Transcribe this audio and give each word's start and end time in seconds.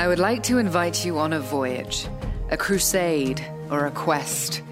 I 0.00 0.08
would 0.08 0.18
like 0.18 0.42
to 0.44 0.56
invite 0.56 1.04
you 1.04 1.18
on 1.18 1.34
a 1.34 1.40
voyage, 1.40 2.08
a 2.48 2.56
crusade, 2.56 3.46
or 3.70 3.84
a 3.84 3.90
quest, 3.90 4.62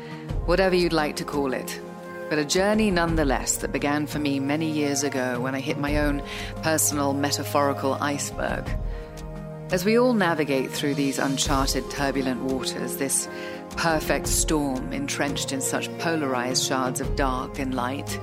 whatever 0.46 0.74
you'd 0.74 0.94
like 0.94 1.16
to 1.16 1.24
call 1.24 1.52
it. 1.52 1.78
But 2.30 2.38
a 2.38 2.46
journey 2.46 2.90
nonetheless 2.90 3.58
that 3.58 3.70
began 3.70 4.06
for 4.06 4.18
me 4.18 4.40
many 4.40 4.70
years 4.70 5.02
ago 5.02 5.38
when 5.38 5.54
I 5.54 5.60
hit 5.60 5.76
my 5.76 5.98
own 5.98 6.22
personal 6.62 7.12
metaphorical 7.12 7.98
iceberg. 8.00 8.66
As 9.70 9.84
we 9.84 9.98
all 9.98 10.14
navigate 10.14 10.70
through 10.70 10.94
these 10.94 11.18
uncharted, 11.18 11.90
turbulent 11.90 12.44
waters, 12.44 12.96
this 12.96 13.28
perfect 13.76 14.28
storm 14.28 14.94
entrenched 14.94 15.52
in 15.52 15.60
such 15.60 15.94
polarized 15.98 16.64
shards 16.64 17.02
of 17.02 17.16
dark 17.16 17.58
and 17.58 17.74
light, 17.74 18.18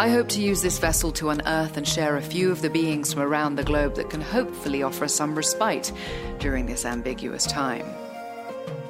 I 0.00 0.10
hope 0.10 0.28
to 0.28 0.40
use 0.40 0.62
this 0.62 0.78
vessel 0.78 1.10
to 1.14 1.30
unearth 1.30 1.76
and 1.76 1.86
share 1.86 2.16
a 2.16 2.22
few 2.22 2.52
of 2.52 2.62
the 2.62 2.70
beings 2.70 3.12
from 3.12 3.22
around 3.22 3.56
the 3.56 3.64
globe 3.64 3.96
that 3.96 4.10
can 4.10 4.20
hopefully 4.20 4.84
offer 4.84 5.08
some 5.08 5.34
respite 5.34 5.90
during 6.38 6.66
this 6.66 6.84
ambiguous 6.84 7.44
time. 7.44 7.84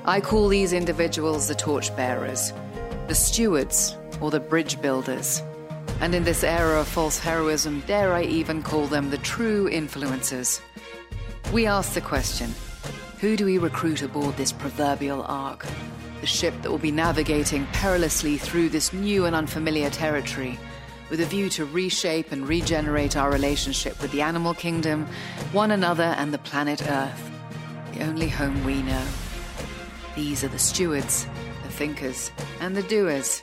I 0.05 0.21
call 0.21 0.49
these 0.49 0.75
individuals 0.75 1.49
the 1.49 1.55
torchbearers, 1.55 2.53
the 3.07 3.15
stewards, 3.15 3.97
or 4.21 4.31
the 4.31 4.39
bridge 4.39 4.83
builders. 4.83 5.43
And 6.03 6.15
in 6.15 6.25
this 6.25 6.45
era 6.45 6.79
of 6.79 6.89
false 6.89 7.19
heroism, 7.19 7.83
dare 7.87 8.13
I 8.13 8.25
even 8.25 8.63
call 8.63 8.87
them 8.87 9.09
the 9.09 9.17
true 9.17 9.67
influencers. 9.71 10.61
We 11.55 11.65
ask 11.65 11.95
the 11.95 12.03
question 12.03 12.55
who 13.19 13.35
do 13.35 13.47
we 13.47 13.57
recruit 13.57 14.03
aboard 14.03 14.37
this 14.37 14.53
proverbial 14.53 15.23
ark? 15.23 15.65
The 16.21 16.27
ship 16.27 16.53
that 16.61 16.71
will 16.71 16.77
be 16.77 16.93
navigating 16.93 17.67
perilously 17.73 18.37
through 18.37 18.69
this 18.69 18.93
new 18.93 19.25
and 19.25 19.35
unfamiliar 19.35 19.89
territory 19.89 20.59
with 21.11 21.21
a 21.21 21.25
view 21.25 21.49
to 21.51 21.65
reshape 21.65 22.33
and 22.33 22.47
regenerate 22.47 23.17
our 23.17 23.31
relationship 23.31 24.01
with 24.03 24.11
the 24.13 24.23
animal 24.23 24.55
kingdom, 24.55 25.07
one 25.53 25.71
another, 25.71 26.15
and 26.19 26.33
the 26.33 26.39
planet 26.39 26.83
Earth, 26.91 27.31
the 27.93 28.05
only 28.05 28.29
home 28.29 28.65
we 28.65 28.83
know. 28.83 29.07
These 30.15 30.45
are 30.45 30.49
the 30.49 30.59
stewards, 30.59 31.27
the 31.63 31.71
thinkers, 31.71 32.31
and 32.61 32.77
the 32.77 32.83
doers. 32.83 33.43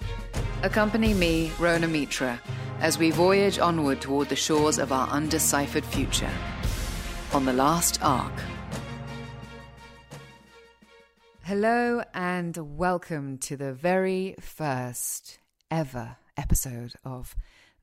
Accompany 0.61 1.13
me, 1.13 1.49
Rhona 1.57 1.89
Mitra, 1.89 2.39
as 2.81 2.97
we 2.97 3.11
voyage 3.11 3.59
onward 3.59 4.01
toward 4.01 4.29
the 4.29 4.35
shores 4.35 4.77
of 4.77 4.91
our 4.91 5.07
undeciphered 5.07 5.85
future. 5.85 6.31
On 7.33 7.45
the 7.45 7.53
last 7.53 7.99
ark. 8.03 8.33
Hello, 11.43 12.03
and 12.13 12.77
welcome 12.77 13.37
to 13.37 13.55
the 13.55 13.73
very 13.73 14.35
first 14.39 15.39
ever 15.69 16.17
episode 16.37 16.93
of 17.03 17.35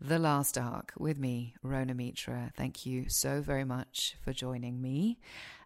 the 0.05 0.19
Last 0.19 0.59
Ark 0.59 0.93
with 0.99 1.17
me, 1.17 1.55
Rhona 1.65 1.95
Mitra. 1.95 2.51
Thank 2.57 2.85
you 2.85 3.09
so 3.09 3.41
very 3.41 3.65
much 3.65 4.17
for 4.21 4.33
joining 4.33 4.83
me. 4.83 5.21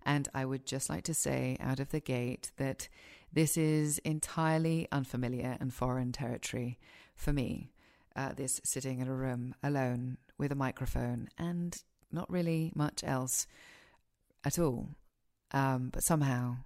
And 0.05 0.29
I 0.35 0.45
would 0.45 0.67
just 0.67 0.91
like 0.91 1.05
to 1.05 1.15
say 1.15 1.57
out 1.59 1.81
of 1.81 1.89
the 1.89 2.01
gate 2.01 2.53
that 2.59 2.89
this 3.33 3.57
is 3.57 3.99
entirely 3.99 4.89
unfamiliar 4.93 5.57
and 5.59 5.73
foreign 5.73 6.13
territory 6.13 6.79
for 7.15 7.33
me. 7.33 7.73
Uh, 8.15 8.35
this 8.35 8.61
sitting 8.63 8.99
in 9.01 9.09
a 9.09 9.15
room 9.15 9.55
alone 9.63 10.19
with 10.37 10.53
a 10.53 10.57
microphone 10.57 11.29
and 11.39 11.83
not 12.13 12.31
really 12.31 12.73
much 12.75 13.03
else 13.05 13.47
at 14.45 14.59
all. 14.59 14.91
Um, 15.53 15.89
but 15.91 16.03
somehow 16.03 16.59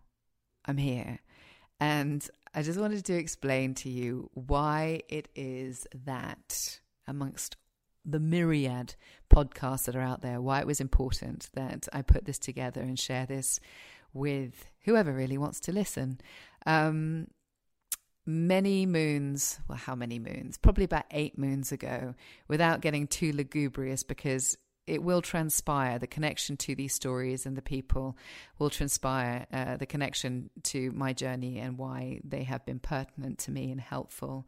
I'm 0.64 0.76
here. 0.76 1.20
And 1.78 2.28
I 2.52 2.62
just 2.62 2.80
wanted 2.80 3.04
to 3.04 3.14
explain 3.14 3.74
to 3.74 3.88
you 3.88 4.28
why 4.34 5.02
it 5.08 5.28
is 5.36 5.86
that 6.04 6.80
amongst 7.06 7.56
the 8.04 8.20
myriad 8.20 8.94
podcasts 9.30 9.84
that 9.84 9.96
are 9.96 10.00
out 10.00 10.22
there, 10.22 10.40
why 10.40 10.60
it 10.60 10.66
was 10.66 10.80
important 10.80 11.48
that 11.54 11.88
I 11.92 12.02
put 12.02 12.24
this 12.24 12.38
together 12.38 12.80
and 12.80 12.98
share 12.98 13.26
this 13.26 13.60
with 14.12 14.66
whoever 14.84 15.12
really 15.12 15.38
wants 15.38 15.60
to 15.60 15.72
listen. 15.72 16.20
Um, 16.66 17.28
many 18.26 18.86
moons, 18.86 19.60
well, 19.68 19.78
how 19.78 19.94
many 19.94 20.18
moons? 20.18 20.56
Probably 20.58 20.84
about 20.84 21.04
eight 21.10 21.38
moons 21.38 21.72
ago, 21.72 22.14
without 22.48 22.80
getting 22.80 23.06
too 23.06 23.32
lugubrious, 23.32 24.02
because 24.02 24.56
it 24.86 25.02
will 25.02 25.22
transpire 25.22 25.98
the 25.98 26.06
connection 26.06 26.56
to 26.56 26.74
these 26.74 26.92
stories 26.92 27.46
and 27.46 27.56
the 27.56 27.62
people 27.62 28.16
will 28.58 28.70
transpire 28.70 29.46
uh, 29.52 29.76
the 29.76 29.86
connection 29.86 30.50
to 30.64 30.90
my 30.90 31.12
journey 31.12 31.60
and 31.60 31.78
why 31.78 32.20
they 32.24 32.42
have 32.42 32.66
been 32.66 32.80
pertinent 32.80 33.38
to 33.38 33.52
me 33.52 33.70
and 33.70 33.80
helpful. 33.80 34.46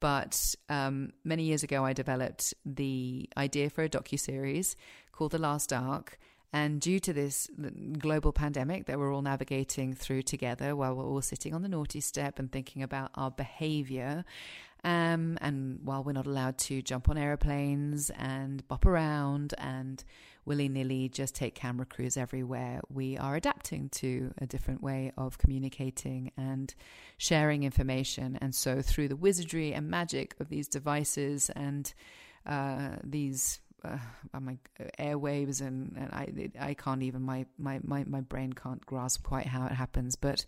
But 0.00 0.54
um, 0.68 1.12
many 1.24 1.44
years 1.44 1.62
ago, 1.62 1.84
I 1.84 1.92
developed 1.92 2.54
the 2.64 3.28
idea 3.36 3.70
for 3.70 3.84
a 3.84 3.88
docu 3.88 4.18
series 4.18 4.76
called 5.12 5.32
The 5.32 5.38
Last 5.38 5.72
Ark. 5.72 6.18
And 6.52 6.80
due 6.80 6.98
to 7.00 7.12
this 7.12 7.48
global 7.98 8.32
pandemic 8.32 8.86
that 8.86 8.98
we're 8.98 9.14
all 9.14 9.22
navigating 9.22 9.94
through 9.94 10.22
together 10.22 10.74
while 10.74 10.96
we're 10.96 11.06
all 11.06 11.22
sitting 11.22 11.54
on 11.54 11.62
the 11.62 11.68
naughty 11.68 12.00
step 12.00 12.40
and 12.40 12.50
thinking 12.50 12.82
about 12.82 13.12
our 13.14 13.30
behavior, 13.30 14.24
um, 14.82 15.38
and 15.40 15.78
while 15.84 16.02
we're 16.02 16.12
not 16.12 16.26
allowed 16.26 16.58
to 16.58 16.82
jump 16.82 17.08
on 17.08 17.18
airplanes 17.18 18.10
and 18.10 18.66
bop 18.66 18.84
around 18.84 19.54
and 19.58 20.02
willy 20.44 20.68
nilly 20.68 21.08
just 21.08 21.34
take 21.34 21.54
camera 21.54 21.86
crews 21.86 22.16
everywhere. 22.16 22.80
We 22.88 23.16
are 23.16 23.36
adapting 23.36 23.88
to 23.90 24.32
a 24.38 24.46
different 24.46 24.82
way 24.82 25.12
of 25.16 25.38
communicating 25.38 26.32
and 26.36 26.74
sharing 27.18 27.62
information. 27.62 28.38
And 28.40 28.54
so, 28.54 28.82
through 28.82 29.08
the 29.08 29.16
wizardry 29.16 29.72
and 29.72 29.88
magic 29.88 30.34
of 30.40 30.48
these 30.48 30.68
devices 30.68 31.50
and 31.50 31.92
uh, 32.46 32.96
these 33.04 33.60
uh, 33.84 33.98
my 34.40 34.58
airwaves 34.98 35.60
and, 35.60 35.96
and 35.96 36.12
I 36.12 36.50
I 36.60 36.74
can't 36.74 37.02
even 37.02 37.22
my, 37.22 37.46
my 37.58 37.80
my 37.82 38.04
my 38.04 38.20
brain 38.20 38.52
can't 38.52 38.84
grasp 38.84 39.22
quite 39.22 39.46
how 39.46 39.66
it 39.66 39.72
happens 39.72 40.16
but 40.16 40.44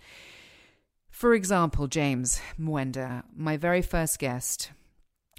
for 1.11 1.35
example 1.35 1.87
James 1.87 2.41
Mwenda 2.61 3.25
my 3.35 3.57
very 3.57 3.83
first 3.83 4.19
guest 4.19 4.73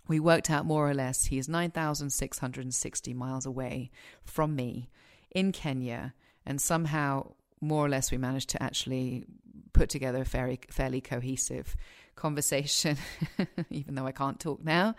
we 0.07 0.19
worked 0.19 0.49
out 0.49 0.65
more 0.65 0.89
or 0.89 0.93
less 0.93 1.25
he 1.25 1.37
is 1.37 1.47
9,660 1.47 3.13
miles 3.13 3.45
away 3.45 3.89
from 4.23 4.55
me 4.55 4.89
in 5.31 5.51
Kenya, 5.51 6.13
and 6.45 6.61
somehow, 6.61 7.33
more 7.61 7.85
or 7.85 7.89
less, 7.89 8.11
we 8.11 8.17
managed 8.17 8.49
to 8.49 8.61
actually 8.61 9.25
put 9.73 9.89
together 9.89 10.21
a 10.21 10.25
fairly, 10.25 10.59
fairly 10.69 11.01
cohesive 11.01 11.75
conversation, 12.15 12.97
even 13.69 13.95
though 13.95 14.05
I 14.05 14.11
can't 14.11 14.39
talk 14.39 14.63
now. 14.63 14.95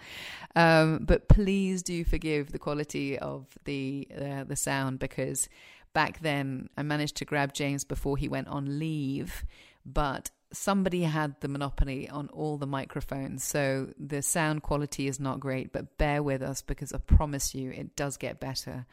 Um, 0.56 1.04
but 1.04 1.28
please 1.28 1.82
do 1.82 2.04
forgive 2.04 2.52
the 2.52 2.58
quality 2.58 3.18
of 3.18 3.46
the 3.64 4.08
uh, 4.16 4.44
the 4.44 4.56
sound 4.56 4.98
because 4.98 5.48
back 5.92 6.20
then 6.20 6.68
I 6.76 6.82
managed 6.82 7.16
to 7.16 7.24
grab 7.24 7.52
James 7.52 7.84
before 7.84 8.16
he 8.16 8.28
went 8.28 8.48
on 8.48 8.78
leave, 8.78 9.44
but 9.86 10.30
somebody 10.54 11.02
had 11.02 11.40
the 11.40 11.48
monopoly 11.48 12.08
on 12.08 12.28
all 12.28 12.56
the 12.56 12.66
microphones, 12.66 13.44
so 13.44 13.88
the 13.98 14.22
sound 14.22 14.62
quality 14.62 15.08
is 15.08 15.20
not 15.20 15.40
great, 15.40 15.72
but 15.72 15.98
bear 15.98 16.22
with 16.22 16.42
us 16.42 16.62
because 16.62 16.92
I 16.92 16.98
promise 16.98 17.54
you 17.54 17.70
it 17.70 17.96
does 17.96 18.16
get 18.16 18.40
better. 18.40 18.86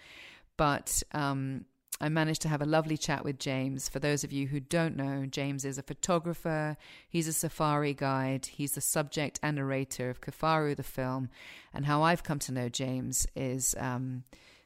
But 0.58 1.02
um, 1.14 1.66
I 2.02 2.10
managed 2.10 2.42
to 2.42 2.50
have 2.50 2.62
a 2.62 2.66
lovely 2.66 2.98
chat 2.98 3.24
with 3.24 3.38
James. 3.38 3.88
For 3.88 4.00
those 4.00 4.24
of 4.24 4.32
you 4.32 4.48
who 4.48 4.60
don't 4.60 4.98
know, 4.98 5.26
James 5.26 5.64
is 5.64 5.78
a 5.78 5.84
photographer, 5.84 6.76
he's 7.08 7.28
a 7.28 7.34
safari 7.34 7.94
guide, 7.94 8.48
he's 8.48 8.74
the 8.74 8.82
subject 8.82 9.40
and 9.44 9.58
narrator 9.58 10.10
of 10.10 10.22
Kifaru, 10.22 10.76
the 10.76 10.84
film. 10.84 11.30
And 11.74 11.86
how 11.86 12.02
I've 12.02 12.24
come 12.24 12.40
to 12.40 12.52
know 12.52 12.70
James 12.70 13.28
is 13.36 13.76
um, 13.78 14.24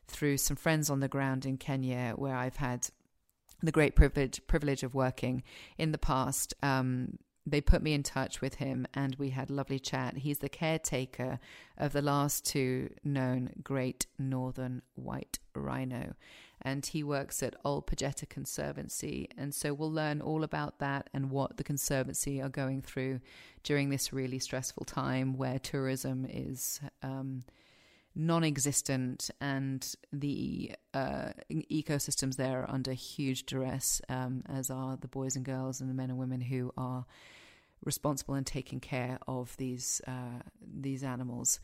through 0.07 0.37
some 0.37 0.55
friends 0.55 0.89
on 0.89 1.01
the 1.01 1.07
ground 1.09 1.45
in 1.45 1.57
Kenya 1.57 2.13
where 2.15 2.35
I've 2.35 2.55
had 2.55 2.87
the 3.65 3.71
great 3.71 3.95
privilege 3.95 4.41
privilege 4.47 4.83
of 4.83 4.95
working 4.95 5.43
in 5.77 5.91
the 5.91 5.97
past. 5.97 6.53
Um, 6.61 7.17
they 7.47 7.61
put 7.61 7.83
me 7.83 7.93
in 7.93 8.01
touch 8.01 8.41
with 8.41 8.55
him 8.55 8.87
and 8.93 9.15
we 9.15 9.29
had 9.29 9.49
a 9.49 9.53
lovely 9.53 9.77
chat. 9.77 10.17
He's 10.17 10.39
the 10.39 10.49
caretaker 10.49 11.39
of 11.77 11.93
the 11.93 12.01
last 12.01 12.45
two 12.45 12.89
known 13.03 13.51
great 13.63 14.07
northern 14.17 14.81
white 14.95 15.37
rhino. 15.53 16.15
And 16.61 16.83
he 16.83 17.03
works 17.03 17.43
at 17.43 17.55
Ol 17.63 17.83
Pejeta 17.83 18.27
Conservancy. 18.27 19.29
And 19.37 19.53
so 19.53 19.73
we'll 19.73 19.91
learn 19.91 20.21
all 20.21 20.43
about 20.43 20.79
that 20.79 21.09
and 21.13 21.29
what 21.29 21.57
the 21.57 21.63
Conservancy 21.63 22.41
are 22.41 22.49
going 22.49 22.81
through 22.81 23.19
during 23.61 23.89
this 23.89 24.11
really 24.11 24.39
stressful 24.39 24.85
time 24.85 25.37
where 25.37 25.59
tourism 25.59 26.25
is 26.27 26.79
um, 27.03 27.43
non 28.15 28.43
existent 28.43 29.29
and 29.41 29.95
the 30.13 30.71
uh, 30.93 31.29
ecosystems 31.51 32.37
there 32.37 32.61
are 32.61 32.69
under 32.69 32.93
huge 32.93 33.45
duress, 33.45 34.01
um, 34.09 34.43
as 34.47 34.69
are 34.69 34.97
the 34.97 35.07
boys 35.07 35.35
and 35.35 35.45
girls 35.45 35.81
and 35.81 35.89
the 35.89 35.93
men 35.93 36.09
and 36.09 36.17
women 36.17 36.41
who 36.41 36.71
are 36.77 37.05
responsible 37.83 38.33
and 38.33 38.47
taking 38.47 38.79
care 38.79 39.19
of 39.27 39.55
these 39.57 40.01
uh, 40.07 40.41
these 40.61 41.03
animals. 41.03 41.59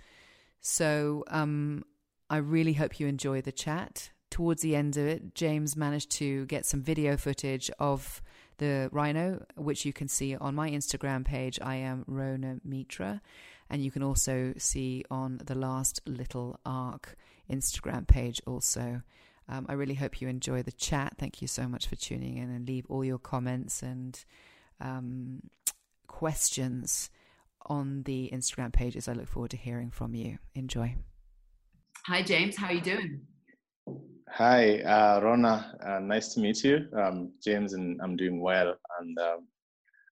So 0.60 1.24
um, 1.28 1.84
I 2.30 2.38
really 2.38 2.74
hope 2.74 3.00
you 3.00 3.08
enjoy 3.08 3.42
the 3.42 3.52
chat. 3.52 4.12
Towards 4.30 4.62
the 4.62 4.76
end 4.76 4.96
of 4.96 5.06
it, 5.06 5.36
James 5.36 5.76
managed 5.76 6.12
to 6.12 6.46
get 6.46 6.66
some 6.66 6.82
video 6.82 7.18
footage 7.18 7.70
of 7.80 8.22
the 8.60 8.90
rhino, 8.94 9.44
which 9.58 9.86
you 9.86 9.92
can 9.92 10.08
see 10.08 10.36
on 10.36 10.56
my 10.56 10.70
Instagram 10.70 11.26
page. 11.26 11.60
I 11.62 11.76
am 11.76 12.06
Rhona 12.08 12.62
Mitra. 12.64 13.22
And 13.72 13.82
you 13.82 13.90
can 13.90 14.04
also 14.04 14.54
see 14.58 15.06
on 15.10 15.40
the 15.46 15.56
Last 15.56 16.02
Little 16.06 16.60
Ark 16.66 17.16
Instagram 17.50 18.06
page 18.06 18.42
also. 18.46 19.02
Um, 19.48 19.66
I 19.70 19.74
really 19.74 19.94
hope 19.94 20.20
you 20.20 20.28
enjoy 20.28 20.62
the 20.62 20.74
chat. 20.74 21.14
Thank 21.18 21.42
you 21.42 21.48
so 21.48 21.70
much 21.70 21.88
for 21.88 21.96
tuning 21.96 22.38
in 22.38 22.50
and 22.50 22.68
leave 22.68 22.86
all 22.90 23.06
your 23.06 23.18
comments 23.18 23.82
and 23.82 24.24
um, 24.82 25.44
questions 26.08 27.10
on 27.66 28.04
the 28.04 28.30
Instagram 28.34 28.74
pages. 28.74 29.08
I 29.08 29.14
look 29.14 29.30
forward 29.30 29.52
to 29.52 29.58
hearing 29.58 29.90
from 29.90 30.16
you. 30.16 30.40
Enjoy. 30.54 30.96
Hi, 32.08 32.24
James. 32.24 32.58
How 32.58 32.68
are 32.68 32.74
you 32.74 32.82
doing? 32.82 33.22
Hi, 34.28 34.80
uh, 34.80 35.22
Rhona. 35.22 35.88
Uh, 35.88 36.00
nice 36.00 36.34
to 36.34 36.42
meet 36.42 36.62
you. 36.66 36.90
Um, 36.94 37.32
James, 37.42 37.72
and 37.72 38.02
I'm 38.02 38.18
doing 38.18 38.42
well. 38.42 38.76
And 39.00 39.18
um, 39.18 39.48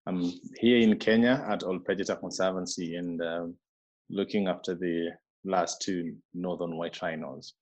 I'm 0.10 0.34
here 0.60 0.80
in 0.80 0.98
Kenya 0.98 1.46
at 1.48 1.64
Ol 1.64 1.78
Pejeta 1.80 2.20
Conservancy 2.20 2.96
and 2.96 3.22
um, 3.22 3.56
looking 4.10 4.48
after 4.48 4.74
the 4.74 5.10
last 5.46 5.84
two 5.84 6.16
northern 6.34 6.78
white 6.78 7.00
rhinos. 7.00 7.54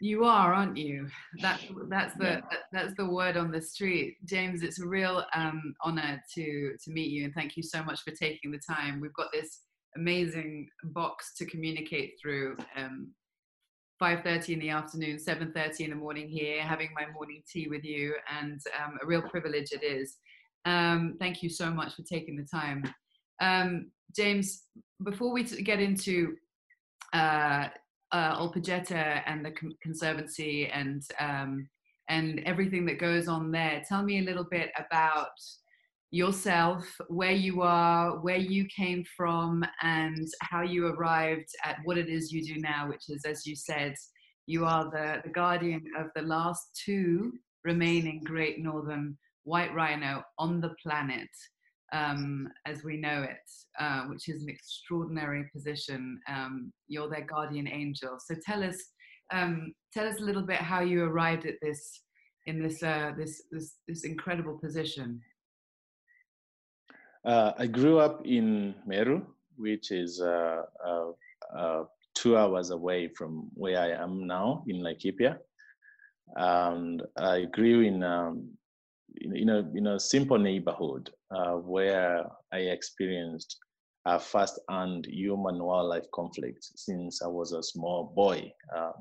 You 0.00 0.22
are, 0.22 0.54
aren't 0.54 0.76
you? 0.76 1.08
That 1.42 1.60
that's 1.88 2.14
the 2.14 2.24
yeah. 2.24 2.58
that's 2.70 2.94
the 2.96 3.10
word 3.10 3.36
on 3.36 3.50
the 3.50 3.60
street, 3.60 4.18
James. 4.24 4.62
It's 4.62 4.80
a 4.80 4.86
real 4.86 5.24
um, 5.34 5.74
honor 5.82 6.22
to 6.36 6.74
to 6.80 6.90
meet 6.92 7.10
you, 7.10 7.24
and 7.24 7.34
thank 7.34 7.56
you 7.56 7.64
so 7.64 7.82
much 7.82 8.02
for 8.02 8.12
taking 8.12 8.52
the 8.52 8.60
time. 8.60 9.00
We've 9.00 9.12
got 9.14 9.32
this 9.32 9.62
amazing 9.96 10.68
box 10.84 11.34
to 11.38 11.46
communicate 11.46 12.12
through. 12.22 12.56
Um, 12.76 13.08
5.30 14.00 14.50
in 14.50 14.58
the 14.60 14.70
afternoon 14.70 15.16
7.30 15.16 15.80
in 15.80 15.90
the 15.90 15.96
morning 15.96 16.28
here 16.28 16.62
having 16.62 16.90
my 16.94 17.10
morning 17.12 17.42
tea 17.52 17.66
with 17.66 17.82
you 17.82 18.14
and 18.40 18.60
um, 18.80 18.96
a 19.02 19.04
real 19.04 19.22
privilege 19.22 19.72
it 19.72 19.82
is 19.82 20.18
um, 20.64 21.16
thank 21.18 21.42
you 21.42 21.48
so 21.48 21.70
much 21.70 21.94
for 21.94 22.02
taking 22.02 22.36
the 22.36 22.44
time 22.44 22.82
um, 23.40 23.90
james 24.14 24.64
before 25.04 25.32
we 25.32 25.44
get 25.44 25.80
into 25.80 26.34
uh, 27.12 27.68
uh, 28.12 28.48
and 29.26 29.44
the 29.44 29.52
Conservancy 29.82 30.68
and 30.68 31.02
um, 31.20 31.68
and 32.08 32.40
everything 32.46 32.86
that 32.86 32.98
goes 32.98 33.28
on 33.28 33.50
there. 33.50 33.82
Tell 33.86 34.02
me 34.02 34.18
a 34.18 34.22
little 34.22 34.46
bit 34.50 34.70
about 34.78 35.28
yourself, 36.10 36.86
where 37.08 37.32
you 37.32 37.60
are, 37.60 38.18
where 38.20 38.38
you 38.38 38.66
came 38.74 39.04
from, 39.14 39.62
and 39.82 40.26
how 40.40 40.62
you 40.62 40.86
arrived 40.86 41.50
at 41.64 41.76
what 41.84 41.98
it 41.98 42.08
is 42.08 42.32
you 42.32 42.42
do 42.42 42.58
now, 42.60 42.88
which 42.88 43.10
is, 43.10 43.26
as 43.26 43.46
you 43.46 43.54
said, 43.54 43.94
you 44.46 44.64
are 44.64 44.84
the, 44.84 45.20
the 45.22 45.30
guardian 45.30 45.84
of 45.98 46.06
the 46.16 46.22
last 46.22 46.80
two 46.82 47.34
remaining 47.62 48.22
great 48.24 48.58
northern 48.58 49.18
white 49.48 49.74
rhino 49.74 50.22
on 50.38 50.60
the 50.60 50.74
planet 50.82 51.28
um, 51.92 52.48
as 52.66 52.84
we 52.84 52.98
know 52.98 53.22
it, 53.22 53.46
uh, 53.80 54.02
which 54.04 54.28
is 54.28 54.42
an 54.42 54.48
extraordinary 54.48 55.48
position. 55.52 56.20
Um, 56.28 56.72
you're 56.86 57.08
their 57.08 57.24
guardian 57.24 57.66
angel. 57.66 58.18
So 58.24 58.34
tell 58.44 58.62
us, 58.62 58.76
um, 59.32 59.72
tell 59.92 60.06
us 60.06 60.20
a 60.20 60.24
little 60.24 60.42
bit 60.42 60.58
how 60.58 60.80
you 60.80 61.04
arrived 61.04 61.46
at 61.46 61.54
this 61.62 62.02
in 62.46 62.62
this 62.62 62.82
uh, 62.82 63.12
this, 63.16 63.42
this 63.50 63.76
this 63.86 64.04
incredible 64.04 64.58
position. 64.58 65.20
Uh, 67.24 67.52
I 67.58 67.66
grew 67.66 67.98
up 67.98 68.22
in 68.24 68.74
Meru, 68.86 69.26
which 69.56 69.90
is 69.90 70.20
uh, 70.20 70.62
uh, 70.86 71.10
uh, 71.56 71.84
two 72.14 72.36
hours 72.36 72.70
away 72.70 73.08
from 73.08 73.50
where 73.54 73.78
I 73.78 73.90
am 74.02 74.26
now 74.26 74.64
in 74.66 74.80
Laikipia, 74.80 75.38
and 76.36 77.02
I 77.16 77.46
grew 77.46 77.80
in 77.80 78.02
um, 78.02 78.58
in, 79.16 79.48
a 79.48 79.58
in 79.74 79.86
a 79.88 80.00
simple 80.00 80.38
neighborhood 80.38 81.10
uh, 81.30 81.54
where 81.54 82.24
I 82.52 82.58
experienced 82.58 83.58
a 84.06 84.18
first-hand 84.18 85.06
human 85.06 85.62
wildlife 85.62 86.06
conflict 86.14 86.64
since 86.76 87.22
I 87.22 87.26
was 87.26 87.52
a 87.52 87.62
small 87.62 88.12
boy. 88.14 88.50
Uh, 88.74 88.92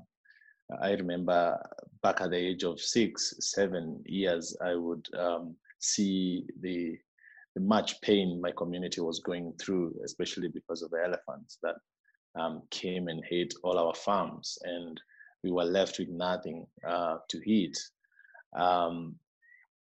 I 0.81 0.92
remember 0.92 1.57
back 2.04 2.19
at 2.19 2.31
the 2.31 2.38
age 2.38 2.63
of 2.63 2.80
six, 2.80 3.33
seven 3.39 4.04
years, 4.06 4.56
I 4.62 4.75
would 4.75 5.07
um, 5.18 5.56
see 5.80 6.45
the, 6.62 6.98
the 7.56 7.62
much 7.62 8.01
pain 8.01 8.42
my 8.42 8.51
community 8.51 9.00
was 9.00 9.21
going 9.21 9.53
through, 9.62 9.95
especially 10.03 10.50
because 10.50 10.81
of 10.81 10.89
the 10.92 11.01
elephants 11.03 11.57
that 11.63 11.75
um, 12.38 12.63
came 12.69 13.07
and 13.07 13.24
ate 13.31 13.53
all 13.63 13.77
our 13.77 13.95
farms, 13.95 14.57
and 14.63 15.00
we 15.44 15.51
were 15.51 15.63
left 15.63 16.00
with 16.00 16.10
nothing 16.10 16.68
uh, 16.86 17.18
to 17.30 17.38
eat. 17.50 17.77
Um, 18.57 19.15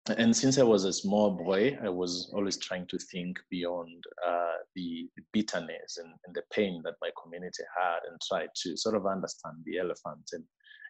and 0.09 0.35
since 0.35 0.59
I 0.59 0.63
was 0.63 0.85
a 0.85 0.93
small 0.93 1.31
boy, 1.31 1.77
I 1.83 1.89
was 1.89 2.31
always 2.33 2.57
trying 2.57 2.85
to 2.87 2.97
think 2.97 3.39
beyond 3.49 4.03
uh, 4.25 4.57
the, 4.75 5.09
bitterness 5.33 5.97
and, 5.97 6.13
and, 6.25 6.35
the 6.35 6.43
pain 6.53 6.81
that 6.85 6.93
my 7.01 7.09
community 7.21 7.63
had 7.77 7.99
and 8.09 8.19
try 8.21 8.47
to 8.63 8.77
sort 8.77 8.95
of 8.95 9.05
understand 9.05 9.57
the 9.65 9.79
elephants 9.79 10.33
and, 10.33 10.43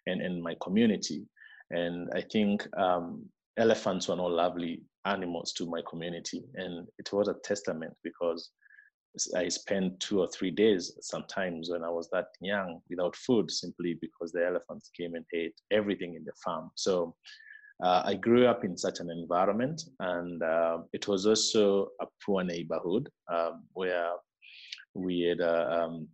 and, 0.06 0.22
and 0.22 0.44
my 0.44 0.56
community. 0.62 1.26
And 1.72 2.10
I 2.14 2.22
think 2.22 2.68
um, 2.78 3.26
elephants 3.58 4.08
were 4.08 4.18
not 4.18 4.32
lovely 4.32 4.84
animals 5.06 5.54
to 5.54 5.66
my 5.66 5.82
community. 5.90 6.44
And 6.56 6.88
it 7.00 7.12
was 7.14 7.28
a 7.28 7.36
testament 7.44 7.94
because 8.04 8.52
I 9.36 9.48
spent 9.48 10.00
two 10.00 10.20
or 10.20 10.28
three 10.28 10.52
days 10.52 10.92
sometimes 11.02 11.70
when 11.72 11.84
I 11.84 11.90
was 11.90 12.10
that 12.12 12.28
young 12.42 12.82
without 12.90 13.16
food 13.16 13.50
simply 13.50 13.98
because 14.02 14.32
the 14.32 14.46
elephants 14.46 14.92
came 14.96 15.16
and 15.16 15.26
ate 15.34 15.56
everything 15.72 16.16
in 16.16 16.26
the 16.26 16.34
farm. 16.44 16.70
So 16.76 17.16
uh, 17.84 18.04
I 18.06 18.16
grew 18.16 18.48
up 18.48 18.64
in 18.64 18.78
such 18.78 19.00
an 19.00 19.10
environment, 19.10 19.82
and 20.00 20.42
uh, 20.42 20.80
it 20.94 21.08
was 21.08 21.26
also 21.26 21.90
a 22.02 22.06
poor 22.26 22.44
neighborhood 22.44 23.10
um, 23.34 23.64
where 23.74 24.12
we 24.94 25.22
had 25.22 25.42
uh, 25.42 25.68
um, 25.70 26.08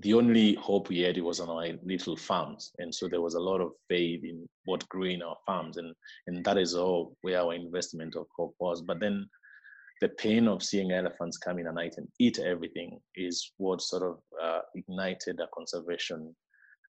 the 0.00 0.14
only 0.14 0.54
hope 0.54 0.88
we 0.88 1.00
had 1.00 1.20
was 1.20 1.40
on 1.40 1.48
our 1.48 1.66
little 1.82 2.16
farms, 2.16 2.70
and 2.78 2.94
so 2.94 3.08
there 3.08 3.20
was 3.20 3.34
a 3.34 3.40
lot 3.40 3.60
of 3.60 3.72
faith 3.88 4.22
in 4.22 4.46
what 4.66 4.88
grew 4.88 5.10
in 5.10 5.22
our 5.22 5.36
farms, 5.44 5.78
and 5.78 5.92
and 6.28 6.44
that 6.44 6.58
is 6.58 6.74
all 6.74 7.16
where 7.22 7.40
our 7.40 7.54
investment 7.54 8.14
of 8.14 8.26
hope 8.36 8.54
was. 8.60 8.80
But 8.80 9.00
then 9.00 9.28
the 10.00 10.10
pain 10.10 10.46
of 10.46 10.62
seeing 10.62 10.92
elephants 10.92 11.38
come 11.38 11.58
in 11.58 11.66
at 11.66 11.74
night 11.74 11.94
and 11.96 12.06
eat 12.20 12.38
everything 12.38 13.00
is 13.16 13.50
what 13.56 13.82
sort 13.82 14.04
of 14.04 14.18
uh, 14.40 14.60
ignited 14.76 15.40
a 15.40 15.48
conservation 15.52 16.36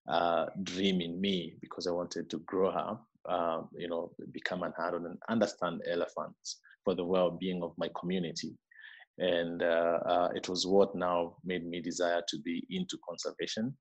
uh, 0.08 0.46
dream 0.62 1.02
in 1.02 1.20
me 1.20 1.56
because 1.60 1.88
I 1.88 1.92
wanted 1.92 2.30
to 2.30 2.38
grow 2.40 2.70
up 2.70 3.04
uh, 3.30 3.62
you 3.78 3.88
know, 3.88 4.12
become 4.32 4.64
an 4.64 4.74
adult 4.86 5.04
and 5.04 5.18
understand 5.30 5.82
elephants 5.92 6.60
for 6.84 6.96
the 6.96 7.04
well-being 7.04 7.62
of 7.64 7.72
my 7.78 7.90
community. 8.00 8.58
And 9.18 9.62
uh, 9.62 10.00
uh, 10.06 10.30
it 10.34 10.48
was 10.48 10.66
what 10.66 10.96
now 10.96 11.36
made 11.44 11.66
me 11.68 11.82
desire 11.82 12.22
to 12.30 12.38
be 12.40 12.66
into 12.70 12.98
conservation. 13.08 13.76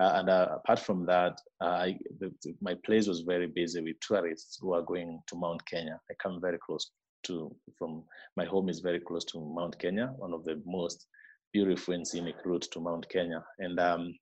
Uh, 0.00 0.12
and 0.14 0.30
uh, 0.30 0.48
apart 0.52 0.78
from 0.78 1.04
that, 1.06 1.38
I, 1.60 1.98
the, 2.20 2.32
the, 2.42 2.54
my 2.60 2.74
place 2.86 3.06
was 3.08 3.20
very 3.20 3.48
busy 3.48 3.80
with 3.82 3.96
tourists 4.00 4.58
who 4.60 4.72
are 4.72 4.82
going 4.82 5.20
to 5.26 5.36
Mount 5.36 5.64
Kenya. 5.66 6.00
I 6.10 6.14
come 6.22 6.40
very 6.40 6.58
close 6.64 6.90
to, 7.24 7.54
from 7.78 8.04
my 8.36 8.44
home 8.44 8.68
is 8.68 8.80
very 8.80 9.00
close 9.00 9.24
to 9.26 9.40
Mount 9.40 9.78
Kenya, 9.78 10.12
one 10.16 10.32
of 10.32 10.44
the 10.44 10.62
most 10.64 11.06
beautiful 11.52 11.94
and 11.94 12.06
scenic 12.06 12.36
routes 12.44 12.68
to 12.68 12.80
Mount 12.80 13.08
Kenya. 13.08 13.44
And 13.58 13.78
um, 13.80 14.14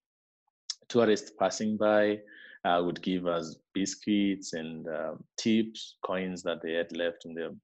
tourists 0.88 1.33
passing 1.38 1.76
by, 1.76 2.18
uh, 2.66 2.82
would 2.82 3.00
give 3.02 3.26
us 3.26 3.56
biscuits 3.75 4.52
and 4.52 4.88
uh, 4.88 5.14
tips, 5.38 5.96
coins 6.04 6.42
that 6.42 6.58
they 6.62 6.73
had 6.73 6.94
left 6.96 7.25
in 7.25 7.35
them. 7.35 7.61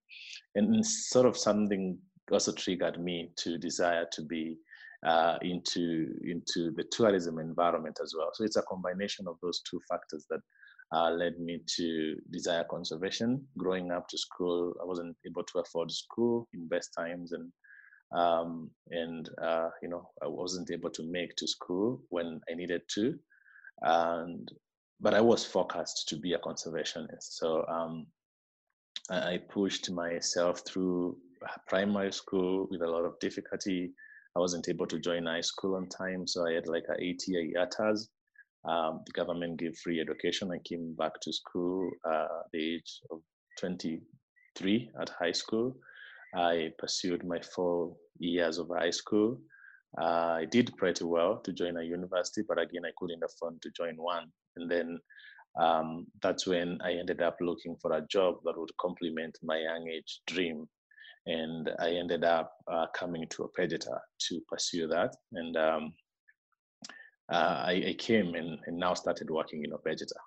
And 0.55 0.85
sort 0.87 1.27
of 1.27 1.37
something 1.37 1.99
also 2.31 2.53
triggered 2.53 3.03
me 3.03 3.31
to 3.39 3.59
desire 3.59 4.07
to 4.13 4.23
be 4.23 4.57
uh, 5.05 5.37
into 5.43 6.15
into 6.25 6.71
the 6.77 6.85
tourism 6.93 7.39
environment 7.39 7.99
as 8.03 8.15
well. 8.17 8.31
So 8.35 8.45
it's 8.45 8.57
a 8.57 8.63
combination 8.63 9.27
of 9.27 9.37
those 9.43 9.61
two 9.69 9.81
factors 9.91 10.27
that 10.31 10.41
uh, 10.95 11.11
led 11.11 11.41
me 11.41 11.61
to 11.77 12.17
desire 12.31 12.65
conservation. 12.71 13.45
Growing 13.59 13.91
up 13.91 14.07
to 14.09 14.19
school, 14.19 14.75
I 14.81 14.85
wasn't 14.85 15.17
able 15.27 15.43
to 15.43 15.59
afford 15.59 15.91
school 15.91 16.47
in 16.55 16.69
best 16.69 16.93
times, 16.97 17.33
and 17.33 17.51
um, 18.17 18.71
and 18.91 19.29
uh, 19.43 19.71
you 19.83 19.89
know 19.89 20.09
I 20.23 20.29
wasn't 20.29 20.71
able 20.71 20.91
to 20.91 21.03
make 21.03 21.35
to 21.37 21.49
school 21.49 22.01
when 22.11 22.41
I 22.49 22.55
needed 22.55 22.83
to, 22.95 23.19
and 23.81 24.49
but 25.03 25.15
I 25.15 25.21
was 25.21 25.45
focused 25.45 26.09
to 26.09 26.17
be 26.17 26.33
a 26.33 26.39
conservationist. 26.39 27.33
So 27.33 27.67
um, 27.67 28.07
I 29.11 29.41
pushed 29.51 29.91
myself 29.91 30.63
through 30.65 31.17
primary 31.67 32.13
school 32.13 32.69
with 32.71 32.83
a 32.83 32.89
lot 32.89 33.05
of 33.05 33.19
difficulty. 33.19 33.93
I 34.37 34.39
wasn't 34.39 34.69
able 34.69 34.87
to 34.87 35.01
join 35.01 35.27
high 35.27 35.41
school 35.41 35.75
on 35.75 35.89
time, 35.89 36.27
so 36.27 36.47
I 36.47 36.53
had 36.53 36.69
like 36.69 36.85
a 36.89 37.03
eight-year 37.03 37.53
IATAs. 37.57 38.07
Um, 38.65 39.01
the 39.05 39.13
government 39.13 39.59
gave 39.59 39.77
free 39.77 40.01
education. 40.01 40.53
I 40.53 40.59
came 40.65 40.95
back 40.95 41.21
to 41.23 41.33
school 41.33 41.91
uh, 42.09 42.29
at 42.45 42.51
the 42.53 42.75
age 42.77 43.01
of 43.11 43.19
23 43.59 44.91
at 45.01 45.09
high 45.09 45.33
school. 45.33 45.77
I 46.35 46.71
pursued 46.79 47.27
my 47.27 47.41
four 47.41 47.97
years 48.19 48.59
of 48.59 48.69
high 48.69 48.91
school. 48.91 49.41
Uh, 50.01 50.39
I 50.41 50.47
did 50.47 50.75
pretty 50.77 51.05
well 51.05 51.39
to 51.41 51.53
join 51.53 51.77
a 51.77 51.83
university, 51.83 52.43
but 52.47 52.59
again, 52.59 52.83
I 52.87 52.93
couldn't 52.97 53.23
afford 53.23 53.61
to 53.63 53.71
join 53.71 53.97
one. 53.97 54.33
And 54.57 54.71
then 54.71 54.99
um, 55.61 56.07
that's 56.23 56.47
when 56.47 56.79
I 56.83 56.93
ended 56.93 57.21
up 57.21 57.37
looking 57.41 57.77
for 57.77 57.93
a 57.93 58.07
job 58.07 58.37
that 58.45 58.59
would 58.59 58.77
complement 58.81 59.39
my 59.43 59.59
young 59.59 59.89
age 59.89 60.21
dream. 60.27 60.67
And 61.27 61.71
I 61.79 61.91
ended 61.91 62.25
up 62.25 62.53
uh, 62.71 62.87
coming 62.95 63.27
to 63.31 63.43
Ol 63.43 63.53
Pejeta 63.57 63.99
to 64.29 64.41
pursue 64.49 64.89
that. 64.89 65.15
And 65.33 65.57
um, 65.57 65.93
uh, 67.31 67.65
I, 67.67 67.85
I, 67.89 67.97
came 67.99 68.35
and, 68.35 68.59
and, 68.67 68.77
now 68.77 68.95
started 68.95 69.31
working 69.31 69.65
in 69.65 69.73
Ol 69.73 69.81
Pejeta. 69.87 70.19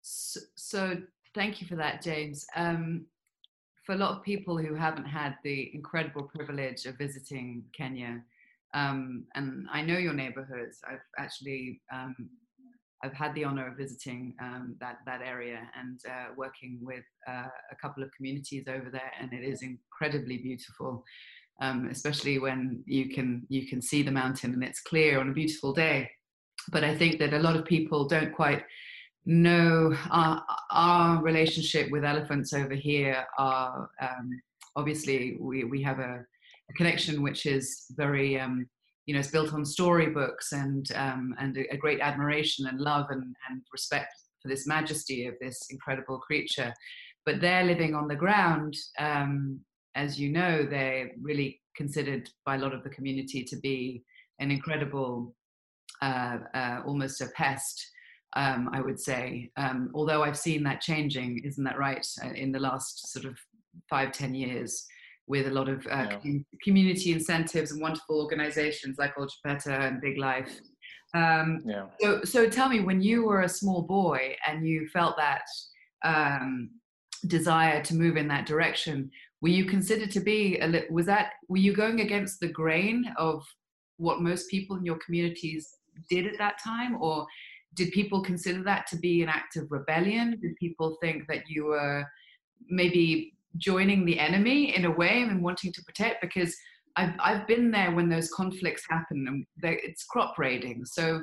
So, 0.00 0.40
so, 0.56 0.96
thank 1.34 1.60
you 1.60 1.66
for 1.66 1.76
that, 1.76 2.02
James. 2.02 2.46
Um, 2.56 3.06
for 3.84 3.94
a 3.94 3.98
lot 3.98 4.16
of 4.16 4.22
people 4.22 4.56
who 4.56 4.74
haven't 4.74 5.04
had 5.04 5.36
the 5.44 5.70
incredible 5.74 6.22
privilege 6.22 6.86
of 6.86 6.96
visiting 6.96 7.64
Kenya, 7.76 8.22
um, 8.74 9.24
and 9.34 9.66
I 9.72 9.82
know 9.82 9.98
your 9.98 10.14
neighborhoods. 10.14 10.78
I've 10.88 11.06
actually 11.18 11.80
um, 11.92 12.14
I've 13.04 13.12
had 13.12 13.34
the 13.34 13.44
honor 13.44 13.66
of 13.66 13.76
visiting 13.76 14.34
um, 14.40 14.76
that 14.80 14.98
that 15.06 15.22
area 15.22 15.60
and 15.78 16.00
uh, 16.08 16.32
working 16.36 16.78
with 16.80 17.04
uh, 17.28 17.48
a 17.70 17.76
couple 17.80 18.02
of 18.02 18.10
communities 18.16 18.64
over 18.68 18.90
there, 18.90 19.12
and 19.20 19.32
it 19.32 19.42
is 19.42 19.62
incredibly 19.62 20.38
beautiful, 20.38 21.04
um, 21.60 21.88
especially 21.90 22.38
when 22.38 22.82
you 22.86 23.10
can 23.10 23.44
you 23.48 23.66
can 23.66 23.82
see 23.82 24.02
the 24.02 24.10
mountain 24.10 24.54
and 24.54 24.62
it's 24.62 24.80
clear 24.80 25.18
on 25.18 25.30
a 25.30 25.32
beautiful 25.32 25.72
day. 25.72 26.10
But 26.70 26.84
I 26.84 26.96
think 26.96 27.18
that 27.18 27.34
a 27.34 27.40
lot 27.40 27.56
of 27.56 27.64
people 27.64 28.06
don't 28.06 28.32
quite 28.32 28.62
know 29.24 29.96
our, 30.10 30.44
our 30.70 31.22
relationship 31.22 31.90
with 31.90 32.04
elephants 32.04 32.52
over 32.52 32.74
here. 32.74 33.24
Are 33.36 33.90
um, 34.00 34.40
obviously 34.76 35.36
we 35.40 35.64
we 35.64 35.82
have 35.82 35.98
a, 35.98 36.24
a 36.72 36.76
connection 36.78 37.22
which 37.22 37.46
is 37.46 37.84
very 37.96 38.38
um, 38.38 38.66
you 39.06 39.14
know, 39.14 39.20
it's 39.20 39.30
built 39.30 39.52
on 39.52 39.64
storybooks 39.64 40.52
and 40.52 40.86
um, 40.94 41.34
and 41.38 41.56
a, 41.56 41.76
great 41.76 42.00
admiration 42.00 42.66
and 42.66 42.80
love 42.80 43.06
and, 43.10 43.22
and 43.50 43.62
respect 43.72 44.14
for 44.40 44.48
this 44.48 44.66
majesty 44.66 45.26
of 45.26 45.34
this 45.40 45.60
incredible 45.70 46.18
creature. 46.18 46.72
But 47.26 47.40
they're 47.40 47.64
living 47.64 47.94
on 47.94 48.08
the 48.08 48.16
ground, 48.16 48.76
um, 48.98 49.60
as 49.94 50.18
you 50.20 50.30
know, 50.30 50.64
they're 50.64 51.10
really 51.20 51.60
considered 51.76 52.28
by 52.44 52.56
a 52.56 52.58
lot 52.58 52.74
of 52.74 52.82
the 52.82 52.90
community 52.90 53.44
to 53.44 53.56
be 53.56 54.02
an 54.38 54.50
incredible, 54.50 55.34
uh, 56.00 56.38
uh, 56.54 56.80
almost 56.86 57.20
a 57.20 57.26
pest. 57.28 57.88
Um, 58.34 58.70
I 58.72 58.80
would 58.80 58.98
say, 58.98 59.50
um, 59.58 59.90
although 59.94 60.22
I've 60.22 60.38
seen 60.38 60.62
that 60.62 60.80
changing, 60.80 61.42
isn't 61.44 61.64
that 61.64 61.78
right? 61.78 62.06
Uh, 62.24 62.30
in 62.30 62.50
the 62.50 62.58
last 62.58 63.12
sort 63.12 63.26
of 63.26 63.36
five, 63.90 64.12
ten 64.12 64.34
years, 64.34 64.86
with 65.32 65.46
a 65.46 65.50
lot 65.50 65.68
of 65.74 65.78
uh, 65.86 66.08
yeah. 66.10 66.18
com- 66.22 66.44
community 66.62 67.10
incentives 67.12 67.72
and 67.72 67.80
wonderful 67.80 68.20
organizations 68.20 68.98
like 68.98 69.18
Ol 69.18 69.26
Pejeta 69.44 69.80
and 69.88 69.98
Big 70.06 70.18
Life. 70.18 70.52
Um, 71.14 71.62
yeah. 71.64 71.86
So, 72.00 72.22
so 72.24 72.48
tell 72.50 72.68
me, 72.68 72.80
when 72.80 73.00
you 73.00 73.24
were 73.24 73.42
a 73.42 73.48
small 73.48 73.80
boy 73.82 74.36
and 74.46 74.68
you 74.68 74.86
felt 74.92 75.16
that 75.16 75.46
um, 76.04 76.70
desire 77.26 77.82
to 77.82 77.94
move 77.94 78.18
in 78.18 78.28
that 78.28 78.44
direction, 78.44 79.10
were 79.40 79.56
you 79.58 79.64
considered 79.64 80.10
to 80.10 80.20
be 80.20 80.58
a 80.60 80.66
li- 80.66 80.90
was 80.90 81.06
that 81.06 81.30
were 81.48 81.64
you 81.66 81.72
going 81.74 82.00
against 82.02 82.38
the 82.40 82.52
grain 82.60 82.98
of 83.16 83.42
what 83.96 84.20
most 84.20 84.50
people 84.50 84.76
in 84.76 84.84
your 84.84 84.98
communities 85.04 85.64
did 86.10 86.26
at 86.26 86.38
that 86.38 86.56
time, 86.62 87.00
or 87.00 87.26
did 87.74 87.90
people 87.92 88.20
consider 88.22 88.62
that 88.64 88.86
to 88.88 88.96
be 88.98 89.22
an 89.22 89.30
act 89.30 89.56
of 89.56 89.70
rebellion? 89.70 90.38
Did 90.42 90.56
people 90.56 90.98
think 91.00 91.26
that 91.28 91.44
you 91.48 91.64
were 91.72 92.04
maybe 92.68 93.31
joining 93.56 94.04
the 94.04 94.18
enemy 94.18 94.74
in 94.74 94.84
a 94.84 94.90
way 94.90 95.22
and 95.22 95.42
wanting 95.42 95.72
to 95.72 95.82
protect 95.82 96.20
because 96.20 96.54
I've, 96.96 97.14
I've 97.18 97.46
been 97.46 97.70
there 97.70 97.92
when 97.92 98.08
those 98.08 98.30
conflicts 98.30 98.82
happen 98.88 99.26
and 99.28 99.46
it's 99.62 100.04
crop 100.04 100.38
raiding. 100.38 100.84
So 100.84 101.22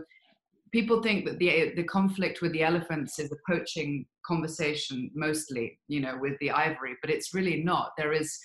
people 0.72 1.02
think 1.02 1.26
that 1.26 1.40
the, 1.40 1.74
the 1.76 1.84
conflict 1.84 2.42
with 2.42 2.52
the 2.54 2.64
elephants 2.64 3.20
is 3.20 3.32
a 3.32 3.52
poaching 3.52 4.06
conversation 4.26 5.10
mostly, 5.14 5.80
you 5.88 6.00
know, 6.00 6.18
with 6.20 6.34
the 6.40 6.52
ivory, 6.52 6.96
but 7.02 7.10
it's 7.10 7.34
really 7.34 7.64
not. 7.64 7.92
There 7.98 8.14
is 8.14 8.38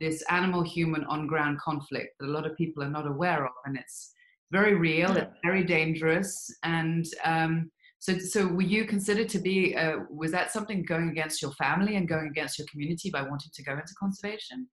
this 0.00 0.22
animal 0.30 0.62
human 0.62 1.04
on 1.04 1.26
ground 1.26 1.60
conflict 1.60 2.14
that 2.18 2.26
a 2.26 2.32
lot 2.32 2.46
of 2.46 2.56
people 2.56 2.82
are 2.82 2.90
not 2.90 3.06
aware 3.06 3.44
of 3.44 3.52
and 3.64 3.76
it's 3.76 4.12
very 4.50 4.74
real, 4.74 5.14
yeah. 5.14 5.22
it's 5.22 5.38
very 5.44 5.64
dangerous. 5.64 6.54
And 6.62 7.06
um, 7.24 7.70
so, 8.02 8.18
so 8.18 8.48
were 8.48 8.62
you 8.62 8.84
considered 8.84 9.28
to 9.28 9.38
be? 9.38 9.76
Uh, 9.76 9.98
was 10.10 10.32
that 10.32 10.50
something 10.50 10.82
going 10.82 11.10
against 11.10 11.40
your 11.40 11.52
family 11.52 11.94
and 11.94 12.08
going 12.08 12.26
against 12.26 12.58
your 12.58 12.66
community 12.68 13.10
by 13.10 13.22
wanting 13.22 13.52
to 13.54 13.62
go 13.62 13.74
into 13.74 13.94
conservation? 13.96 14.66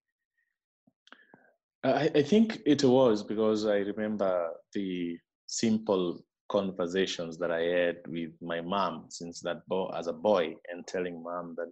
I, 1.83 2.09
I 2.15 2.23
think 2.23 2.59
it 2.65 2.83
was 2.83 3.21
because 3.21 3.67
I 3.67 3.77
remember 3.91 4.49
the 4.73 5.19
simple 5.45 6.25
conversations 6.51 7.37
that 7.37 7.51
I 7.51 7.61
had 7.61 7.97
with 8.07 8.31
my 8.41 8.61
mom 8.61 9.05
since 9.09 9.41
that 9.41 9.61
bo- 9.67 9.93
as 9.95 10.07
a 10.07 10.13
boy, 10.13 10.55
and 10.71 10.87
telling 10.87 11.21
mom 11.21 11.53
that 11.57 11.71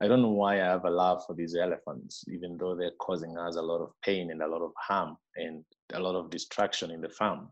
I 0.00 0.08
don't 0.08 0.22
know 0.22 0.32
why 0.32 0.54
I 0.54 0.64
have 0.64 0.86
a 0.86 0.90
love 0.90 1.22
for 1.24 1.36
these 1.36 1.54
elephants, 1.54 2.24
even 2.26 2.56
though 2.58 2.74
they're 2.74 2.98
causing 3.00 3.38
us 3.38 3.54
a 3.54 3.62
lot 3.62 3.80
of 3.80 3.92
pain 4.04 4.32
and 4.32 4.42
a 4.42 4.48
lot 4.48 4.62
of 4.62 4.72
harm 4.76 5.16
and 5.36 5.64
a 5.94 6.00
lot 6.00 6.16
of 6.16 6.30
destruction 6.30 6.90
in 6.90 7.00
the 7.00 7.10
farm 7.10 7.48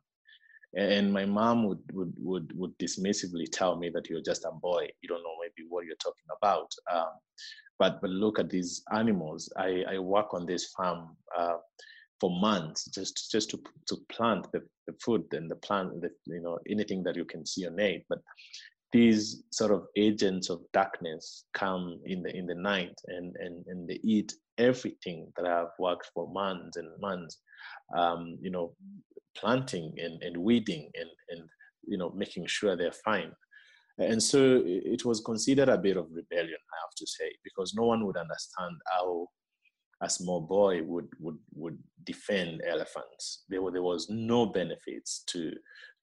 and 0.77 1.13
my 1.13 1.25
mom 1.25 1.65
would 1.65 1.83
would 1.93 2.13
would 2.19 2.53
would 2.57 2.77
dismissively 2.79 3.47
tell 3.51 3.77
me 3.77 3.89
that 3.91 4.09
you're 4.09 4.23
just 4.23 4.45
a 4.45 4.51
boy. 4.51 4.89
You 5.01 5.09
don't 5.09 5.23
know 5.23 5.37
maybe 5.41 5.67
what 5.69 5.87
you're 5.87 5.97
talking 5.97 6.27
about. 6.37 6.71
Um, 6.93 7.13
but 7.79 8.01
but 8.01 8.11
look 8.11 8.39
at 8.39 8.51
these 8.51 8.83
animals. 8.93 9.51
I 9.57 9.85
i 9.89 9.99
work 9.99 10.35
on 10.35 10.47
this 10.47 10.73
farm 10.77 11.17
uh, 11.37 11.59
for 12.21 12.31
months 12.39 12.87
just 12.87 13.31
just 13.31 13.51
to 13.51 13.61
to 13.87 13.97
plant 14.09 14.51
the, 14.53 14.63
the 14.87 14.95
food 15.05 15.25
and 15.33 15.51
the 15.51 15.57
plant 15.57 16.01
the, 16.01 16.11
you 16.27 16.43
know 16.43 16.59
anything 16.69 17.03
that 17.05 17.17
you 17.17 17.25
can 17.25 17.47
see 17.47 17.67
on 17.67 17.79
it. 17.79 18.05
But 18.09 18.19
these 18.93 19.43
sort 19.51 19.71
of 19.71 19.87
agents 19.97 20.51
of 20.51 20.61
darkness 20.73 21.45
come 21.55 22.01
in 22.05 22.23
the 22.23 22.35
in 22.37 22.47
the 22.47 22.55
night 22.55 22.95
and 23.07 23.37
and 23.37 23.65
and 23.67 23.89
they 23.89 24.01
eat 24.03 24.35
everything 24.59 25.33
that 25.37 25.47
I've 25.47 25.77
worked 25.79 26.11
for 26.15 26.31
months 26.33 26.77
and 26.77 26.89
months 27.01 27.39
um, 27.97 28.39
you 28.41 28.51
know 28.51 28.75
planting 29.37 29.95
and, 29.99 30.23
and 30.23 30.37
weeding 30.37 30.91
and, 30.95 31.09
and 31.31 31.49
you 31.87 31.99
know 31.99 32.13
making 32.15 32.47
sure 32.47 32.77
they're 32.77 32.93
fine. 32.93 33.33
And 33.99 34.23
so 34.23 34.63
it 34.65 35.05
was 35.05 35.21
considered 35.21 35.69
a 35.69 35.77
bit 35.77 35.97
of 35.97 36.07
rebellion 36.13 36.63
i 36.73 36.79
have 36.85 36.95
to 36.97 37.07
say 37.07 37.33
because 37.43 37.75
no 37.75 37.83
one 37.83 38.07
would 38.07 38.17
understand 38.17 38.77
how 38.93 39.27
a 40.01 40.09
small 40.09 40.41
boy 40.41 40.83
would 40.83 41.09
would 41.19 41.39
would 41.55 41.79
defend 42.05 42.63
elephants. 42.67 43.45
There, 43.49 43.61
there 43.73 43.83
was 43.83 44.09
no 44.09 44.47
benefits 44.47 45.25
to, 45.29 45.53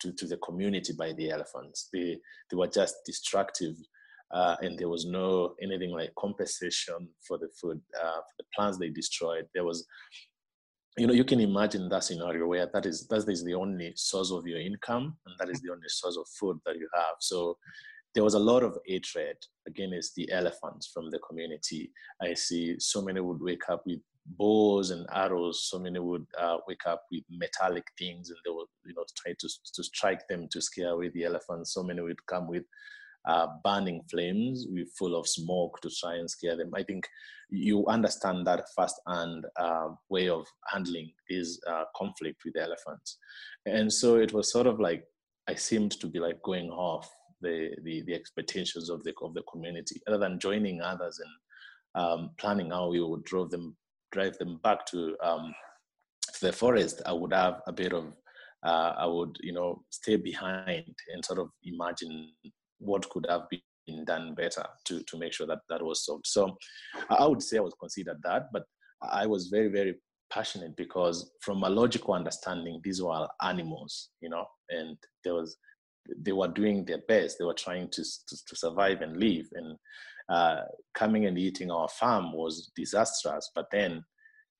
to 0.01 0.11
to 0.13 0.27
the 0.27 0.37
community 0.37 0.93
by 0.97 1.13
the 1.13 1.31
elephants. 1.31 1.89
They 1.93 2.17
they 2.49 2.57
were 2.57 2.67
just 2.67 2.95
destructive 3.05 3.75
uh, 4.35 4.57
and 4.61 4.77
there 4.77 4.89
was 4.89 5.05
no 5.05 5.55
anything 5.61 5.91
like 5.91 6.13
compensation 6.19 7.07
for 7.25 7.37
the 7.37 7.47
food 7.59 7.79
uh, 7.97 8.17
for 8.17 8.35
the 8.37 8.43
plants 8.53 8.77
they 8.77 8.89
destroyed. 8.89 9.45
There 9.53 9.63
was 9.63 9.87
you 10.97 11.07
know 11.07 11.13
you 11.13 11.23
can 11.23 11.39
imagine 11.39 11.87
that 11.89 12.03
scenario 12.03 12.45
where 12.45 12.69
that 12.73 12.85
is 12.85 13.07
that 13.07 13.27
is 13.29 13.43
the 13.45 13.53
only 13.53 13.93
source 13.95 14.31
of 14.31 14.45
your 14.45 14.59
income 14.59 15.15
and 15.25 15.35
that 15.39 15.49
is 15.49 15.61
the 15.61 15.71
only 15.71 15.87
source 15.87 16.17
of 16.17 16.27
food 16.37 16.59
that 16.65 16.75
you 16.75 16.87
have. 16.93 17.15
So 17.19 17.57
there 18.13 18.25
was 18.25 18.33
a 18.33 18.39
lot 18.39 18.63
of 18.63 18.77
hatred 18.85 19.37
against 19.67 20.15
the 20.15 20.29
elephants 20.31 20.91
from 20.93 21.09
the 21.11 21.19
community. 21.19 21.91
I 22.21 22.33
see 22.33 22.75
so 22.79 23.01
many 23.01 23.21
would 23.21 23.41
wake 23.41 23.69
up 23.69 23.83
with 23.85 23.99
bows 24.25 24.91
and 24.91 25.05
arrows. 25.13 25.67
So 25.69 25.79
many 25.79 25.99
would 25.99 26.25
uh, 26.37 26.57
wake 26.67 26.85
up 26.87 27.03
with 27.11 27.23
metallic 27.29 27.85
things 27.97 28.29
and 28.29 28.39
they 28.43 28.51
would 28.51 28.67
you 28.85 28.95
know 28.95 29.05
try 29.17 29.33
to, 29.39 29.49
to 29.75 29.83
strike 29.83 30.27
them 30.27 30.47
to 30.51 30.61
scare 30.61 30.89
away 30.89 31.09
the 31.13 31.23
elephants. 31.23 31.73
So 31.73 31.83
many 31.83 32.01
would 32.01 32.25
come 32.25 32.49
with 32.49 32.63
uh, 33.27 33.47
burning 33.63 34.01
flames 34.09 34.67
with 34.69 34.87
full 34.97 35.15
of 35.15 35.27
smoke 35.27 35.79
to 35.81 35.89
try 35.89 36.15
and 36.15 36.29
scare 36.29 36.55
them. 36.55 36.71
I 36.75 36.83
think 36.83 37.07
you 37.49 37.85
understand 37.87 38.47
that 38.47 38.67
firsthand 38.75 39.45
uh, 39.57 39.89
way 40.09 40.29
of 40.29 40.45
handling 40.67 41.11
this 41.29 41.59
uh, 41.67 41.83
conflict 41.95 42.41
with 42.43 42.55
the 42.55 42.63
elephants, 42.63 43.17
and 43.65 43.91
so 43.91 44.15
it 44.15 44.33
was 44.33 44.51
sort 44.51 44.67
of 44.67 44.79
like 44.79 45.03
I 45.47 45.55
seemed 45.55 45.91
to 45.99 46.07
be 46.07 46.19
like 46.19 46.41
going 46.41 46.69
off 46.69 47.09
the 47.41 47.71
the, 47.83 48.01
the 48.03 48.13
expectations 48.13 48.89
of 48.89 49.03
the 49.03 49.13
of 49.21 49.33
the 49.33 49.43
community, 49.43 50.01
other 50.07 50.17
than 50.17 50.39
joining 50.39 50.81
others 50.81 51.19
and 51.19 52.03
um, 52.03 52.31
planning 52.37 52.71
how 52.71 52.89
we 52.89 53.01
would 53.01 53.23
drive 53.23 53.49
them 53.49 53.75
drive 54.11 54.37
them 54.37 54.59
back 54.63 54.85
to 54.87 55.15
um, 55.23 55.53
the 56.41 56.51
forest. 56.51 57.01
I 57.05 57.13
would 57.13 57.33
have 57.33 57.61
a 57.67 57.73
bit 57.73 57.93
of 57.93 58.13
uh, 58.65 58.93
I 58.97 59.05
would, 59.05 59.37
you 59.41 59.53
know, 59.53 59.83
stay 59.91 60.15
behind 60.15 60.95
and 61.13 61.23
sort 61.23 61.39
of 61.39 61.49
imagine 61.63 62.31
what 62.79 63.09
could 63.09 63.25
have 63.29 63.43
been 63.49 64.05
done 64.05 64.33
better 64.35 64.65
to, 64.85 65.01
to 65.03 65.17
make 65.17 65.33
sure 65.33 65.47
that 65.47 65.59
that 65.69 65.83
was 65.83 66.05
solved. 66.05 66.25
So 66.27 66.57
I 67.09 67.25
would 67.25 67.41
say 67.41 67.57
I 67.57 67.61
was 67.61 67.75
considered 67.79 68.17
that, 68.23 68.47
but 68.51 68.63
I 69.01 69.25
was 69.25 69.47
very, 69.47 69.67
very 69.67 69.95
passionate 70.31 70.75
because 70.75 71.31
from 71.41 71.63
a 71.63 71.69
logical 71.69 72.13
understanding, 72.13 72.81
these 72.83 73.01
were 73.01 73.27
animals, 73.41 74.09
you 74.21 74.29
know, 74.29 74.45
and 74.69 74.97
there 75.23 75.33
was 75.33 75.57
they 76.17 76.31
were 76.31 76.47
doing 76.47 76.85
their 76.85 77.01
best. 77.07 77.37
They 77.39 77.45
were 77.45 77.53
trying 77.53 77.89
to 77.89 78.03
to, 78.03 78.45
to 78.47 78.55
survive 78.55 79.01
and 79.01 79.17
live, 79.17 79.47
and 79.53 79.77
uh, 80.29 80.61
coming 80.93 81.25
and 81.25 81.37
eating 81.37 81.71
our 81.71 81.87
farm 81.87 82.33
was 82.33 82.71
disastrous. 82.75 83.49
But 83.55 83.67
then 83.71 84.03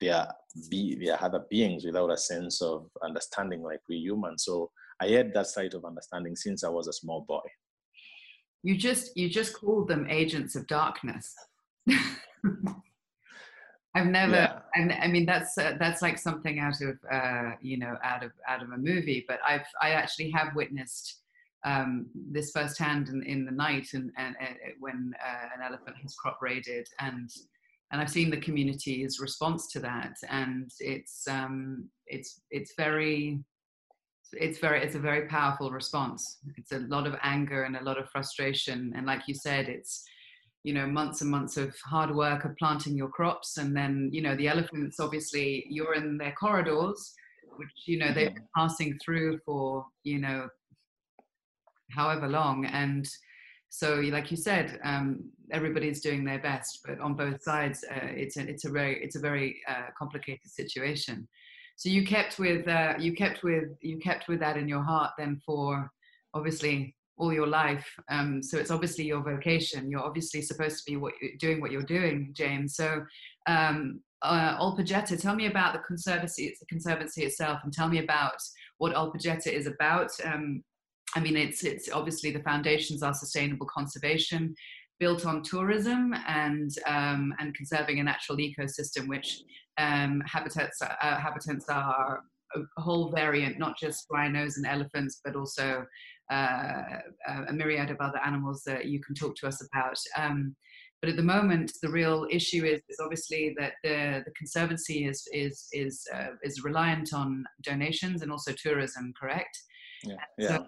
they 0.02 0.10
are 0.10 0.34
be 0.70 0.96
they 0.96 1.10
are 1.10 1.24
other 1.24 1.44
beings 1.50 1.86
without 1.86 2.12
a 2.12 2.18
sense 2.18 2.62
of 2.62 2.88
understanding 3.04 3.62
like 3.62 3.82
we 3.90 3.98
humans. 3.98 4.44
So 4.46 4.72
I 5.00 5.08
had 5.08 5.34
that 5.34 5.48
side 5.48 5.74
of 5.74 5.86
understanding 5.86 6.36
since 6.36 6.64
I 6.64 6.70
was 6.70 6.88
a 6.88 6.94
small 6.94 7.26
boy 7.28 7.42
you 8.66 8.76
just 8.76 9.16
you 9.16 9.30
just 9.30 9.54
called 9.54 9.88
them 9.88 10.08
agents 10.10 10.56
of 10.56 10.66
darkness 10.66 11.36
i've 13.96 14.08
never 14.08 14.34
yeah. 14.34 14.60
and 14.74 14.92
i 14.94 15.08
mean 15.08 15.26
that's 15.26 15.56
uh, 15.60 15.76
that's 15.80 16.02
like 16.02 16.18
something 16.18 16.58
out 16.60 16.82
of 16.82 16.98
uh, 17.12 17.52
you 17.62 17.78
know 17.78 17.96
out 18.04 18.24
of 18.24 18.32
out 18.48 18.64
of 18.64 18.72
a 18.72 18.78
movie 18.78 19.24
but 19.28 19.40
i've 19.48 19.68
i 19.82 19.92
actually 19.92 20.32
have 20.32 20.56
witnessed 20.56 21.22
um, 21.64 22.06
this 22.14 22.52
firsthand 22.52 23.10
in, 23.10 23.24
in 23.24 23.44
the 23.44 23.52
night 23.52 23.88
and, 23.94 24.12
and, 24.18 24.36
and 24.40 24.56
when 24.80 25.16
uh, 25.20 25.48
an 25.56 25.64
elephant 25.64 25.96
has 26.02 26.14
crop 26.14 26.38
raided 26.42 26.88
and 27.00 27.30
and 27.92 28.02
I've 28.02 28.10
seen 28.10 28.30
the 28.30 28.38
community's 28.38 29.20
response 29.20 29.72
to 29.74 29.80
that 29.80 30.16
and 30.30 30.70
it's 30.80 31.28
um, 31.28 31.90
it's 32.08 32.42
it's 32.52 32.74
very 32.78 33.40
it's 34.34 34.60
very 34.60 34.82
it's 34.82 34.96
a 34.96 35.00
very 35.00 35.28
powerful 35.28 35.72
response. 35.72 36.40
It's 36.58 36.72
a 36.72 36.80
lot 36.80 37.08
of 37.08 37.16
anger 37.24 37.64
and 37.64 37.78
a 37.78 37.84
lot 37.84 37.98
of 37.98 38.10
frustration. 38.10 38.94
And 38.96 39.06
like 39.06 39.22
you 39.28 39.34
said 39.34 39.68
it's 39.70 40.04
you 40.64 40.74
know 40.74 40.88
months 40.88 41.22
and 41.22 41.30
months 41.30 41.58
of 41.58 41.76
hard 41.86 42.16
work 42.16 42.46
of 42.46 42.56
planting 42.58 42.96
your 42.96 43.10
crops. 43.10 43.58
And 43.58 43.76
then 43.76 44.10
you 44.12 44.22
know 44.22 44.36
the 44.36 44.48
elephants 44.48 45.00
obviously 45.00 45.66
you're 45.70 45.96
in 45.96 46.18
their 46.18 46.34
corridors 46.34 47.14
which 47.58 47.70
you 47.86 47.98
know 47.98 48.14
they've 48.14 48.34
been 48.34 48.48
passing 48.56 48.98
through 49.04 49.40
for 49.46 49.86
you 50.04 50.20
know 50.20 50.48
however 51.92 52.28
long. 52.28 52.66
And 52.66 53.08
so 53.70 53.96
like 53.96 54.32
you 54.32 54.38
said 54.38 54.80
um, 54.84 55.30
everybody's 55.52 56.02
doing 56.02 56.24
their 56.24 56.40
best 56.40 56.80
but 56.86 57.00
on 57.00 57.14
both 57.14 57.42
sides 57.44 57.84
uh, 57.92 58.08
it's 58.08 58.38
a, 58.38 58.42
it's 58.42 58.66
a 58.66 58.70
very 58.70 59.04
it's 59.04 59.16
a 59.16 59.20
very 59.20 59.62
uh, 59.68 59.88
complicated 59.98 60.50
situation 60.50 61.28
so 61.76 61.90
you 61.90 62.06
kept 62.06 62.40
with 62.40 62.68
uh, 62.68 62.94
you 63.00 63.14
kept 63.14 63.44
with 63.44 63.70
you 63.82 63.98
kept 63.98 64.28
with 64.28 64.40
that 64.40 64.58
in 64.58 64.68
your 64.68 64.84
heart 64.84 65.12
then 65.18 65.40
for 65.46 65.90
obviously 66.34 66.96
all 67.18 67.34
your 67.34 67.48
life. 67.48 67.88
Um, 68.10 68.44
so 68.44 68.58
it's 68.58 68.72
obviously 68.72 69.06
your 69.06 69.24
vocation. 69.24 69.90
You're 69.90 70.04
obviously 70.04 70.42
supposed 70.42 70.78
to 70.78 70.92
be 70.92 70.98
what 70.98 71.14
doing 71.40 71.62
what 71.62 71.72
you're 71.72 71.84
doing 71.84 72.32
james. 72.34 72.76
So 72.76 73.04
um, 73.48 74.02
uh, 74.22 74.58
tell 75.22 75.36
me 75.36 75.46
about 75.46 75.74
the 75.74 75.80
conservancy, 75.88 76.46
it's 76.46 76.60
the 76.60 76.66
conservancy 76.66 77.24
itself, 77.24 77.60
and 77.64 77.72
tell 77.72 77.88
me 77.88 78.00
about 78.00 78.36
what 78.78 78.96
Ol 78.96 79.14
Pejeta 79.14 79.48
is 79.48 79.68
about. 79.68 80.12
Um, 80.24 80.64
I 81.16 81.20
mean, 81.20 81.38
it's 81.38 81.64
it's 81.64 81.90
obviously 81.92 82.32
the 82.32 82.44
foundations 82.44 83.04
are 83.04 83.14
sustainable 83.14 83.68
conservation, 83.68 84.56
built 85.00 85.26
on 85.26 85.44
tourism 85.44 86.14
and 86.28 86.72
um, 86.88 87.34
and 87.40 87.54
conserving 87.56 88.00
a 88.00 88.04
natural 88.04 88.38
ecosystem, 88.38 89.08
which 89.08 89.42
um, 89.78 90.22
habitats 90.26 90.82
uh, 90.82 91.18
habitats 91.18 91.68
are 91.70 92.22
a 92.56 92.82
whole 92.82 93.12
variant, 93.12 93.60
not 93.60 93.78
just 93.78 94.06
rhinos 94.10 94.58
and 94.58 94.66
elephants, 94.66 95.20
but 95.24 95.36
also 95.36 95.86
uh, 96.32 96.84
a 97.48 97.54
myriad 97.54 97.92
of 97.92 97.98
other 98.00 98.20
animals 98.26 98.64
that 98.66 98.86
you 98.86 99.02
can 99.02 99.16
talk 99.16 99.36
to 99.36 99.48
us 99.48 99.62
about. 99.62 99.98
Um, 100.18 100.56
but 101.02 101.10
at 101.10 101.18
the 101.18 101.24
moment, 101.24 101.72
the 101.82 101.90
real 101.90 102.26
issue 102.32 102.66
is, 102.66 102.82
is 102.90 103.00
obviously 103.00 103.54
that 103.60 103.74
the, 103.84 104.24
the 104.26 104.32
conservancy 104.32 105.06
is 105.06 105.28
is 105.32 105.68
is 105.72 106.08
uh, 106.14 106.30
is 106.44 106.64
reliant 106.64 107.14
on 107.14 107.46
donations 107.62 108.22
and 108.22 108.32
also 108.32 108.54
tourism. 108.54 109.14
Correct? 109.20 109.56
Yeah. 110.06 110.16
yeah. 110.38 110.48
So, 110.48 110.66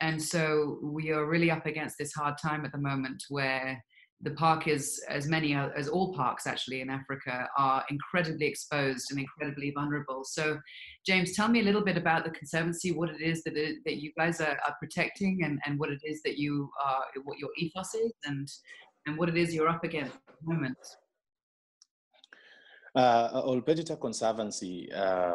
and 0.00 0.22
so 0.22 0.78
we 0.82 1.10
are 1.10 1.26
really 1.26 1.50
up 1.50 1.66
against 1.66 1.96
this 1.98 2.12
hard 2.12 2.38
time 2.38 2.64
at 2.64 2.72
the 2.72 2.78
moment 2.78 3.22
where 3.28 3.82
the 4.22 4.30
park 4.30 4.66
is 4.66 5.02
as 5.08 5.28
many 5.28 5.54
as 5.54 5.88
all 5.88 6.14
parks 6.14 6.46
actually 6.46 6.80
in 6.80 6.88
africa 6.88 7.46
are 7.58 7.84
incredibly 7.90 8.46
exposed 8.46 9.10
and 9.10 9.20
incredibly 9.20 9.70
vulnerable 9.72 10.22
so 10.24 10.58
james 11.06 11.34
tell 11.34 11.48
me 11.48 11.60
a 11.60 11.62
little 11.62 11.84
bit 11.84 11.98
about 11.98 12.24
the 12.24 12.30
conservancy 12.30 12.92
what 12.92 13.10
it 13.10 13.20
is 13.20 13.42
that, 13.44 13.56
it, 13.56 13.76
that 13.84 13.96
you 13.96 14.10
guys 14.16 14.40
are, 14.40 14.58
are, 14.66 14.74
protecting 14.80 15.40
and, 15.44 15.58
and 15.66 15.78
what 15.78 15.90
it 15.90 16.00
is 16.02 16.22
that 16.22 16.38
you 16.38 16.70
are 16.82 17.02
what 17.24 17.38
your 17.38 17.50
ethos 17.58 17.94
is 17.94 18.12
and 18.24 18.48
and 19.06 19.18
what 19.18 19.28
it 19.28 19.36
is 19.36 19.54
you're 19.54 19.68
up 19.68 19.84
against 19.84 20.14
at 20.28 20.34
the 20.40 20.54
moment 20.54 20.78
uh, 22.94 23.42
Ol 23.44 23.60
Pejeta 23.60 24.00
Conservancy 24.00 24.90
uh, 24.90 25.34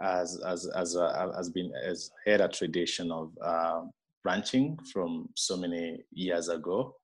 has, 0.00 0.40
has, 0.44 0.68
has, 0.74 0.96
uh, 0.96 1.32
has 1.36 1.50
been 1.50 1.72
has 1.84 2.10
had 2.26 2.40
a 2.40 2.48
tradition 2.48 3.10
of 3.10 3.32
uh, 3.42 3.82
ranching 4.24 4.78
from 4.92 5.28
so 5.34 5.56
many 5.56 5.98
years 6.12 6.48
ago. 6.48 6.94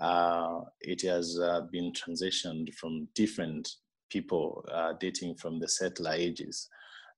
Uh, 0.00 0.60
it 0.80 1.02
has 1.02 1.38
uh, 1.38 1.60
been 1.70 1.92
transitioned 1.92 2.72
from 2.74 3.06
different 3.14 3.68
people 4.10 4.64
uh, 4.72 4.92
dating 4.98 5.34
from 5.36 5.60
the 5.60 5.68
settler 5.68 6.12
ages. 6.12 6.68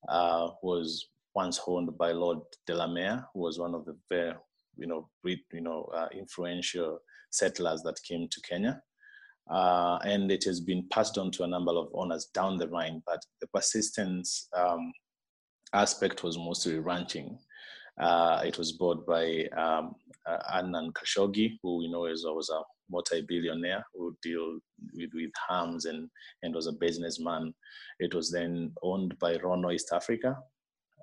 Uh, 0.09 0.49
was 0.63 1.09
once 1.35 1.59
owned 1.67 1.97
by 1.97 2.13
Lord 2.13 2.39
Delamere, 2.67 3.25
who 3.33 3.41
was 3.41 3.59
one 3.59 3.75
of 3.75 3.85
the 3.87 3.97
very, 4.11 4.35
you 4.77 4.87
know, 4.87 5.09
you 5.25 5.61
know, 5.63 5.89
influential 6.13 6.99
settlers 7.31 7.83
that 7.83 7.99
came 8.07 8.29
to 8.29 8.41
Kenya. 8.43 8.81
Uh, 9.51 9.99
and 10.05 10.31
it 10.31 10.43
has 10.45 10.61
been 10.61 10.87
passed 10.91 11.19
on 11.19 11.31
to 11.31 11.45
a 11.45 11.47
number 11.47 11.73
of 11.73 11.89
owners 11.95 12.27
down 12.35 12.57
the 12.57 12.67
line. 12.67 13.03
But 13.07 13.21
the 13.41 13.47
persistence 13.49 14.49
um, 14.57 14.93
aspect 15.75 16.23
was 16.23 16.39
mostly 16.39 16.79
ranching. 16.79 17.39
Uh, 18.01 18.41
it 18.45 18.59
was 18.59 18.73
bought 18.73 19.07
by 19.07 19.45
um, 19.57 19.95
uh, 20.27 20.39
Adnan 20.57 20.93
Khashoggi, 20.93 21.59
who 21.63 21.79
we 21.79 21.89
know 21.89 22.07
is 22.07 22.25
was 22.25 22.51
a 22.51 22.61
multi-billionaire 22.91 23.85
who 23.95 24.17
deal 24.23 24.59
with, 24.95 25.11
with 25.15 25.31
hams 25.49 25.85
and, 25.85 26.09
and 26.43 26.55
was 26.55 26.67
a 26.67 26.73
businessman. 26.73 27.55
It 28.01 28.15
was 28.15 28.31
then 28.31 28.73
owned 28.83 29.19
by 29.19 29.37
Lonrho 29.37 29.75
East 29.75 29.91
Africa, 29.93 30.37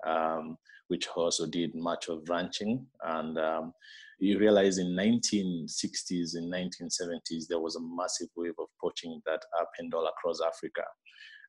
um, 0.06 0.58
which 0.90 1.08
also 1.16 1.46
did 1.48 1.74
much 1.76 2.10
of 2.10 2.28
ranching. 2.30 2.86
And 3.04 3.38
um, 3.38 3.74
you 4.20 4.38
realize 4.38 4.78
in 4.78 4.88
1960s 4.90 6.36
and 6.36 6.52
1970s, 6.52 7.48
there 7.48 7.60
was 7.60 7.78
a 7.78 7.82
massive 7.82 8.28
wave 8.36 8.54
of 8.60 8.68
poaching 8.82 9.22
that 9.26 9.42
happened 9.58 9.94
all 9.94 10.08
across 10.08 10.40
Africa 10.46 10.84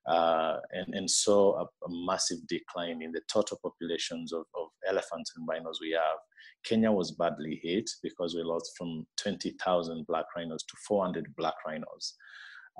uh, 0.06 0.56
and, 0.72 0.94
and 0.94 1.10
saw 1.10 1.60
a, 1.60 1.62
a, 1.62 1.88
massive 1.88 2.38
decline 2.48 3.02
in 3.02 3.12
the 3.12 3.20
total 3.32 3.58
populations 3.62 4.32
of, 4.32 4.44
of 4.54 4.68
elephants 4.88 5.32
and 5.36 5.46
rhinos 5.48 5.78
we 5.80 5.92
have. 5.92 6.18
Kenya 6.64 6.90
was 6.90 7.12
badly 7.12 7.60
hit 7.62 7.88
because 8.02 8.34
we 8.34 8.42
lost 8.42 8.72
from 8.76 9.06
20,000 9.18 10.06
black 10.06 10.24
rhinos 10.36 10.64
to 10.64 10.76
400 10.88 11.34
black 11.36 11.54
rhinos. 11.66 12.14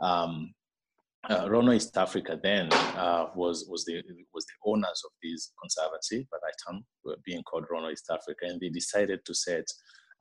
Um, 0.03 0.53
uh, 1.29 1.45
Lonrho 1.45 1.77
East 1.77 1.97
Africa 1.97 2.39
then 2.43 2.73
uh, 2.73 3.27
was 3.37 3.67
was 3.69 3.85
the 3.85 4.03
was 4.35 4.45
the 4.47 4.71
owners 4.71 5.03
of 5.05 5.13
this 5.23 5.53
conservancy, 5.61 6.27
but 6.33 6.41
I 6.45 6.51
time 6.67 6.85
being 7.25 7.45
called 7.45 7.67
Lonrho 7.73 7.93
East 7.93 8.11
Africa, 8.11 8.47
and 8.47 8.61
they 8.61 8.71
decided 8.71 9.25
to 9.25 9.35
set 9.35 9.65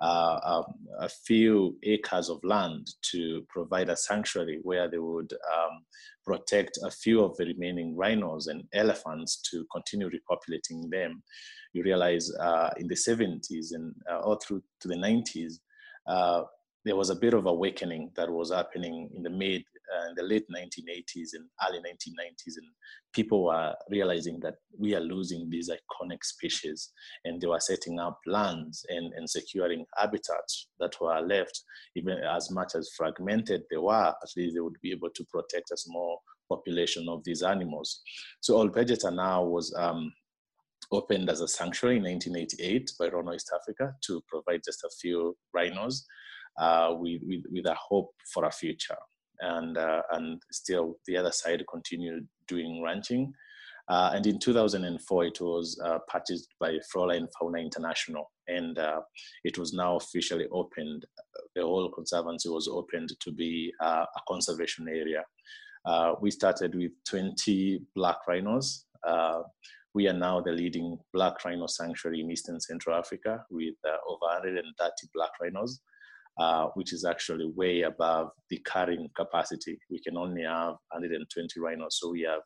uh, 0.01 0.39
um, 0.43 0.73
a 0.99 1.07
few 1.07 1.77
acres 1.83 2.29
of 2.29 2.39
land 2.43 2.87
to 3.11 3.45
provide 3.49 3.89
a 3.89 3.95
sanctuary 3.95 4.59
where 4.63 4.89
they 4.89 4.97
would 4.97 5.31
um, 5.53 5.83
protect 6.25 6.77
a 6.83 6.89
few 6.89 7.23
of 7.23 7.37
the 7.37 7.45
remaining 7.45 7.95
rhinos 7.95 8.47
and 8.47 8.63
elephants 8.73 9.41
to 9.51 9.65
continue 9.71 10.09
repopulating 10.09 10.89
them. 10.89 11.21
You 11.73 11.83
realize 11.83 12.31
uh, 12.39 12.71
in 12.77 12.87
the 12.87 12.95
70s 12.95 13.73
and 13.73 13.93
uh, 14.11 14.19
all 14.19 14.39
through 14.43 14.63
to 14.81 14.87
the 14.87 14.95
90s, 14.95 15.59
uh, 16.07 16.43
there 16.83 16.95
was 16.95 17.11
a 17.11 17.15
bit 17.15 17.35
of 17.35 17.45
awakening 17.45 18.11
that 18.15 18.29
was 18.29 18.51
happening 18.51 19.09
in 19.15 19.21
the 19.21 19.29
mid 19.29 19.63
uh, 19.93 20.09
in 20.09 20.15
the 20.15 20.23
late 20.23 20.45
1980s 20.49 21.29
and 21.33 21.45
early 21.67 21.79
1990s 21.79 22.57
and 22.57 22.67
people 23.13 23.45
were 23.45 23.73
realizing 23.89 24.39
that 24.39 24.55
we 24.77 24.95
are 24.95 25.01
losing 25.01 25.49
these 25.49 25.69
iconic 25.69 26.23
species 26.23 26.91
and 27.25 27.41
they 27.41 27.47
were 27.47 27.59
setting 27.59 27.99
up 27.99 28.19
lands 28.25 28.85
and, 28.89 29.13
and 29.13 29.29
securing 29.29 29.85
habitats 29.97 30.67
that 30.79 30.93
were 31.01 31.21
left 31.21 31.63
even 31.95 32.17
as 32.19 32.51
much 32.51 32.73
as 32.75 32.89
fragmented 32.95 33.63
they 33.69 33.77
were 33.77 33.93
at 34.07 34.29
least 34.37 34.55
they 34.55 34.61
would 34.61 34.79
be 34.81 34.91
able 34.91 35.09
to 35.09 35.25
protect 35.25 35.71
a 35.71 35.77
small 35.77 36.21
population 36.49 37.07
of 37.09 37.23
these 37.23 37.43
animals 37.43 38.01
so 38.41 38.57
Ol 38.57 38.69
Pejeta 38.69 39.13
now 39.13 39.43
was 39.43 39.73
um, 39.77 40.11
opened 40.91 41.29
as 41.29 41.41
a 41.41 41.47
sanctuary 41.47 41.97
in 41.97 42.03
1988 42.03 42.91
by 42.99 43.09
Lonrho 43.09 43.35
East 43.35 43.51
Africa 43.55 43.93
to 44.05 44.21
provide 44.27 44.61
just 44.65 44.83
a 44.83 44.89
few 44.99 45.35
rhinos 45.53 46.05
uh, 46.59 46.93
with, 46.97 47.21
with, 47.23 47.43
with 47.49 47.65
a 47.65 47.75
hope 47.75 48.11
for 48.33 48.45
a 48.45 48.51
future. 48.51 48.97
And, 49.41 49.77
uh, 49.77 50.03
and 50.11 50.41
still 50.51 50.97
the 51.07 51.17
other 51.17 51.31
side 51.31 51.63
continued 51.69 52.27
doing 52.47 52.81
ranching. 52.83 53.33
Uh, 53.91 54.11
and 54.13 54.25
in 54.25 54.39
2004, 54.39 55.25
it 55.25 55.41
was 55.41 55.79
uh, 55.83 55.99
purchased 56.07 56.47
by 56.59 56.77
Flora 56.91 57.15
and 57.15 57.27
Fauna 57.37 57.59
International, 57.59 58.31
and 58.47 58.77
uh, 58.77 59.01
it 59.43 59.57
was 59.57 59.73
now 59.73 59.97
officially 59.97 60.47
opened. 60.51 61.05
The 61.55 61.63
whole 61.63 61.91
conservancy 61.91 62.47
was 62.47 62.69
opened 62.69 63.11
to 63.19 63.31
be 63.33 63.73
uh, 63.83 64.05
a 64.15 64.19
conservation 64.29 64.87
area. 64.87 65.23
Uh, 65.85 66.13
we 66.21 66.31
started 66.31 66.73
with 66.73 66.91
20 67.09 67.81
black 67.93 68.17
rhinos. 68.27 68.85
We 69.93 70.07
are 70.07 70.13
now 70.13 70.39
the 70.39 70.53
leading 70.53 70.97
black 71.11 71.43
rhino 71.43 71.67
sanctuary 71.67 72.21
in 72.21 72.31
Eastern 72.31 72.61
Central 72.61 72.95
Africa 72.95 73.43
with 73.49 73.75
over 74.07 74.21
130 74.21 74.63
black 75.13 75.31
rhinos. 75.41 75.81
Uh, 76.39 76.67
which 76.75 76.93
is 76.93 77.03
actually 77.03 77.45
way 77.55 77.81
above 77.81 78.29
the 78.49 78.57
carrying 78.65 79.09
capacity. 79.17 79.77
We 79.91 79.99
can 80.01 80.17
only 80.17 80.43
have 80.43 80.75
120 80.89 81.59
rhinos. 81.59 81.97
So 81.99 82.09
we 82.09 82.21
have 82.21 82.39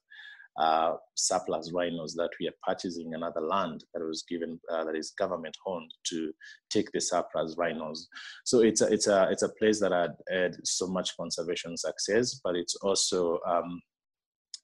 uh, 0.57 0.95
surplus 1.15 1.71
rhinos 1.73 2.13
that 2.15 2.31
we 2.39 2.47
are 2.47 2.53
purchasing 2.67 3.13
another 3.13 3.41
land 3.41 3.83
that 3.93 4.03
was 4.03 4.23
given 4.27 4.59
uh, 4.71 4.85
that 4.85 4.95
is 4.95 5.11
government 5.11 5.55
owned 5.67 5.91
to 6.07 6.31
take 6.69 6.91
the 6.91 6.99
surplus 6.99 7.55
rhinos. 7.57 8.07
So 8.43 8.61
it's 8.61 8.81
a, 8.81 8.91
it's 8.91 9.07
a 9.07 9.27
it's 9.29 9.43
a 9.43 9.53
place 9.59 9.79
that 9.81 9.91
had 9.91 10.15
had 10.29 10.55
so 10.63 10.87
much 10.87 11.15
conservation 11.15 11.77
success, 11.77 12.39
but 12.43 12.55
it's 12.55 12.75
also 12.77 13.39
um, 13.47 13.81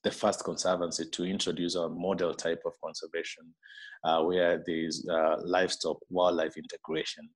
the 0.04 0.12
first 0.12 0.44
conservancy 0.44 1.06
to 1.06 1.26
introduce 1.26 1.76
a 1.76 1.90
model 1.90 2.34
type 2.34 2.62
of 2.66 2.74
conservation 2.84 3.54
uh, 4.04 4.24
where 4.24 4.64
there 4.66 4.86
is 4.86 5.08
uh, 5.12 5.36
livestock 5.44 5.98
wildlife 6.10 6.56
integration. 6.58 7.30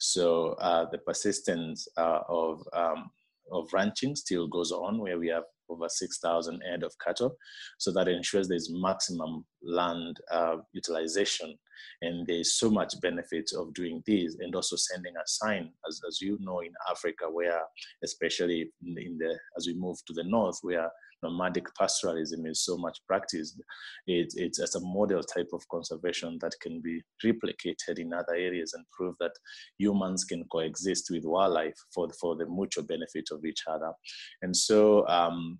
So 0.00 0.54
uh, 0.60 0.86
the 0.90 0.98
persistence 0.98 1.86
uh, 1.96 2.20
of 2.28 2.62
um, 2.72 3.10
of 3.52 3.72
ranching 3.72 4.16
still 4.16 4.46
goes 4.46 4.72
on, 4.72 4.98
where 4.98 5.18
we 5.18 5.28
have 5.28 5.44
over 5.68 5.88
6,000 5.88 6.60
head 6.68 6.82
of 6.82 6.92
cattle. 7.04 7.36
So 7.78 7.92
that 7.92 8.08
ensures 8.08 8.48
there's 8.48 8.70
maximum 8.72 9.44
land 9.62 10.18
uh, 10.30 10.56
utilization. 10.72 11.56
And 12.02 12.26
there's 12.26 12.54
so 12.54 12.70
much 12.70 13.00
benefit 13.00 13.50
of 13.56 13.72
doing 13.74 14.02
this 14.06 14.36
and 14.40 14.54
also 14.54 14.76
sending 14.76 15.14
a 15.16 15.26
sign, 15.26 15.70
as, 15.88 16.00
as 16.06 16.20
you 16.20 16.38
know, 16.40 16.60
in 16.60 16.72
Africa, 16.90 17.24
where 17.30 17.60
especially 18.04 18.70
in 18.84 18.94
the, 18.94 19.06
in 19.06 19.18
the 19.18 19.38
as 19.56 19.66
we 19.66 19.74
move 19.74 19.96
to 20.06 20.12
the 20.12 20.24
north, 20.24 20.58
where 20.62 20.90
nomadic 21.22 21.66
pastoralism 21.80 22.46
is 22.46 22.64
so 22.64 22.76
much 22.76 22.98
practiced. 23.06 23.60
It, 24.06 24.32
it's 24.36 24.60
as 24.60 24.74
a 24.74 24.80
model 24.80 25.22
type 25.22 25.50
of 25.52 25.66
conservation 25.68 26.38
that 26.40 26.54
can 26.60 26.80
be 26.80 27.02
replicated 27.24 27.98
in 27.98 28.12
other 28.12 28.34
areas 28.34 28.74
and 28.74 28.84
prove 28.92 29.14
that 29.20 29.32
humans 29.78 30.24
can 30.24 30.44
coexist 30.50 31.08
with 31.10 31.24
wildlife 31.24 31.76
for 31.94 32.08
for 32.20 32.36
the 32.36 32.46
mutual 32.46 32.84
benefit 32.84 33.28
of 33.32 33.44
each 33.44 33.62
other. 33.66 33.92
And 34.42 34.56
so 34.56 35.06
um, 35.08 35.58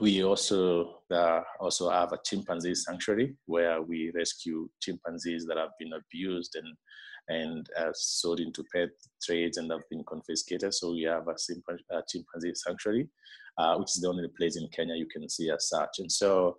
we 0.00 0.24
also 0.24 1.00
uh, 1.12 1.40
also 1.60 1.90
have 1.90 2.12
a 2.12 2.18
chimpanzee 2.24 2.74
sanctuary 2.74 3.36
where 3.46 3.82
we 3.82 4.10
rescue 4.14 4.68
chimpanzees 4.80 5.46
that 5.46 5.56
have 5.56 5.70
been 5.78 5.92
abused 5.92 6.56
and 6.56 6.76
and 7.28 7.66
uh, 7.78 7.90
sold 7.94 8.38
into 8.38 8.62
pet 8.74 8.90
trades 9.22 9.56
and 9.56 9.70
have 9.70 9.88
been 9.90 10.04
confiscated. 10.06 10.74
So 10.74 10.92
we 10.92 11.02
have 11.02 11.26
a 11.26 12.02
chimpanzee 12.06 12.52
sanctuary 12.54 13.08
uh, 13.58 13.76
which 13.76 13.90
is 13.90 14.02
the 14.02 14.08
only 14.08 14.28
place 14.36 14.56
in 14.56 14.68
Kenya 14.68 14.94
you 14.94 15.06
can 15.06 15.28
see 15.28 15.50
as 15.50 15.68
such. 15.68 15.98
And 15.98 16.10
so 16.10 16.56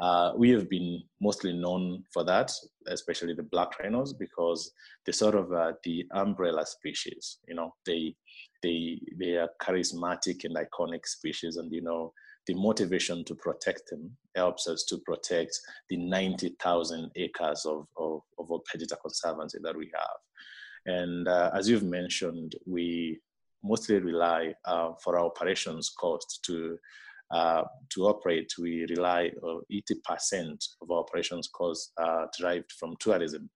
uh, 0.00 0.32
we 0.36 0.50
have 0.50 0.68
been 0.68 1.02
mostly 1.20 1.52
known 1.52 2.04
for 2.12 2.22
that, 2.24 2.52
especially 2.88 3.34
the 3.34 3.42
black 3.42 3.78
rhinos, 3.78 4.12
because 4.12 4.72
they're 5.04 5.12
sort 5.12 5.34
of 5.34 5.52
uh, 5.52 5.72
the 5.84 6.04
umbrella 6.12 6.66
species. 6.66 7.38
You 7.48 7.54
know, 7.54 7.74
they 7.86 8.14
they 8.62 9.00
they 9.18 9.36
are 9.36 9.48
charismatic 9.62 10.44
and 10.44 10.56
iconic 10.56 11.06
species, 11.06 11.56
and 11.56 11.72
you 11.72 11.82
know 11.82 12.12
the 12.46 12.54
motivation 12.54 13.24
to 13.24 13.34
protect 13.34 13.88
them 13.90 14.10
helps 14.34 14.68
us 14.68 14.84
to 14.84 14.98
protect 14.98 15.58
the 15.88 15.96
90,000 15.96 17.10
acres 17.16 17.66
of, 17.66 17.86
of, 17.96 18.20
of 18.38 18.46
Pejeta 18.72 18.96
Conservancy 19.02 19.58
that 19.62 19.76
we 19.76 19.90
have. 19.94 20.96
And 20.98 21.26
uh, 21.26 21.50
as 21.54 21.68
you've 21.68 21.82
mentioned, 21.82 22.54
we 22.64 23.18
mostly 23.66 23.98
rely 23.98 24.54
uh, 24.64 24.92
for 25.02 25.18
our 25.18 25.26
operations 25.26 25.90
cost 25.98 26.40
to 26.46 26.78
uh, 27.32 27.62
to 27.90 28.06
operate. 28.06 28.52
We 28.58 28.86
rely 28.88 29.32
on 29.42 29.62
uh, 29.72 30.10
80% 30.30 30.64
of 30.80 30.90
our 30.90 30.98
operations 30.98 31.48
costs 31.48 31.92
uh, 32.00 32.26
derived 32.38 32.70
from 32.78 32.94
tourism. 33.00 33.50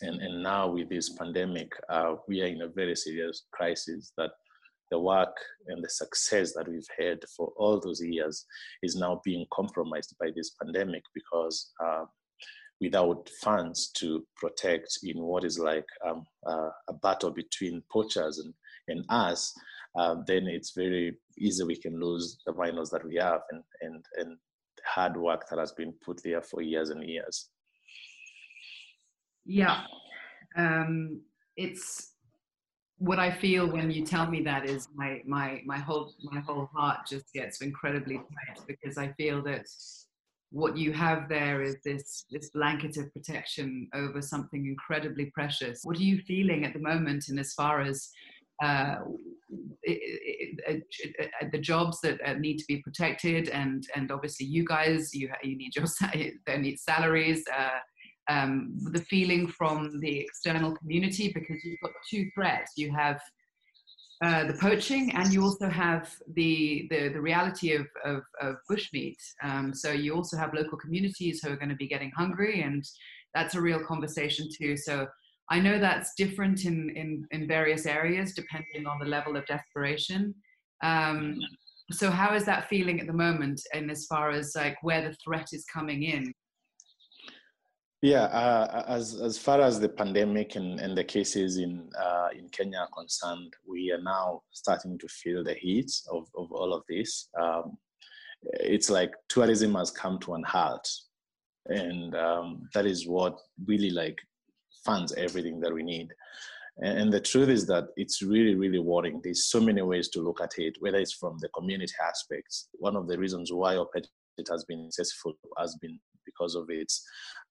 And, 0.00 0.20
and 0.20 0.42
now 0.42 0.68
with 0.68 0.88
this 0.88 1.10
pandemic, 1.10 1.70
uh, 1.90 2.14
we 2.26 2.42
are 2.42 2.46
in 2.46 2.62
a 2.62 2.68
very 2.68 2.96
serious 2.96 3.44
crisis 3.52 4.12
that 4.16 4.30
the 4.90 4.98
work 4.98 5.36
and 5.66 5.82
the 5.82 5.90
success 5.90 6.52
that 6.54 6.68
we've 6.68 6.88
had 6.98 7.18
for 7.36 7.52
all 7.56 7.80
those 7.80 8.02
years 8.02 8.46
is 8.82 8.96
now 8.96 9.20
being 9.24 9.46
compromised 9.52 10.14
by 10.20 10.30
this 10.34 10.52
pandemic 10.62 11.02
because 11.14 11.72
uh, 11.84 12.04
without 12.80 13.28
funds 13.42 13.90
to 13.92 14.26
protect 14.36 14.98
in 15.02 15.22
what 15.22 15.44
is 15.44 15.58
like 15.58 15.86
um, 16.06 16.24
uh, 16.46 16.70
a 16.88 16.92
battle 17.02 17.30
between 17.30 17.82
poachers 17.90 18.38
and 18.38 18.52
in 18.88 19.04
us, 19.08 19.54
uh, 19.96 20.16
then 20.26 20.46
it's 20.46 20.72
very 20.72 21.16
easy 21.38 21.64
we 21.64 21.76
can 21.76 22.00
lose 22.00 22.38
the 22.46 22.52
rhinos 22.52 22.90
that 22.90 23.04
we 23.06 23.16
have 23.16 23.40
and, 23.50 23.62
and, 23.80 24.04
and 24.16 24.36
hard 24.86 25.16
work 25.16 25.48
that 25.48 25.58
has 25.58 25.72
been 25.72 25.92
put 26.04 26.20
there 26.22 26.42
for 26.42 26.62
years 26.62 26.90
and 26.90 27.02
years. 27.04 27.50
Yeah. 29.46 29.82
Um, 30.56 31.20
it's 31.56 32.12
what 32.98 33.18
I 33.18 33.30
feel 33.30 33.70
when 33.70 33.90
you 33.90 34.04
tell 34.04 34.28
me 34.30 34.42
that 34.42 34.68
is 34.68 34.88
my, 34.94 35.20
my, 35.26 35.62
my 35.64 35.78
whole, 35.78 36.14
my 36.22 36.40
whole 36.40 36.70
heart 36.74 37.00
just 37.08 37.32
gets 37.32 37.60
incredibly 37.60 38.16
tight 38.16 38.60
because 38.66 38.96
I 38.98 39.12
feel 39.12 39.42
that 39.42 39.66
what 40.54 40.76
you 40.76 40.92
have 40.92 41.28
there 41.28 41.62
is 41.62 41.76
this 41.84 42.26
this 42.30 42.50
blanket 42.50 42.96
of 42.96 43.12
protection 43.12 43.88
over 43.92 44.22
something 44.22 44.66
incredibly 44.66 45.26
precious 45.34 45.80
what 45.82 45.96
are 45.96 46.02
you 46.02 46.20
feeling 46.28 46.64
at 46.64 46.72
the 46.72 46.78
moment 46.78 47.24
and 47.28 47.40
as 47.40 47.52
far 47.54 47.80
as 47.80 48.10
uh, 48.64 48.96
it, 49.82 50.58
it, 50.66 50.84
it, 51.18 51.52
the 51.52 51.58
jobs 51.58 52.00
that 52.02 52.18
uh, 52.26 52.34
need 52.34 52.58
to 52.58 52.64
be 52.66 52.82
protected, 52.82 53.48
and 53.48 53.86
and 53.94 54.10
obviously 54.10 54.46
you 54.46 54.64
guys, 54.64 55.14
you 55.14 55.30
you 55.42 55.56
need 55.56 55.76
your 55.76 55.86
they 56.46 56.58
need 56.58 56.78
salaries. 56.78 57.44
Uh, 57.56 57.78
um, 58.30 58.78
the 58.92 59.02
feeling 59.02 59.46
from 59.46 60.00
the 60.00 60.20
external 60.20 60.74
community 60.76 61.30
because 61.34 61.62
you've 61.62 61.80
got 61.82 61.92
two 62.10 62.30
threats. 62.34 62.72
You 62.76 62.90
have 62.92 63.20
uh, 64.22 64.46
the 64.46 64.54
poaching, 64.54 65.12
and 65.14 65.32
you 65.32 65.42
also 65.42 65.68
have 65.68 66.10
the 66.34 66.86
the, 66.90 67.08
the 67.08 67.20
reality 67.20 67.74
of, 67.74 67.86
of, 68.04 68.22
of 68.40 68.56
bushmeat. 68.70 69.18
Um, 69.42 69.74
so 69.74 69.90
you 69.92 70.14
also 70.14 70.36
have 70.36 70.54
local 70.54 70.78
communities 70.78 71.40
who 71.42 71.52
are 71.52 71.56
going 71.56 71.68
to 71.68 71.76
be 71.76 71.88
getting 71.88 72.12
hungry, 72.16 72.62
and 72.62 72.82
that's 73.34 73.54
a 73.54 73.60
real 73.60 73.84
conversation 73.84 74.48
too. 74.56 74.76
So 74.76 75.06
I 75.50 75.60
know 75.60 75.78
that's 75.78 76.14
different 76.16 76.64
in, 76.64 76.90
in, 76.90 77.26
in 77.30 77.46
various 77.46 77.86
areas 77.86 78.34
depending 78.34 78.86
on 78.86 78.98
the 78.98 79.06
level 79.06 79.36
of 79.36 79.46
desperation. 79.46 80.34
Um, 80.82 81.38
so 81.92 82.10
how 82.10 82.34
is 82.34 82.44
that 82.46 82.68
feeling 82.68 83.00
at 83.00 83.06
the 83.06 83.12
moment 83.12 83.60
and 83.74 83.90
as 83.90 84.06
far 84.06 84.30
as 84.30 84.54
like 84.56 84.76
where 84.82 85.02
the 85.02 85.16
threat 85.22 85.48
is 85.52 85.64
coming 85.72 86.04
in? 86.04 86.32
Yeah, 88.04 88.24
uh, 88.24 88.84
as 88.86 89.18
as 89.18 89.38
far 89.38 89.62
as 89.62 89.80
the 89.80 89.88
pandemic 89.88 90.56
and, 90.56 90.78
and 90.78 90.94
the 90.94 91.04
cases 91.04 91.56
in 91.56 91.88
uh, 91.98 92.28
in 92.38 92.50
Kenya 92.50 92.80
are 92.80 92.88
concerned, 92.94 93.54
we 93.66 93.92
are 93.92 94.02
now 94.02 94.42
starting 94.50 94.98
to 94.98 95.08
feel 95.08 95.42
the 95.42 95.54
heat 95.54 95.90
of, 96.10 96.28
of 96.36 96.52
all 96.52 96.74
of 96.74 96.82
this. 96.86 97.30
Um, 97.40 97.78
it's 98.60 98.90
like 98.90 99.14
tourism 99.30 99.74
has 99.76 99.90
come 99.90 100.18
to 100.18 100.34
an 100.34 100.42
halt, 100.42 100.86
and 101.68 102.14
um, 102.14 102.68
that 102.74 102.84
is 102.84 103.06
what 103.06 103.38
really 103.66 103.88
like 103.88 104.18
funds 104.84 105.12
everything 105.12 105.60
that 105.60 105.72
we 105.72 105.82
need. 105.82 106.12
And 106.78 107.12
the 107.12 107.20
truth 107.20 107.48
is 107.48 107.66
that 107.66 107.88
it's 107.96 108.20
really, 108.20 108.56
really 108.56 108.80
worrying. 108.80 109.20
There's 109.22 109.46
so 109.46 109.60
many 109.60 109.82
ways 109.82 110.08
to 110.08 110.20
look 110.20 110.40
at 110.40 110.54
it, 110.58 110.76
whether 110.80 110.98
it's 110.98 111.12
from 111.12 111.38
the 111.40 111.48
community 111.50 111.94
aspects. 112.04 112.68
One 112.72 112.96
of 112.96 113.06
the 113.06 113.16
reasons 113.16 113.52
why 113.52 113.74
OPED 113.76 114.06
has 114.50 114.64
been 114.64 114.90
successful 114.90 115.34
has 115.56 115.76
been 115.80 116.00
because 116.24 116.56
of 116.56 116.68
its 116.70 117.04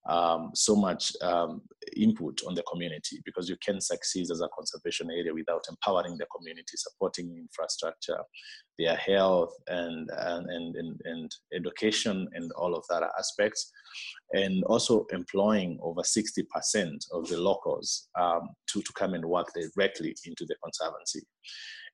um, 0.06 0.50
so 0.54 0.76
much 0.76 1.12
um, 1.22 1.62
input 1.96 2.40
on 2.46 2.54
the 2.54 2.62
community 2.70 3.20
because 3.24 3.48
you 3.48 3.56
can 3.64 3.80
succeed 3.80 4.30
as 4.30 4.40
a 4.40 4.48
conservation 4.54 5.10
area 5.10 5.32
without 5.32 5.64
empowering 5.68 6.16
the 6.18 6.26
community, 6.36 6.76
supporting 6.76 7.34
infrastructure, 7.36 8.18
their 8.78 8.96
health 8.96 9.54
and, 9.68 10.10
and, 10.10 10.76
and, 10.76 11.00
and 11.04 11.30
education 11.54 12.28
and 12.34 12.50
all 12.52 12.74
of 12.74 12.84
that 12.90 13.02
aspects. 13.18 13.70
And 14.32 14.64
also 14.64 15.06
employing 15.12 15.78
over 15.82 16.02
60% 16.02 16.44
of 17.12 17.28
the 17.28 17.38
locals 17.38 18.08
um, 18.18 18.50
to, 18.72 18.82
to 18.82 18.92
come 18.94 19.14
and 19.14 19.24
work 19.24 19.52
directly 19.54 20.14
into 20.26 20.44
the 20.44 20.56
conservancy. 20.62 21.22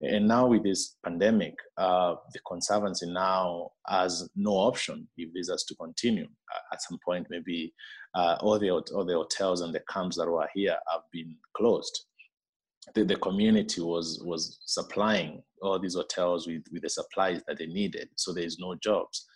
And 0.02 0.26
now 0.26 0.46
with 0.46 0.62
this 0.62 0.96
pandemic, 1.04 1.54
uh, 1.76 2.14
the 2.32 2.40
conservancy 2.48 3.06
now 3.10 3.70
has 3.86 4.28
no 4.34 4.52
option 4.52 5.06
if 5.18 5.32
this 5.34 5.50
has 5.50 5.64
to 5.64 5.74
continue. 5.74 6.24
Uh, 6.24 6.58
at 6.72 6.80
some 6.80 6.98
point, 7.04 7.26
maybe 7.28 7.74
uh, 8.14 8.36
all 8.40 8.58
the 8.58 8.70
all 8.70 9.04
the 9.04 9.14
hotels 9.14 9.60
and 9.60 9.74
the 9.74 9.82
camps 9.92 10.16
that 10.16 10.28
were 10.28 10.48
here 10.54 10.76
have 10.90 11.02
been 11.12 11.36
closed. 11.56 12.06
The, 12.94 13.04
the 13.04 13.16
community 13.16 13.80
was 13.80 14.22
was 14.24 14.58
supplying 14.64 15.42
all 15.62 15.78
these 15.78 15.94
hotels 15.94 16.46
with, 16.46 16.62
with 16.72 16.82
the 16.82 16.90
supplies 16.90 17.42
that 17.46 17.58
they 17.58 17.66
needed, 17.66 18.08
so 18.16 18.32
there 18.32 18.44
is 18.44 18.58
no 18.58 18.74
jobs 18.76 19.26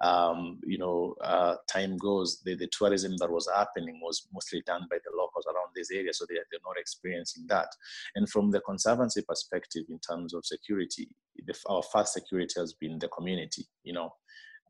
um, 0.00 0.58
you 0.64 0.78
know, 0.78 1.14
uh, 1.22 1.56
time 1.68 1.96
goes, 1.96 2.40
the, 2.44 2.54
the 2.56 2.68
tourism 2.72 3.16
that 3.18 3.30
was 3.30 3.48
happening 3.54 4.00
was 4.02 4.26
mostly 4.32 4.62
done 4.66 4.86
by 4.90 4.96
the 5.04 5.10
locals 5.16 5.46
around 5.46 5.68
this 5.74 5.90
area, 5.90 6.12
so 6.12 6.24
they, 6.28 6.34
they're 6.34 6.60
not 6.64 6.78
experiencing 6.78 7.44
that. 7.48 7.68
And 8.16 8.28
from 8.28 8.50
the 8.50 8.60
conservancy 8.60 9.22
perspective, 9.22 9.84
in 9.90 9.98
terms 9.98 10.34
of 10.34 10.44
security, 10.44 11.08
the, 11.46 11.54
our 11.66 11.82
first 11.82 12.14
security 12.14 12.54
has 12.56 12.72
been 12.72 12.98
the 12.98 13.08
community. 13.08 13.66
You 13.84 13.92
know, 13.92 14.14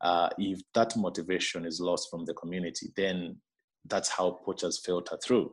uh, 0.01 0.29
if 0.37 0.61
that 0.75 0.95
motivation 0.97 1.65
is 1.65 1.79
lost 1.79 2.09
from 2.11 2.25
the 2.25 2.33
community, 2.33 2.91
then 2.95 3.37
that's 3.85 4.09
how 4.09 4.39
poachers 4.45 4.81
filter 4.83 5.17
through. 5.23 5.51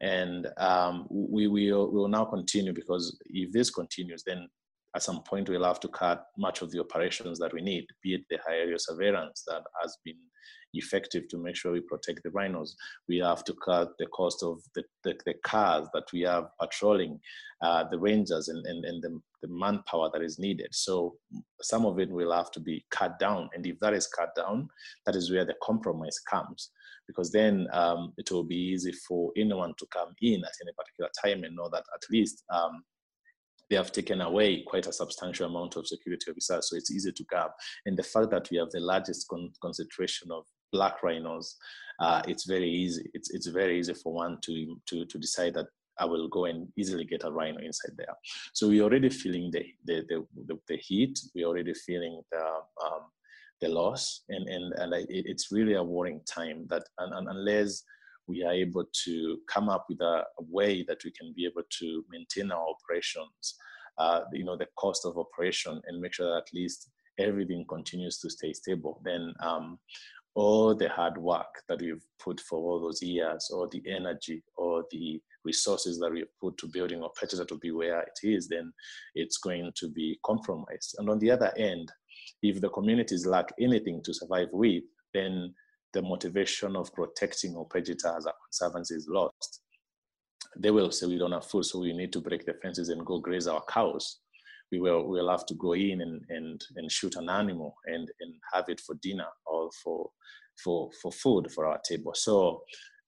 And 0.00 0.48
um, 0.58 1.06
we 1.10 1.46
will 1.46 1.90
we 1.90 1.98
will 1.98 2.08
now 2.08 2.24
continue 2.24 2.72
because 2.72 3.16
if 3.26 3.52
this 3.52 3.70
continues, 3.70 4.24
then 4.26 4.48
at 4.94 5.02
some 5.02 5.22
point 5.22 5.48
we'll 5.48 5.64
have 5.64 5.80
to 5.80 5.88
cut 5.88 6.26
much 6.36 6.60
of 6.60 6.70
the 6.70 6.80
operations 6.80 7.38
that 7.38 7.52
we 7.54 7.62
need, 7.62 7.86
be 8.02 8.14
it 8.14 8.22
the 8.28 8.38
high 8.46 8.56
area 8.56 8.78
surveillance 8.78 9.42
that 9.46 9.62
has 9.80 9.96
been 10.04 10.16
effective 10.74 11.28
to 11.28 11.38
make 11.38 11.56
sure 11.56 11.72
we 11.72 11.80
protect 11.80 12.22
the 12.22 12.30
rhinos. 12.30 12.76
We 13.08 13.18
have 13.18 13.44
to 13.44 13.54
cut 13.64 13.92
the 13.98 14.06
cost 14.06 14.42
of 14.42 14.60
the, 14.74 14.82
the, 15.04 15.14
the 15.26 15.34
cars 15.44 15.88
that 15.92 16.04
we 16.12 16.22
have 16.22 16.46
patrolling, 16.60 17.20
uh, 17.62 17.84
the 17.90 17.98
rangers, 17.98 18.48
and, 18.48 18.64
and, 18.66 18.84
and 18.84 19.02
the, 19.02 19.20
the 19.42 19.48
manpower 19.48 20.10
that 20.12 20.22
is 20.22 20.38
needed. 20.38 20.68
So 20.72 21.16
some 21.60 21.84
of 21.84 21.98
it 21.98 22.10
will 22.10 22.32
have 22.32 22.50
to 22.52 22.60
be 22.60 22.84
cut 22.90 23.18
down. 23.18 23.50
And 23.54 23.66
if 23.66 23.78
that 23.80 23.92
is 23.92 24.06
cut 24.06 24.34
down, 24.34 24.68
that 25.06 25.16
is 25.16 25.30
where 25.30 25.44
the 25.44 25.54
compromise 25.62 26.18
comes. 26.30 26.70
Because 27.06 27.30
then 27.30 27.66
um, 27.72 28.12
it 28.16 28.30
will 28.30 28.44
be 28.44 28.56
easy 28.56 28.92
for 28.92 29.32
anyone 29.36 29.74
to 29.78 29.86
come 29.92 30.14
in 30.20 30.44
at 30.44 30.52
any 30.62 30.72
particular 30.76 31.10
time 31.22 31.44
and 31.44 31.56
know 31.56 31.68
that 31.70 31.84
at 31.94 32.02
least 32.10 32.44
um, 32.52 32.84
they 33.72 33.76
have 33.76 33.92
taken 33.92 34.20
away 34.20 34.62
quite 34.66 34.86
a 34.86 34.92
substantial 34.92 35.48
amount 35.48 35.76
of 35.76 35.86
security 35.86 36.30
officers, 36.30 36.68
so 36.68 36.76
it's 36.76 36.90
easy 36.90 37.10
to 37.10 37.24
grab. 37.24 37.50
And 37.86 37.96
the 37.96 38.02
fact 38.02 38.30
that 38.30 38.50
we 38.50 38.58
have 38.58 38.70
the 38.70 38.80
largest 38.80 39.26
con- 39.28 39.50
concentration 39.62 40.30
of 40.30 40.44
black 40.72 41.02
rhinos, 41.02 41.56
uh, 41.98 42.20
it's 42.28 42.44
very 42.44 42.68
easy. 42.68 43.10
It's 43.14 43.30
it's 43.30 43.46
very 43.46 43.78
easy 43.78 43.94
for 43.94 44.12
one 44.12 44.38
to 44.42 44.76
to 44.88 45.06
to 45.06 45.18
decide 45.18 45.54
that 45.54 45.68
I 45.98 46.04
will 46.04 46.28
go 46.28 46.44
and 46.44 46.68
easily 46.76 47.04
get 47.04 47.24
a 47.24 47.30
rhino 47.30 47.60
inside 47.60 47.96
there. 47.96 48.14
So 48.52 48.68
we're 48.68 48.82
already 48.82 49.08
feeling 49.08 49.50
the 49.50 49.64
the 49.86 50.04
the, 50.08 50.26
the, 50.48 50.58
the 50.68 50.76
heat. 50.76 51.18
We're 51.34 51.46
already 51.46 51.72
feeling 51.74 52.20
the 52.30 52.44
um, 52.84 53.04
the 53.62 53.68
loss, 53.68 54.24
and 54.28 54.46
and 54.48 54.74
and 54.74 54.94
I, 54.94 55.04
it's 55.08 55.50
really 55.50 55.74
a 55.74 55.82
worrying 55.82 56.20
time 56.26 56.66
that 56.68 56.84
and, 56.98 57.14
and 57.14 57.28
unless 57.28 57.82
we 58.28 58.44
are 58.44 58.52
able 58.52 58.84
to 59.04 59.38
come 59.48 59.68
up 59.68 59.86
with 59.88 60.00
a, 60.00 60.24
a 60.38 60.44
way 60.48 60.84
that 60.88 61.02
we 61.04 61.10
can 61.10 61.32
be 61.34 61.44
able 61.46 61.62
to 61.78 62.04
maintain 62.10 62.52
our 62.52 62.64
operations, 62.74 63.56
uh, 63.98 64.20
you 64.32 64.44
know, 64.44 64.56
the 64.56 64.68
cost 64.78 65.04
of 65.04 65.18
operation 65.18 65.80
and 65.86 66.00
make 66.00 66.14
sure 66.14 66.28
that 66.28 66.42
at 66.42 66.54
least 66.54 66.90
everything 67.18 67.64
continues 67.68 68.18
to 68.18 68.30
stay 68.30 68.52
stable, 68.52 69.00
then 69.04 69.34
um, 69.40 69.78
all 70.34 70.74
the 70.74 70.88
hard 70.88 71.18
work 71.18 71.52
that 71.68 71.80
we've 71.80 72.04
put 72.22 72.40
for 72.40 72.58
all 72.58 72.80
those 72.80 73.02
years, 73.02 73.50
or 73.52 73.68
the 73.68 73.82
energy, 73.86 74.42
or 74.56 74.84
the 74.90 75.20
resources 75.44 75.98
that 75.98 76.10
we've 76.10 76.24
put 76.40 76.56
to 76.58 76.68
building 76.68 77.02
Ol 77.02 77.12
Pejeta 77.20 77.46
to 77.48 77.58
be 77.58 77.70
where 77.70 78.00
it 78.00 78.18
is, 78.22 78.48
then 78.48 78.72
it's 79.14 79.38
going 79.38 79.72
to 79.76 79.88
be 79.88 80.18
compromised. 80.24 80.94
And 80.98 81.10
on 81.10 81.18
the 81.18 81.30
other 81.30 81.52
end, 81.56 81.90
if 82.42 82.60
the 82.60 82.68
communities 82.70 83.26
lack 83.26 83.52
anything 83.60 84.02
to 84.04 84.12
survive 84.12 84.48
with, 84.52 84.82
then 85.14 85.54
the 85.92 86.02
motivation 86.02 86.74
of 86.76 86.92
protecting 86.92 87.54
Ol 87.56 87.68
Pejeta 87.68 88.16
as 88.16 88.26
a 88.26 88.32
conservancy 88.44 88.94
is 88.94 89.08
lost. 89.08 89.60
They 90.58 90.70
will 90.70 90.90
say 90.90 91.06
we 91.06 91.18
don't 91.18 91.32
have 91.32 91.46
food, 91.46 91.64
so 91.64 91.80
we 91.80 91.92
need 91.92 92.12
to 92.12 92.20
break 92.20 92.44
the 92.44 92.54
fences 92.54 92.88
and 92.88 93.06
go 93.06 93.18
graze 93.18 93.46
our 93.46 93.62
cows. 93.68 94.18
We 94.70 94.80
will 94.80 95.06
we'll 95.06 95.30
have 95.30 95.46
to 95.46 95.54
go 95.54 95.74
in 95.74 96.00
and, 96.00 96.22
and, 96.30 96.60
and 96.76 96.90
shoot 96.90 97.16
an 97.16 97.28
animal 97.28 97.74
and, 97.86 98.08
and 98.20 98.34
have 98.52 98.68
it 98.68 98.80
for 98.80 98.96
dinner 99.02 99.26
or 99.46 99.70
for 99.82 100.10
for 100.62 100.90
for 101.00 101.12
food 101.12 101.50
for 101.52 101.66
our 101.66 101.78
table. 101.86 102.12
So 102.14 102.62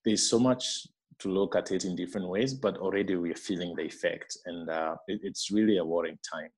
there's 0.05 0.29
so 0.29 0.39
much 0.39 0.87
to 1.21 1.29
look 1.29 1.57
at 1.57 1.71
it 1.71 1.85
in 1.85 1.97
different 1.97 2.29
ways, 2.29 2.55
but 2.55 2.77
already 2.79 3.17
we're 3.17 3.35
feeling 3.35 3.75
the 3.75 3.83
effect, 3.83 4.37
and 4.47 4.69
uh, 4.69 4.97
it, 5.07 5.21
it's 5.23 5.51
really 5.51 5.79
a 5.79 5.85
worrying 5.85 6.19
time. 6.33 6.51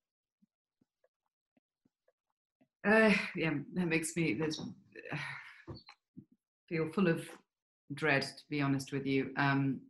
Uh, 2.86 3.12
yeah, 3.34 3.54
that 3.74 3.86
makes 3.86 4.16
me. 4.16 4.40
Uh, 4.40 5.16
feel 6.68 6.88
full 6.92 7.08
of 7.08 7.28
dread, 7.94 8.22
to 8.22 8.42
be 8.50 8.60
honest 8.60 8.92
with 8.92 9.06
you. 9.06 9.30
Um, 9.36 9.80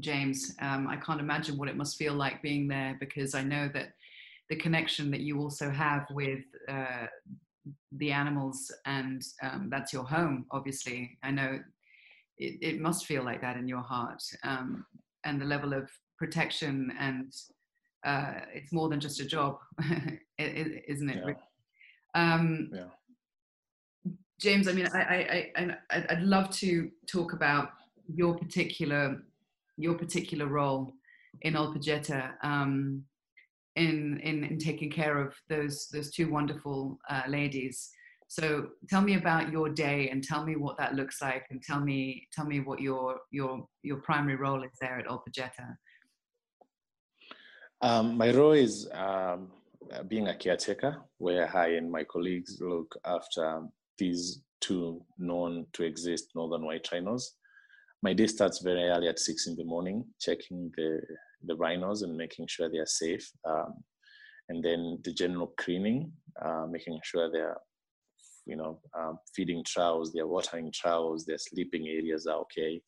James, 0.00 0.54
um, 0.60 0.88
I 0.88 0.96
can't 0.96 1.20
imagine 1.20 1.56
what 1.56 1.68
it 1.68 1.76
must 1.76 1.96
feel 1.96 2.14
like 2.14 2.42
being 2.42 2.68
there 2.68 2.96
because 3.00 3.34
I 3.34 3.42
know 3.42 3.68
that 3.74 3.92
the 4.50 4.56
connection 4.56 5.10
that 5.10 5.20
you 5.20 5.40
also 5.40 5.70
have 5.70 6.06
with 6.10 6.44
uh, 6.68 7.06
the 7.92 8.12
animals 8.12 8.70
and 8.84 9.22
um, 9.42 9.68
that's 9.70 9.92
your 9.92 10.04
home, 10.04 10.46
obviously. 10.50 11.18
I 11.22 11.30
know 11.30 11.58
it, 12.38 12.58
it, 12.60 12.80
must 12.80 13.06
feel 13.06 13.24
like 13.24 13.40
that 13.40 13.56
in 13.56 13.66
your 13.66 13.80
heart 13.80 14.22
um, 14.44 14.84
and 15.24 15.40
the 15.40 15.46
level 15.46 15.72
of 15.72 15.90
protection 16.18 16.92
and 17.00 17.32
uh, 18.04 18.34
it's 18.54 18.72
more 18.72 18.88
than 18.88 19.00
just 19.00 19.20
a 19.20 19.24
job, 19.24 19.58
isn't 20.38 21.10
it? 21.10 21.22
Yeah. 21.26 21.32
Um, 22.16 22.70
yeah. 22.72 22.84
James, 24.40 24.68
I 24.68 24.72
mean, 24.72 24.88
I, 24.92 25.50
I, 25.56 25.76
I, 25.90 26.06
I'd 26.10 26.22
love 26.22 26.50
to 26.56 26.90
talk 27.06 27.32
about 27.32 27.70
your 28.12 28.36
particular, 28.36 29.22
your 29.76 29.94
particular 29.94 30.46
role 30.46 30.92
in 31.42 31.56
Ol 31.56 31.74
Pejeta, 31.74 32.32
um, 32.42 33.04
in, 33.76 34.18
in, 34.20 34.44
in 34.44 34.58
taking 34.58 34.90
care 34.90 35.18
of 35.18 35.34
those, 35.48 35.88
those 35.92 36.10
two 36.10 36.30
wonderful 36.30 36.98
uh, 37.10 37.22
ladies. 37.28 37.90
So 38.28 38.68
tell 38.88 39.02
me 39.02 39.14
about 39.14 39.52
your 39.52 39.68
day 39.68 40.08
and 40.10 40.24
tell 40.24 40.44
me 40.44 40.56
what 40.56 40.76
that 40.78 40.94
looks 40.94 41.20
like 41.20 41.44
and 41.50 41.62
tell 41.62 41.80
me, 41.80 42.26
tell 42.32 42.46
me 42.46 42.60
what 42.60 42.80
your, 42.80 43.18
your, 43.30 43.66
your 43.82 43.98
primary 43.98 44.36
role 44.36 44.62
is 44.64 44.72
there 44.80 44.98
at 44.98 45.10
Ol 45.10 45.22
Pejeta. 45.28 45.76
Um, 47.82 48.16
my 48.16 48.32
role 48.32 48.52
is 48.52 48.88
um, 48.92 49.50
being 50.08 50.28
a 50.28 50.36
caretaker, 50.36 50.96
where 51.18 51.54
I 51.56 51.68
and 51.76 51.90
my 51.90 52.04
colleagues 52.04 52.58
look 52.60 52.94
after 53.04 53.62
these 53.98 54.42
two 54.60 55.04
known 55.18 55.66
to 55.74 55.84
exist 55.84 56.30
northern 56.34 56.64
white 56.64 56.88
rhinos. 56.92 57.34
My 58.02 58.12
day 58.12 58.26
starts 58.26 58.60
very 58.62 58.84
early 58.84 59.08
at 59.08 59.18
six 59.18 59.46
in 59.46 59.56
the 59.56 59.64
morning, 59.64 60.04
checking 60.20 60.70
the, 60.76 61.00
the 61.44 61.56
rhinos 61.56 62.02
and 62.02 62.16
making 62.16 62.46
sure 62.48 62.68
they 62.68 62.78
are 62.78 62.86
safe. 62.86 63.30
Um, 63.44 63.74
and 64.48 64.64
then 64.64 64.98
the 65.04 65.12
general 65.12 65.52
cleaning, 65.58 66.12
uh, 66.44 66.66
making 66.70 67.00
sure 67.02 67.30
they're, 67.30 67.56
you 68.46 68.56
know, 68.56 68.80
um, 68.96 69.18
feeding 69.34 69.64
troughs, 69.64 70.12
their 70.12 70.26
watering 70.26 70.70
troughs, 70.72 71.24
their 71.24 71.38
sleeping 71.38 71.88
areas 71.88 72.26
are 72.26 72.38
okay. 72.40 72.80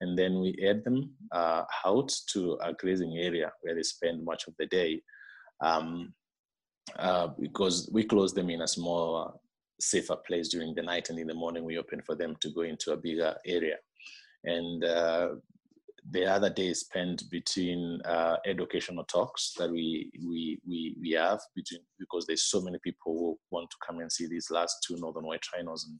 And 0.00 0.18
then 0.18 0.40
we 0.40 0.56
add 0.68 0.84
them 0.84 1.10
uh, 1.32 1.62
out 1.84 2.12
to 2.32 2.58
a 2.62 2.72
grazing 2.72 3.18
area 3.18 3.50
where 3.62 3.74
they 3.74 3.82
spend 3.82 4.24
much 4.24 4.46
of 4.46 4.54
the 4.58 4.66
day. 4.66 5.00
Um, 5.62 6.12
uh, 6.98 7.28
because 7.38 7.88
we 7.92 8.04
close 8.04 8.32
them 8.32 8.50
in 8.50 8.62
a 8.62 8.68
small 8.68 9.40
safer 9.80 10.16
place 10.26 10.48
during 10.48 10.74
the 10.74 10.82
night 10.82 11.10
and 11.10 11.18
in 11.18 11.26
the 11.26 11.34
morning 11.34 11.64
we 11.64 11.78
open 11.78 12.02
for 12.02 12.14
them 12.14 12.36
to 12.40 12.50
go 12.50 12.62
into 12.62 12.92
a 12.92 12.96
bigger 12.96 13.34
area. 13.46 13.76
And 14.44 14.84
uh, 14.84 15.28
the 16.10 16.24
other 16.26 16.50
days 16.50 16.80
spent 16.80 17.24
between 17.30 18.00
uh, 18.04 18.36
educational 18.46 19.04
talks 19.04 19.52
that 19.58 19.70
we, 19.70 20.10
we 20.26 20.58
we 20.66 20.96
we 21.00 21.10
have 21.12 21.40
between 21.54 21.80
because 21.98 22.26
there's 22.26 22.44
so 22.44 22.60
many 22.60 22.78
people 22.82 23.12
who 23.12 23.38
want 23.50 23.70
to 23.70 23.76
come 23.86 24.00
and 24.00 24.10
see 24.10 24.26
these 24.26 24.50
last 24.50 24.76
two 24.86 24.96
northern 24.98 25.26
white 25.26 25.44
rhinos 25.54 25.86
and 25.88 25.98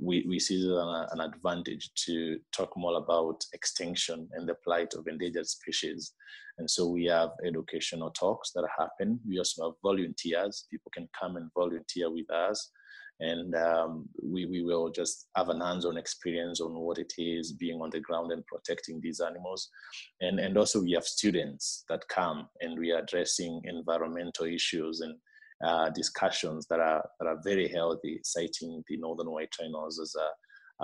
we, 0.00 0.24
we 0.28 0.38
see 0.38 0.56
it 0.56 0.70
an, 0.70 1.06
an 1.12 1.20
advantage 1.20 1.90
to 2.06 2.38
talk 2.54 2.72
more 2.76 2.98
about 2.98 3.44
extinction 3.52 4.28
and 4.32 4.48
the 4.48 4.56
plight 4.64 4.94
of 4.94 5.06
endangered 5.06 5.46
species. 5.46 6.12
And 6.58 6.70
so 6.70 6.88
we 6.88 7.06
have 7.06 7.30
educational 7.44 8.10
talks 8.10 8.52
that 8.52 8.66
happen. 8.78 9.20
We 9.26 9.38
also 9.38 9.64
have 9.64 9.74
volunteers. 9.82 10.66
People 10.70 10.90
can 10.94 11.08
come 11.18 11.36
and 11.36 11.50
volunteer 11.54 12.10
with 12.10 12.30
us 12.30 12.70
and 13.20 13.54
um, 13.54 14.08
we, 14.22 14.46
we 14.46 14.62
will 14.62 14.90
just 14.90 15.28
have 15.36 15.48
an 15.48 15.60
hands-on 15.60 15.96
experience 15.96 16.60
on 16.60 16.74
what 16.74 16.98
it 16.98 17.12
is 17.16 17.52
being 17.52 17.80
on 17.80 17.90
the 17.90 18.00
ground 18.00 18.32
and 18.32 18.44
protecting 18.46 19.00
these 19.00 19.20
animals 19.20 19.68
and 20.20 20.40
and 20.40 20.56
also 20.56 20.82
we 20.82 20.92
have 20.92 21.04
students 21.04 21.84
that 21.88 22.06
come 22.08 22.48
and 22.60 22.78
we 22.78 22.90
are 22.90 22.98
addressing 22.98 23.60
environmental 23.64 24.46
issues 24.46 25.00
and 25.00 25.14
uh, 25.64 25.90
discussions 25.90 26.66
that 26.68 26.80
are 26.80 27.04
that 27.18 27.26
are 27.26 27.38
very 27.44 27.68
healthy 27.68 28.20
citing 28.22 28.82
the 28.88 28.96
northern 28.96 29.30
white 29.30 29.52
rhinos 29.60 29.98
as 30.00 30.14
a 30.16 30.28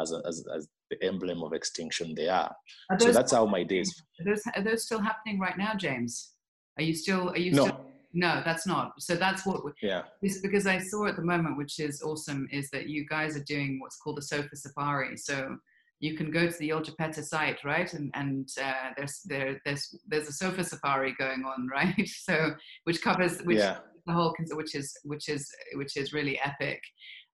as, 0.01 0.13
a, 0.13 0.23
as, 0.27 0.45
as 0.57 0.69
the 0.91 1.03
emblem 1.05 1.43
of 1.43 1.53
extinction 1.53 2.15
they 2.15 2.29
are, 2.29 2.55
are 2.91 3.01
so 3.01 3.13
that's 3.13 3.33
how 3.33 3.45
my 3.45 3.63
days 3.63 3.93
are 4.21 4.25
those, 4.25 4.43
are 4.55 4.63
those 4.63 4.85
still 4.85 5.01
happening 5.01 5.39
right 5.39 5.59
now 5.59 5.75
james 5.75 6.33
are 6.79 6.85
you 6.85 6.95
still 6.95 7.31
are 7.31 7.39
you 7.39 7.53
no. 7.53 7.65
still 7.65 7.81
no 8.13 8.41
that's 8.45 8.67
not 8.67 8.93
so 8.99 9.17
that's 9.17 9.45
what 9.45 9.65
We, 9.65 9.73
yeah 9.83 10.03
This, 10.23 10.41
because 10.41 10.67
i 10.67 10.79
saw 10.79 11.07
at 11.07 11.17
the 11.17 11.23
moment 11.23 11.59
which 11.59 11.81
is 11.81 12.03
awesome 12.03 12.49
is 12.53 12.71
that 12.71 12.89
you 12.89 13.05
guys 13.07 13.37
are 13.37 13.45
doing 13.45 13.79
what's 13.81 13.97
called 13.97 14.19
a 14.19 14.23
sofa 14.23 14.55
safari 14.55 15.17
so 15.17 15.57
you 16.01 16.17
can 16.17 16.31
go 16.31 16.49
to 16.49 16.59
the 16.59 16.73
Ol 16.73 16.81
Pejeta 16.81 17.23
site, 17.23 17.63
right? 17.63 17.93
And 17.93 18.11
and 18.15 18.49
uh, 18.61 18.93
there's 18.97 19.21
there 19.27 19.61
there's 19.65 19.95
there's 20.09 20.29
a 20.29 20.33
sofa 20.33 20.65
safari 20.65 21.15
going 21.19 21.45
on, 21.45 21.69
right? 21.73 22.09
So 22.09 22.55
which 22.85 23.03
covers 23.03 23.41
which 23.43 23.59
yeah. 23.59 23.79
The 24.07 24.13
whole 24.13 24.35
which 24.53 24.75
is 24.75 24.97
which 25.05 25.29
is 25.29 25.49
which 25.75 25.97
is 25.97 26.13
really 26.13 26.39
epic. 26.41 26.81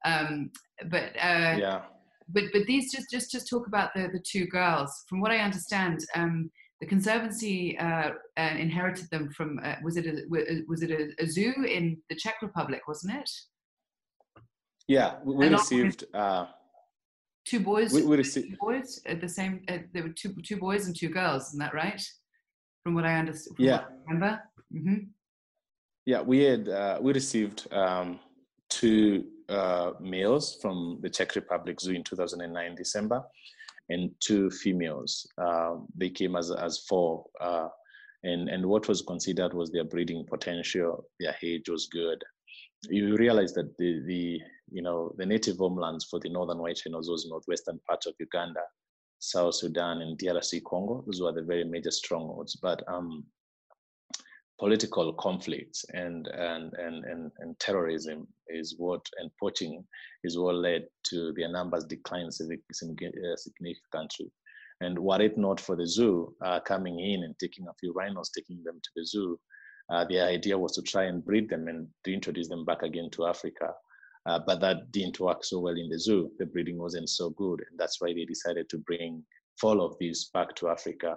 Um, 0.04 0.50
but 0.90 1.10
uh, 1.16 1.56
yeah. 1.58 1.82
But 2.28 2.44
but 2.52 2.66
these 2.66 2.92
just 2.92 3.10
just 3.10 3.30
just 3.30 3.48
talk 3.48 3.66
about 3.66 3.94
the 3.94 4.08
the 4.12 4.20
two 4.20 4.46
girls. 4.46 5.04
From 5.08 5.20
what 5.20 5.30
I 5.30 5.38
understand, 5.38 6.00
um, 6.14 6.50
the 6.80 6.86
conservancy 6.86 7.78
uh, 7.78 8.10
uh, 8.36 8.54
inherited 8.58 9.08
them 9.10 9.30
from 9.30 9.60
uh, 9.64 9.76
was 9.82 9.96
it 9.96 10.06
a, 10.06 10.22
was 10.68 10.82
it 10.82 10.90
a, 10.90 11.22
a, 11.22 11.26
zoo 11.26 11.54
in 11.66 11.96
the 12.10 12.16
Czech 12.16 12.42
Republic, 12.42 12.82
wasn't 12.86 13.14
it? 13.16 13.30
Yeah, 14.88 15.16
we, 15.24 15.36
we 15.36 15.48
received 15.48 16.04
uh, 16.12 16.46
two 17.46 17.60
boys. 17.60 17.92
We, 17.92 18.02
we 18.02 18.16
received 18.16 18.50
two 18.50 18.56
boys 18.60 19.00
at 19.06 19.20
the 19.20 19.28
same. 19.28 19.62
Uh, 19.68 19.78
there 19.92 20.02
were 20.02 20.10
two 20.10 20.34
two 20.44 20.56
boys 20.58 20.86
and 20.86 20.96
two 20.96 21.08
girls. 21.08 21.48
Isn't 21.48 21.60
that 21.60 21.74
right? 21.74 22.02
From 22.82 22.94
what 22.94 23.04
I 23.04 23.14
understand. 23.18 23.56
Yeah. 23.58 23.78
I 23.78 24.12
remember. 24.12 24.40
Mm-hmm. 24.74 24.96
Yeah, 26.06 26.22
we 26.22 26.44
had 26.44 26.68
uh, 26.68 26.98
we 27.02 27.12
received 27.12 27.66
um, 27.72 28.20
two 28.70 29.24
uh, 29.48 29.92
males 30.00 30.56
from 30.62 30.98
the 31.02 31.10
Czech 31.10 31.34
Republic 31.34 31.80
Zoo 31.80 31.92
in 31.94 32.04
2009 32.04 32.76
December, 32.76 33.24
and 33.88 34.10
two 34.20 34.48
females. 34.50 35.26
Uh, 35.36 35.78
they 35.96 36.10
came 36.10 36.36
as 36.36 36.52
as 36.52 36.78
four, 36.88 37.26
uh, 37.40 37.68
and 38.22 38.48
and 38.48 38.64
what 38.64 38.86
was 38.86 39.02
considered 39.02 39.52
was 39.52 39.72
their 39.72 39.82
breeding 39.82 40.24
potential. 40.24 41.04
Their 41.18 41.34
age 41.42 41.68
was 41.68 41.88
good. 41.88 42.22
You 42.88 43.16
realize 43.16 43.52
that 43.54 43.76
the 43.76 44.00
the 44.06 44.40
you 44.70 44.82
know 44.82 45.12
the 45.18 45.26
native 45.26 45.58
homelands 45.58 46.04
for 46.04 46.20
the 46.20 46.28
northern 46.28 46.58
white 46.58 46.80
rhinos 46.86 47.10
was 47.10 47.26
northwestern 47.28 47.80
part 47.84 48.06
of 48.06 48.14
Uganda, 48.20 48.62
South 49.18 49.56
Sudan, 49.56 50.02
and 50.02 50.16
DRC 50.16 50.62
Congo. 50.62 51.02
Those 51.04 51.20
were 51.20 51.32
the 51.32 51.42
very 51.42 51.64
major 51.64 51.90
strongholds. 51.90 52.54
But 52.54 52.84
um, 52.86 53.24
political 54.58 55.12
conflicts 55.14 55.84
and, 55.92 56.26
and, 56.28 56.72
and, 56.74 57.04
and, 57.04 57.30
and 57.38 57.58
terrorism 57.60 58.26
is 58.48 58.74
what, 58.78 59.04
and 59.18 59.30
poaching 59.38 59.84
is 60.24 60.38
what 60.38 60.54
led 60.54 60.86
to 61.04 61.32
their 61.36 61.50
numbers 61.50 61.84
decline 61.84 62.30
significantly. 62.30 64.32
And 64.80 64.98
were 64.98 65.22
it 65.22 65.38
not 65.38 65.60
for 65.60 65.76
the 65.76 65.86
zoo 65.86 66.34
uh, 66.44 66.60
coming 66.60 67.00
in 67.00 67.24
and 67.24 67.34
taking 67.38 67.66
a 67.68 67.74
few 67.80 67.92
rhinos, 67.92 68.30
taking 68.30 68.62
them 68.64 68.80
to 68.82 68.90
the 68.96 69.06
zoo, 69.06 69.38
uh, 69.90 70.04
the 70.08 70.20
idea 70.20 70.58
was 70.58 70.72
to 70.72 70.82
try 70.82 71.04
and 71.04 71.24
breed 71.24 71.48
them 71.48 71.68
and 71.68 71.86
to 72.04 72.12
introduce 72.12 72.48
them 72.48 72.64
back 72.64 72.82
again 72.82 73.08
to 73.12 73.26
Africa. 73.26 73.72
Uh, 74.26 74.40
but 74.44 74.60
that 74.60 74.90
didn't 74.90 75.20
work 75.20 75.44
so 75.44 75.60
well 75.60 75.76
in 75.76 75.88
the 75.88 75.98
zoo. 75.98 76.30
The 76.38 76.46
breeding 76.46 76.78
wasn't 76.78 77.08
so 77.08 77.30
good. 77.30 77.62
And 77.70 77.78
that's 77.78 78.00
why 78.00 78.12
they 78.12 78.24
decided 78.24 78.68
to 78.70 78.78
bring 78.78 79.22
four 79.60 79.80
of 79.80 79.96
these 80.00 80.30
back 80.34 80.54
to 80.56 80.68
Africa 80.68 81.16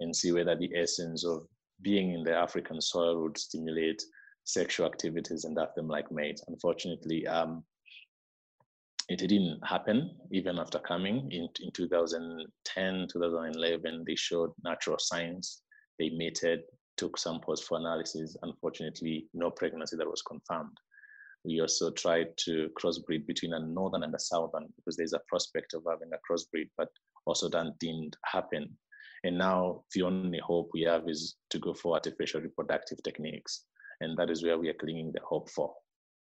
and 0.00 0.14
see 0.14 0.32
whether 0.32 0.56
the 0.56 0.70
essence 0.76 1.24
of 1.24 1.46
being 1.82 2.12
in 2.12 2.24
the 2.24 2.34
African 2.34 2.80
soil 2.80 3.22
would 3.22 3.38
stimulate 3.38 4.02
sexual 4.44 4.86
activities 4.86 5.44
and 5.44 5.58
have 5.58 5.74
them 5.76 5.88
like 5.88 6.10
mates. 6.10 6.42
Unfortunately, 6.48 7.26
um, 7.26 7.64
it 9.08 9.18
didn't 9.18 9.58
happen 9.66 10.16
even 10.32 10.58
after 10.58 10.78
coming 10.78 11.30
in, 11.32 11.48
in 11.60 11.70
2010, 11.72 13.06
2011. 13.10 14.04
They 14.06 14.14
showed 14.14 14.50
natural 14.64 14.98
signs. 14.98 15.62
They 15.98 16.10
mated, 16.10 16.60
took 16.96 17.18
samples 17.18 17.62
for 17.62 17.78
analysis. 17.78 18.36
Unfortunately, 18.42 19.26
no 19.32 19.50
pregnancy 19.50 19.96
that 19.96 20.08
was 20.08 20.22
confirmed. 20.22 20.76
We 21.44 21.60
also 21.60 21.90
tried 21.92 22.36
to 22.44 22.68
crossbreed 22.78 23.26
between 23.26 23.54
a 23.54 23.60
northern 23.60 24.02
and 24.02 24.14
a 24.14 24.18
southern 24.18 24.68
because 24.76 24.96
there's 24.96 25.14
a 25.14 25.22
prospect 25.28 25.72
of 25.72 25.84
having 25.88 26.10
a 26.12 26.18
crossbreed, 26.30 26.68
but 26.76 26.88
also 27.26 27.48
that 27.50 27.78
didn't 27.78 28.16
happen. 28.24 28.76
And 29.24 29.38
now 29.38 29.82
the 29.94 30.02
only 30.02 30.38
hope 30.38 30.70
we 30.72 30.82
have 30.82 31.08
is 31.08 31.36
to 31.50 31.58
go 31.58 31.74
for 31.74 31.94
artificial 31.94 32.40
reproductive 32.40 33.02
techniques. 33.02 33.64
And 34.00 34.16
that 34.16 34.30
is 34.30 34.42
where 34.42 34.58
we 34.58 34.68
are 34.68 34.74
clinging 34.74 35.12
the 35.12 35.20
hope 35.28 35.50
for. 35.50 35.74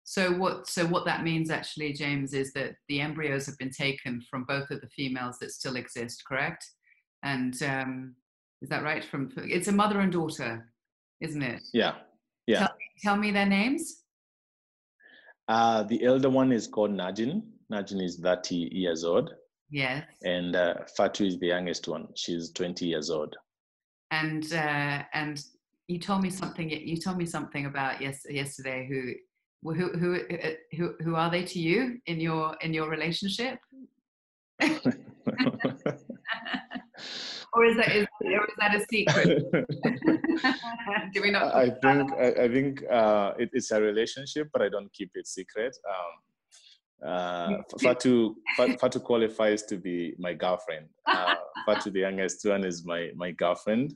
So 0.05 0.33
what 0.33 0.67
so 0.67 0.87
what 0.87 1.05
that 1.05 1.23
means 1.23 1.51
actually, 1.51 1.93
James, 1.93 2.33
is 2.33 2.55
that 2.55 2.77
the 2.89 3.01
embryos 3.03 3.45
have 3.45 3.59
been 3.59 3.71
taken 3.71 4.23
from 4.31 4.45
both 4.45 4.71
of 4.71 4.81
the 4.81 4.89
females 4.89 5.39
that 5.41 5.51
still 5.51 5.77
exist, 5.77 6.23
correct? 6.27 6.65
And 7.23 7.63
um, 7.63 8.15
is 8.63 8.71
that 8.71 8.83
right? 8.83 9.05
From 9.05 9.31
it's 9.37 9.69
a 9.69 9.73
mother 9.73 10.01
and 10.01 10.11
daughter, 10.11 10.73
isn't 11.21 11.43
it? 11.43 11.61
Yeah. 11.75 11.97
Yeah. 12.47 12.61
Tell, 12.61 12.77
tell 13.03 13.17
me 13.17 13.31
their 13.33 13.45
names. 13.45 14.05
Uh, 15.47 15.83
the 15.83 16.03
elder 16.05 16.31
one 16.31 16.53
is 16.53 16.67
called 16.67 16.91
Najin. 16.91 17.43
Najin 17.71 18.03
is 18.03 18.17
30 18.17 18.71
years 18.73 19.05
old. 19.05 19.31
Yes. 19.71 20.05
And 20.25 20.57
uh, 20.57 20.75
Fatu 20.97 21.25
is 21.25 21.39
the 21.39 21.49
youngest 21.49 21.89
one. 21.89 22.09
She's 22.15 22.51
20 22.53 22.87
years 22.87 23.11
old. 23.11 23.37
And 24.11 24.51
uh, 24.53 25.03
and 25.13 25.43
you 25.89 25.99
told 25.99 26.23
me 26.23 26.31
something. 26.31 26.71
You 26.71 26.97
told 26.97 27.19
me 27.19 27.27
something 27.27 27.67
about 27.67 28.01
yes 28.01 28.25
yesterday. 28.29 28.87
Who 28.89 29.13
who 29.75 29.89
who 29.99 30.21
who 30.77 30.95
who 31.01 31.15
are 31.15 31.31
they 31.31 31.43
to 31.45 31.59
you 31.59 31.99
in 32.07 32.19
your 32.19 32.57
in 32.63 32.73
your 32.73 32.89
relationship? 32.89 33.59
or 37.53 37.65
is 37.65 37.77
that 37.77 37.95
is, 37.95 38.07
or 38.23 38.45
is 38.45 38.55
that 38.59 38.75
a 38.75 38.85
secret? 38.91 39.45
Do 41.13 41.23
we 41.23 41.31
not? 41.31 41.55
I 41.55 41.71
think 41.71 42.13
I, 42.13 42.45
I, 42.45 42.49
think 42.49 42.83
uh, 42.91 43.33
it, 43.39 43.51
it's 43.53 43.71
a 43.71 43.81
relationship, 43.81 44.49
but 44.53 44.63
I 44.63 44.69
don't 44.69 44.93
keep 44.93 45.11
it 45.15 45.27
secret. 45.27 45.77
Um, 45.89 46.13
uh, 47.05 47.59
Fatu, 47.81 48.35
Fatu 48.57 49.01
qualifies 49.01 49.63
to 49.65 49.77
be 49.77 50.15
my 50.19 50.35
girlfriend. 50.35 50.87
Uh, 51.07 51.35
Fatu, 51.67 51.91
the 51.91 52.01
youngest 52.01 52.45
one, 52.45 52.65
is 52.65 52.85
my 52.85 53.11
my 53.15 53.31
girlfriend, 53.31 53.95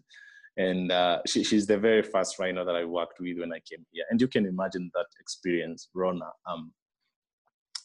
and 0.56 0.92
uh, 0.92 1.20
she, 1.26 1.42
she's 1.42 1.66
the 1.66 1.78
very 1.78 2.02
first 2.02 2.38
rhino 2.38 2.64
that 2.64 2.76
I 2.76 2.84
worked 2.84 3.18
with 3.20 3.38
when 3.38 3.52
I 3.52 3.60
came 3.68 3.84
here. 3.90 4.04
And 4.10 4.20
you 4.20 4.28
can 4.28 4.46
imagine 4.46 4.90
that 4.94 5.06
experience, 5.20 5.88
Rhona, 5.96 6.30
um, 6.48 6.72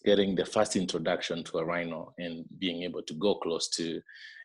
getting 0.06 0.36
the 0.36 0.46
first 0.46 0.76
introduction 0.76 1.44
to 1.46 1.58
a 1.58 1.66
rhino 1.66 2.14
and 2.18 2.46
being 2.60 2.84
able 2.84 3.02
to 3.04 3.14
go 3.16 3.36
close 3.36 3.70
to 3.70 4.02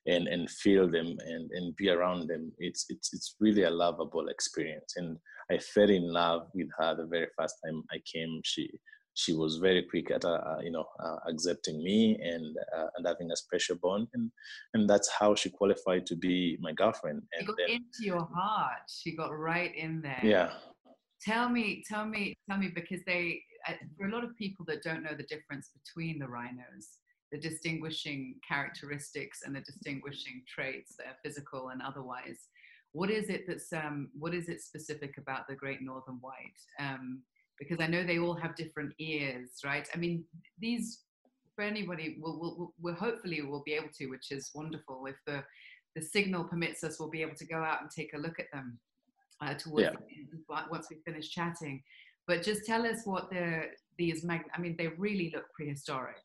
and 0.06 0.26
and 0.26 0.50
feel 0.50 0.88
them 0.88 1.16
and 1.26 1.50
and 1.52 1.76
be 1.76 1.90
around 1.90 2.28
them. 2.28 2.50
It's 2.58 2.86
it's 2.88 3.12
it's 3.12 3.36
really 3.40 3.64
a 3.64 3.70
lovable 3.70 4.28
experience, 4.28 4.94
and 4.96 5.18
I 5.50 5.58
fell 5.58 5.90
in 5.90 6.12
love 6.12 6.48
with 6.54 6.68
her 6.78 6.96
the 6.96 7.06
very 7.06 7.28
first 7.38 7.56
time 7.64 7.82
I 7.92 8.00
came. 8.10 8.40
She 8.42 8.70
she 9.14 9.32
was 9.32 9.56
very 9.56 9.82
quick 9.82 10.10
at 10.10 10.24
uh, 10.24 10.58
you 10.62 10.70
know 10.70 10.86
uh, 11.00 11.16
accepting 11.28 11.82
me 11.82 12.18
and 12.22 12.56
uh, 12.76 12.86
and 12.96 13.06
having 13.06 13.30
a 13.30 13.36
special 13.36 13.76
bond 13.76 14.08
and 14.14 14.30
and 14.74 14.88
that's 14.88 15.08
how 15.10 15.34
she 15.34 15.50
qualified 15.50 16.06
to 16.06 16.16
be 16.16 16.58
my 16.60 16.72
girlfriend 16.72 17.22
and 17.32 17.40
she 17.40 17.46
got 17.46 17.56
then, 17.58 17.76
into 17.76 18.04
your 18.04 18.28
heart. 18.34 18.82
She 18.88 19.14
got 19.16 19.36
right 19.36 19.74
in 19.74 20.00
there. 20.02 20.20
Yeah. 20.22 20.50
Tell 21.22 21.48
me 21.48 21.84
tell 21.88 22.06
me 22.06 22.34
tell 22.48 22.58
me 22.58 22.70
because 22.74 23.00
they 23.06 23.42
for 23.96 24.06
a 24.06 24.10
lot 24.10 24.24
of 24.24 24.36
people 24.36 24.64
that 24.66 24.82
don't 24.82 25.02
know 25.02 25.14
the 25.16 25.22
difference 25.24 25.70
between 25.70 26.18
the 26.18 26.26
rhinos 26.26 26.98
the 27.30 27.38
distinguishing 27.38 28.34
characteristics 28.46 29.40
and 29.44 29.56
the 29.56 29.60
distinguishing 29.60 30.42
traits 30.46 30.96
that 30.96 31.06
are 31.06 31.16
physical 31.24 31.70
and 31.70 31.80
otherwise 31.80 32.48
what 32.92 33.10
is 33.10 33.30
it 33.30 33.44
that's 33.46 33.72
um, 33.72 34.10
what 34.18 34.34
is 34.34 34.48
it 34.48 34.60
specific 34.60 35.16
about 35.18 35.48
the 35.48 35.54
great 35.54 35.80
northern 35.82 36.18
white? 36.20 36.60
Um, 36.78 37.22
because 37.62 37.82
I 37.82 37.86
know 37.86 38.04
they 38.04 38.18
all 38.18 38.34
have 38.34 38.56
different 38.56 38.92
ears, 38.98 39.50
right? 39.64 39.88
I 39.94 39.98
mean, 39.98 40.24
these 40.58 41.02
for 41.54 41.62
anybody 41.62 42.16
will 42.20 42.38
will 42.40 42.74
will 42.80 42.94
hopefully 42.94 43.40
will 43.42 43.62
be 43.64 43.74
able 43.74 43.90
to, 43.98 44.06
which 44.06 44.32
is 44.32 44.50
wonderful. 44.54 45.06
If 45.06 45.16
the 45.26 45.44
the 45.94 46.02
signal 46.02 46.44
permits 46.44 46.82
us, 46.82 46.98
we'll 46.98 47.10
be 47.10 47.22
able 47.22 47.36
to 47.36 47.46
go 47.46 47.58
out 47.62 47.82
and 47.82 47.90
take 47.90 48.14
a 48.14 48.18
look 48.18 48.40
at 48.40 48.46
them 48.52 48.78
uh, 49.42 49.54
towards 49.54 49.90
yeah. 50.48 50.62
once 50.70 50.88
we 50.90 50.96
finish 51.04 51.30
chatting. 51.30 51.82
But 52.26 52.42
just 52.42 52.64
tell 52.64 52.86
us 52.86 53.00
what 53.04 53.30
the 53.30 53.64
these 53.98 54.24
mag. 54.24 54.42
I 54.54 54.60
mean, 54.60 54.76
they 54.76 54.88
really 54.88 55.30
look 55.34 55.44
prehistoric. 55.54 56.16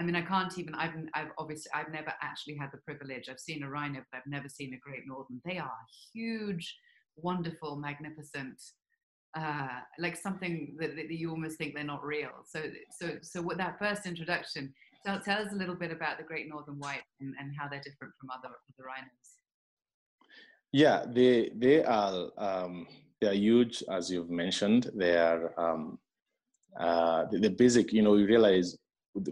I 0.00 0.04
mean, 0.04 0.16
I 0.16 0.22
can't 0.22 0.58
even. 0.58 0.74
I've, 0.74 0.94
I've 1.14 1.32
obviously, 1.38 1.70
I've 1.74 1.92
never 1.92 2.12
actually 2.22 2.56
had 2.56 2.70
the 2.72 2.78
privilege. 2.78 3.28
I've 3.28 3.38
seen 3.38 3.62
a 3.62 3.68
rhino, 3.68 4.00
but 4.10 4.18
I've 4.18 4.30
never 4.30 4.48
seen 4.48 4.74
a 4.74 4.78
great 4.78 5.06
northern. 5.06 5.40
They 5.44 5.58
are 5.58 5.70
huge, 6.12 6.76
wonderful, 7.16 7.76
magnificent 7.76 8.60
uh, 9.34 9.80
like 9.98 10.16
something 10.16 10.76
that, 10.78 10.94
that, 10.96 11.10
you 11.10 11.30
almost 11.30 11.56
think 11.56 11.74
they're 11.74 11.84
not 11.84 12.04
real. 12.04 12.30
So, 12.46 12.62
so, 12.90 13.12
so 13.22 13.40
what 13.40 13.58
that 13.58 13.78
first 13.78 14.06
introduction, 14.06 14.72
tell, 15.04 15.20
tell 15.20 15.38
us 15.38 15.52
a 15.52 15.56
little 15.56 15.74
bit 15.74 15.90
about 15.90 16.18
the 16.18 16.24
Great 16.24 16.48
Northern 16.48 16.78
White 16.78 17.02
and, 17.20 17.34
and 17.38 17.52
how 17.58 17.68
they're 17.68 17.80
different 17.80 18.12
from 18.20 18.30
other, 18.30 18.48
other 18.48 18.86
rhinos. 18.86 19.08
Yeah, 20.74 21.04
they 21.06 21.50
they 21.54 21.84
are 21.84 22.30
um, 22.38 22.86
they 23.20 23.26
are 23.28 23.34
huge, 23.34 23.84
as 23.90 24.10
you've 24.10 24.30
mentioned. 24.30 24.90
They 24.94 25.18
are 25.18 25.52
um, 25.60 25.98
uh, 26.80 27.26
the, 27.30 27.40
the, 27.40 27.50
basic. 27.50 27.92
You 27.92 28.00
know, 28.00 28.16
you 28.16 28.26
realize 28.26 28.78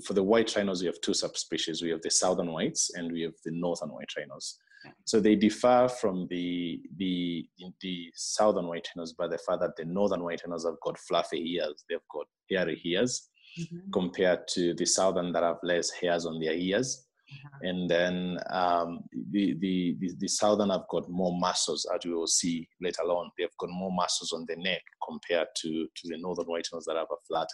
for 0.04 0.12
the 0.12 0.22
white 0.22 0.54
rhinos, 0.54 0.82
we 0.82 0.86
have 0.86 1.00
two 1.00 1.14
subspecies. 1.14 1.82
We 1.82 1.90
have 1.90 2.02
the 2.02 2.10
southern 2.10 2.52
whites 2.52 2.90
and 2.94 3.10
we 3.10 3.22
have 3.22 3.34
the 3.44 3.52
northern 3.52 3.90
white 3.90 4.10
rhinos. 4.16 4.58
So 5.04 5.20
they 5.20 5.36
differ 5.36 5.88
from 6.00 6.26
the 6.30 6.80
the 6.96 7.46
the 7.82 8.10
southern 8.14 8.66
white 8.66 8.88
rhinos 8.94 9.12
by 9.12 9.28
the 9.28 9.38
fact 9.38 9.60
that 9.60 9.76
the 9.76 9.84
northern 9.84 10.22
white 10.22 10.42
rhinos 10.44 10.64
have 10.64 10.80
got 10.82 10.98
fluffy 10.98 11.56
ears. 11.56 11.84
They've 11.88 11.98
got 12.10 12.26
hairy 12.50 12.80
ears 12.84 13.28
mm-hmm. 13.58 13.90
compared 13.92 14.48
to 14.48 14.74
the 14.74 14.86
southern 14.86 15.32
that 15.32 15.42
have 15.42 15.58
less 15.62 15.90
hairs 15.90 16.26
on 16.26 16.40
their 16.40 16.54
ears. 16.54 17.06
Mm-hmm. 17.30 17.66
And 17.66 17.90
then 17.90 18.38
um, 18.50 19.00
the, 19.30 19.54
the, 19.60 19.96
the, 20.00 20.14
the, 20.18 20.28
southern 20.28 20.70
have 20.70 20.88
got 20.90 21.08
more 21.08 21.38
muscles, 21.38 21.86
as 21.94 22.04
we 22.04 22.12
will 22.12 22.26
see 22.26 22.68
later 22.80 23.02
on. 23.02 23.30
They've 23.38 23.56
got 23.58 23.70
more 23.70 23.92
muscles 23.92 24.32
on 24.32 24.46
the 24.48 24.56
neck 24.56 24.82
compared 25.06 25.46
to, 25.58 25.68
to 25.70 26.08
the 26.08 26.18
northern 26.18 26.46
white 26.46 26.66
rhinos 26.72 26.86
that 26.86 26.96
have 26.96 27.06
a 27.10 27.22
flatter 27.28 27.46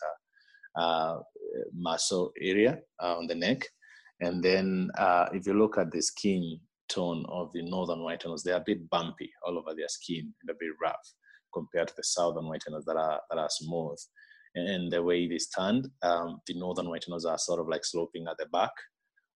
uh, 0.79 1.19
muscle 1.75 2.33
area 2.41 2.79
uh, 3.03 3.19
on 3.19 3.27
the 3.27 3.35
neck. 3.35 3.67
And 4.21 4.43
then 4.43 4.91
uh, 4.97 5.27
if 5.33 5.47
you 5.47 5.53
look 5.53 5.77
at 5.77 5.93
the 5.93 6.01
skin, 6.01 6.59
tone 6.89 7.25
of 7.29 7.51
the 7.53 7.63
northern 7.63 8.03
white 8.03 8.25
rhinos. 8.25 8.43
They're 8.43 8.57
a 8.57 8.65
bit 8.65 8.89
bumpy 8.91 9.31
all 9.47 9.59
over 9.59 9.75
their 9.75 9.89
skin 9.89 10.33
and 10.43 10.51
a 10.51 10.59
bit 10.59 10.73
rough 10.83 11.13
compared 11.53 11.89
to 11.89 11.95
the 11.97 12.05
southern 12.05 12.47
white 12.49 12.63
rhinos 12.69 12.85
that 12.87 12.97
are 12.97 13.21
that 13.31 13.39
are 13.39 13.51
smooth. 13.51 13.99
And 14.55 14.91
the 14.91 15.03
way 15.03 15.29
they 15.29 15.39
stand, 15.39 15.89
um, 16.03 16.41
the 16.47 16.55
northern 16.59 16.89
white 16.89 17.05
rhinos 17.07 17.27
are 17.27 17.39
sort 17.39 17.61
of 17.61 17.69
like 17.69 17.85
sloping 17.85 18.27
at 18.29 18.39
the 18.39 18.47
back, 18.47 18.73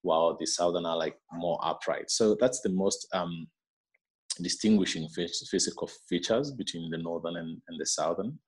while 0.02 0.36
the 0.38 0.46
southern 0.46 0.86
are 0.86 0.96
like 0.96 1.16
more 1.32 1.58
upright. 1.62 2.10
So 2.10 2.36
that's 2.40 2.60
the 2.62 2.70
most 2.70 3.06
um, 3.12 3.46
distinguishing 4.40 5.08
physical 5.50 5.90
features 6.08 6.52
between 6.52 6.90
the 6.90 6.98
northern 6.98 7.36
and, 7.36 7.60
and 7.68 7.78
the 7.78 7.86
southern. 7.86 8.38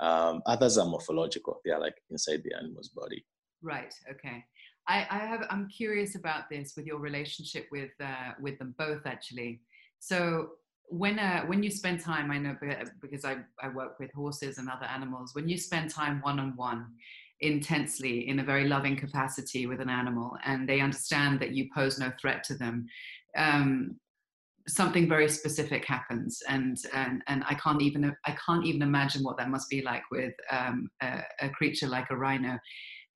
Um, 0.00 0.42
others 0.46 0.78
are 0.78 0.86
morphological; 0.86 1.60
they 1.64 1.70
are 1.70 1.80
like 1.80 1.96
inside 2.10 2.42
the 2.44 2.56
animal's 2.56 2.88
body. 2.88 3.24
Right. 3.62 3.94
Okay. 4.10 4.44
I, 4.88 5.06
I 5.10 5.18
have. 5.18 5.46
I'm 5.50 5.68
curious 5.68 6.16
about 6.16 6.50
this 6.50 6.74
with 6.76 6.86
your 6.86 6.98
relationship 6.98 7.66
with 7.70 7.90
uh, 8.00 8.32
with 8.40 8.58
them 8.58 8.74
both, 8.78 9.06
actually. 9.06 9.60
So 10.00 10.50
when 10.88 11.18
uh, 11.18 11.42
when 11.46 11.62
you 11.62 11.70
spend 11.70 12.00
time, 12.00 12.30
I 12.30 12.38
know 12.38 12.56
because 13.00 13.24
I, 13.24 13.38
I 13.62 13.68
work 13.68 13.98
with 14.00 14.12
horses 14.12 14.58
and 14.58 14.68
other 14.68 14.86
animals. 14.86 15.34
When 15.34 15.48
you 15.48 15.56
spend 15.56 15.90
time 15.90 16.20
one 16.22 16.40
on 16.40 16.56
one, 16.56 16.86
intensely 17.40 18.28
in 18.28 18.40
a 18.40 18.44
very 18.44 18.68
loving 18.68 18.96
capacity 18.96 19.66
with 19.66 19.80
an 19.80 19.88
animal, 19.88 20.36
and 20.44 20.68
they 20.68 20.80
understand 20.80 21.40
that 21.40 21.52
you 21.52 21.68
pose 21.74 21.98
no 21.98 22.12
threat 22.20 22.42
to 22.44 22.54
them, 22.56 22.86
um, 23.36 23.96
something 24.68 25.08
very 25.08 25.28
specific 25.28 25.84
happens, 25.84 26.40
and 26.48 26.76
and 26.92 27.22
and 27.28 27.44
I 27.48 27.54
can't 27.54 27.82
even 27.82 28.12
I 28.26 28.36
can't 28.44 28.66
even 28.66 28.82
imagine 28.82 29.22
what 29.22 29.38
that 29.38 29.50
must 29.50 29.68
be 29.68 29.82
like 29.82 30.02
with 30.10 30.34
um, 30.50 30.90
a, 31.00 31.22
a 31.40 31.48
creature 31.50 31.86
like 31.86 32.10
a 32.10 32.16
rhino 32.16 32.58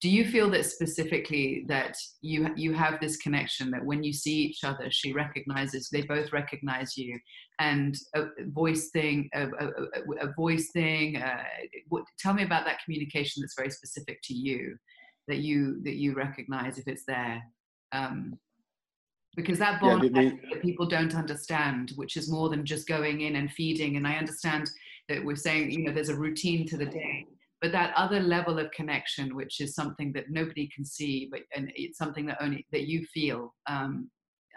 do 0.07 0.13
you 0.13 0.25
feel 0.25 0.49
that 0.49 0.65
specifically 0.65 1.65
that 1.67 1.97
you 2.21 2.49
you 2.55 2.73
have 2.73 3.01
this 3.01 3.17
connection 3.17 3.73
that 3.73 3.85
when 3.85 4.05
you 4.05 4.13
see 4.13 4.37
each 4.37 4.63
other 4.63 4.89
she 4.89 5.13
recognizes 5.13 5.89
they 5.89 6.03
both 6.03 6.33
recognize 6.33 6.97
you 6.97 7.19
and 7.59 7.99
a 8.15 8.27
voice 8.45 8.91
thing 8.91 9.29
a, 9.35 9.47
a, 9.47 10.29
a 10.29 10.33
voice 10.37 10.71
thing 10.71 11.17
uh, 11.17 11.43
tell 12.21 12.35
me 12.35 12.45
about 12.45 12.65
that 12.65 12.79
communication 12.85 13.43
that's 13.43 13.57
very 13.59 13.69
specific 13.69 14.21
to 14.23 14.33
you 14.33 14.77
that 15.27 15.39
you 15.39 15.83
that 15.83 15.97
you 15.97 16.15
recognize 16.15 16.79
if 16.79 16.87
it's 16.87 17.05
there 17.09 17.43
um, 17.91 18.39
because 19.35 19.59
that 19.59 19.81
bond 19.81 20.05
yeah, 20.05 20.11
they, 20.15 20.29
that 20.29 20.63
people 20.63 20.87
don't 20.87 21.17
understand 21.17 21.91
which 21.97 22.17
is 22.17 22.31
more 22.31 22.49
than 22.49 22.65
just 22.65 22.87
going 22.87 23.23
in 23.23 23.35
and 23.35 23.51
feeding 23.51 23.97
and 23.97 24.07
i 24.07 24.15
understand 24.15 24.71
that 25.09 25.25
we're 25.25 25.35
saying 25.35 25.69
you 25.69 25.83
know 25.83 25.93
there's 25.93 26.11
a 26.11 26.23
routine 26.27 26.65
to 26.65 26.77
the 26.77 26.87
day 26.87 27.27
but 27.61 27.73
that 27.73 27.95
other 27.97 28.21
level 28.21 28.59
of 28.59 28.71
connection 28.71 29.35
which 29.35 29.61
is 29.61 29.75
something 29.75 30.13
that 30.13 30.31
nobody 30.31 30.69
can 30.75 30.85
see 30.85 31.29
but 31.31 31.41
and 31.55 31.73
it's 31.75 31.99
something 31.99 32.27
that 32.27 32.39
only 32.41 32.67
that 32.73 32.87
you 32.87 33.05
feel 33.13 33.55
um, 33.69 34.11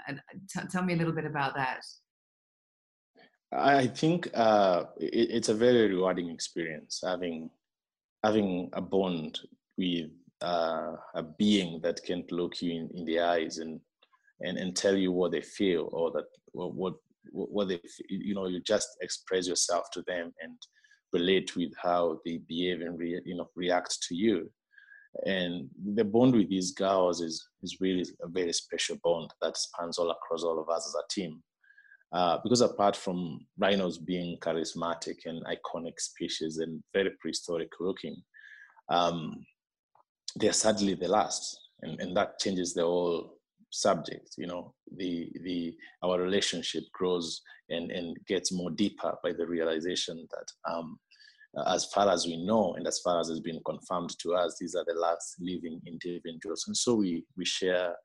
and 0.07 0.21
t- 0.49 0.67
tell 0.71 0.83
me 0.83 0.93
a 0.93 0.97
little 0.97 1.13
bit 1.13 1.25
about 1.25 1.55
that. 1.55 1.81
I 3.51 3.87
think 3.87 4.29
uh, 4.33 4.85
it, 4.99 5.31
it's 5.31 5.49
a 5.49 5.53
very 5.53 5.87
rewarding 5.89 6.29
experience 6.29 7.01
having 7.03 7.49
having 8.23 8.69
a 8.73 8.81
bond 8.81 9.39
with 9.77 10.09
uh, 10.41 10.93
a 11.15 11.23
being 11.37 11.79
that 11.81 12.03
can 12.03 12.23
look 12.31 12.61
you 12.61 12.71
in, 12.71 12.89
in 12.93 13.05
the 13.05 13.19
eyes 13.19 13.57
and, 13.57 13.79
and 14.41 14.57
and 14.57 14.75
tell 14.75 14.95
you 14.95 15.11
what 15.11 15.31
they 15.31 15.41
feel 15.41 15.89
or 15.91 16.11
that 16.11 16.25
what 16.51 16.73
what, 16.75 16.93
what 17.31 17.67
they 17.67 17.79
you 18.09 18.35
know 18.35 18.47
you 18.47 18.61
just 18.61 18.89
express 19.01 19.47
yourself 19.47 19.85
to 19.93 20.03
them 20.05 20.31
and 20.41 20.55
relate 21.13 21.55
with 21.55 21.71
how 21.81 22.19
they 22.25 22.37
behave 22.47 22.81
and 22.81 22.97
re, 22.99 23.19
you 23.25 23.35
know 23.35 23.49
react 23.55 24.01
to 24.07 24.15
you. 24.15 24.49
And 25.25 25.69
the 25.95 26.03
bond 26.03 26.35
with 26.35 26.49
these 26.49 26.71
girls 26.71 27.21
is 27.21 27.47
is 27.63 27.77
really 27.81 28.05
a 28.21 28.27
very 28.27 28.53
special 28.53 28.97
bond 29.03 29.31
that 29.41 29.57
spans 29.57 29.97
all 29.97 30.11
across 30.11 30.43
all 30.43 30.59
of 30.59 30.69
us 30.69 30.87
as 30.87 30.95
a 30.95 31.07
team. 31.13 31.41
Uh, 32.11 32.39
because 32.43 32.61
apart 32.61 32.95
from 32.95 33.39
rhinos 33.59 33.99
being 33.99 34.35
charismatic 34.39 35.17
and 35.25 35.45
iconic 35.45 35.99
species 35.99 36.57
and 36.57 36.81
very 36.91 37.11
prehistoric 37.21 37.69
looking 37.79 38.15
um, 38.89 39.45
they're 40.35 40.53
sadly 40.53 40.95
the 40.95 41.07
last. 41.07 41.59
And, 41.81 41.99
and 42.01 42.17
that 42.17 42.39
changes 42.39 42.73
the 42.73 42.83
whole 42.83 43.38
subject 43.71 44.31
you 44.37 44.47
know 44.47 44.73
the 44.97 45.31
the 45.43 45.75
our 46.03 46.19
relationship 46.19 46.83
grows 46.93 47.41
and 47.69 47.91
and 47.91 48.17
gets 48.27 48.51
more 48.51 48.71
deeper 48.71 49.13
by 49.23 49.31
the 49.31 49.45
realization 49.45 50.27
that 50.31 50.71
um, 50.71 50.97
as 51.67 51.85
far 51.85 52.09
as 52.09 52.25
we 52.25 52.45
know 52.45 52.73
and 52.75 52.87
as 52.87 52.99
far 52.99 53.19
as 53.19 53.27
has 53.27 53.39
been 53.39 53.59
confirmed 53.65 54.13
to 54.19 54.33
us 54.33 54.57
these 54.59 54.75
are 54.75 54.85
the 54.87 54.99
last 54.99 55.35
living 55.39 55.81
individuals. 55.85 56.65
And 56.67 56.77
so 56.77 56.95
we 56.95 57.25
we 57.37 57.45
share 57.45 57.95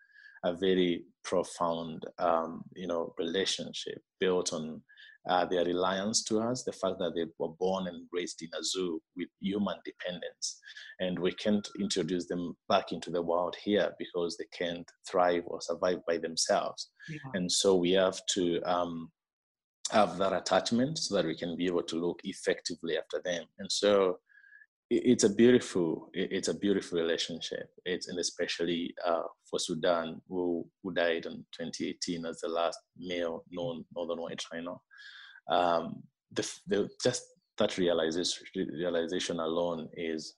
a 0.44 0.54
very 0.54 1.04
profound 1.22 2.04
um, 2.18 2.62
you 2.74 2.86
know 2.86 3.14
relationship 3.18 4.00
built 4.20 4.52
on 4.52 4.82
uh, 5.28 5.44
their 5.46 5.64
reliance 5.64 6.22
to 6.24 6.40
us, 6.40 6.64
the 6.64 6.72
fact 6.72 6.98
that 6.98 7.12
they 7.14 7.24
were 7.38 7.52
born 7.58 7.86
and 7.86 8.06
raised 8.12 8.42
in 8.42 8.48
a 8.58 8.62
zoo 8.62 9.00
with 9.16 9.28
human 9.40 9.76
dependence. 9.84 10.60
And 11.00 11.18
we 11.18 11.32
can't 11.32 11.66
introduce 11.80 12.26
them 12.26 12.56
back 12.68 12.92
into 12.92 13.10
the 13.10 13.22
world 13.22 13.56
here 13.62 13.92
because 13.98 14.36
they 14.36 14.46
can't 14.56 14.88
thrive 15.08 15.44
or 15.46 15.60
survive 15.60 16.00
by 16.06 16.18
themselves. 16.18 16.90
Yeah. 17.08 17.18
And 17.34 17.50
so 17.50 17.74
we 17.74 17.92
have 17.92 18.20
to 18.34 18.60
um, 18.62 19.10
have 19.90 20.18
that 20.18 20.32
attachment 20.32 20.98
so 20.98 21.14
that 21.14 21.26
we 21.26 21.36
can 21.36 21.56
be 21.56 21.66
able 21.66 21.82
to 21.84 21.96
look 21.96 22.20
effectively 22.24 22.96
after 22.98 23.20
them. 23.24 23.44
And 23.58 23.70
so 23.70 24.18
it's 25.04 25.24
a 25.24 25.28
beautiful 25.28 26.08
it's 26.12 26.48
a 26.48 26.54
beautiful 26.54 26.98
relationship. 26.98 27.68
It's 27.84 28.08
and 28.08 28.18
especially 28.18 28.94
uh, 29.06 29.22
for 29.48 29.58
sudan 29.58 30.20
who 30.28 30.66
who 30.82 30.92
died 30.92 31.26
in 31.26 31.44
2018 31.58 32.26
as 32.26 32.40
the 32.40 32.48
last 32.48 32.78
male 32.98 33.44
known 33.50 33.84
northern 33.94 34.20
white 34.20 34.42
rhino. 34.52 34.80
Um, 35.50 36.02
the, 36.32 36.50
the, 36.66 36.88
just 37.02 37.22
that 37.58 37.78
realization 37.78 38.46
realization 38.54 39.40
alone 39.40 39.88
is 39.94 40.34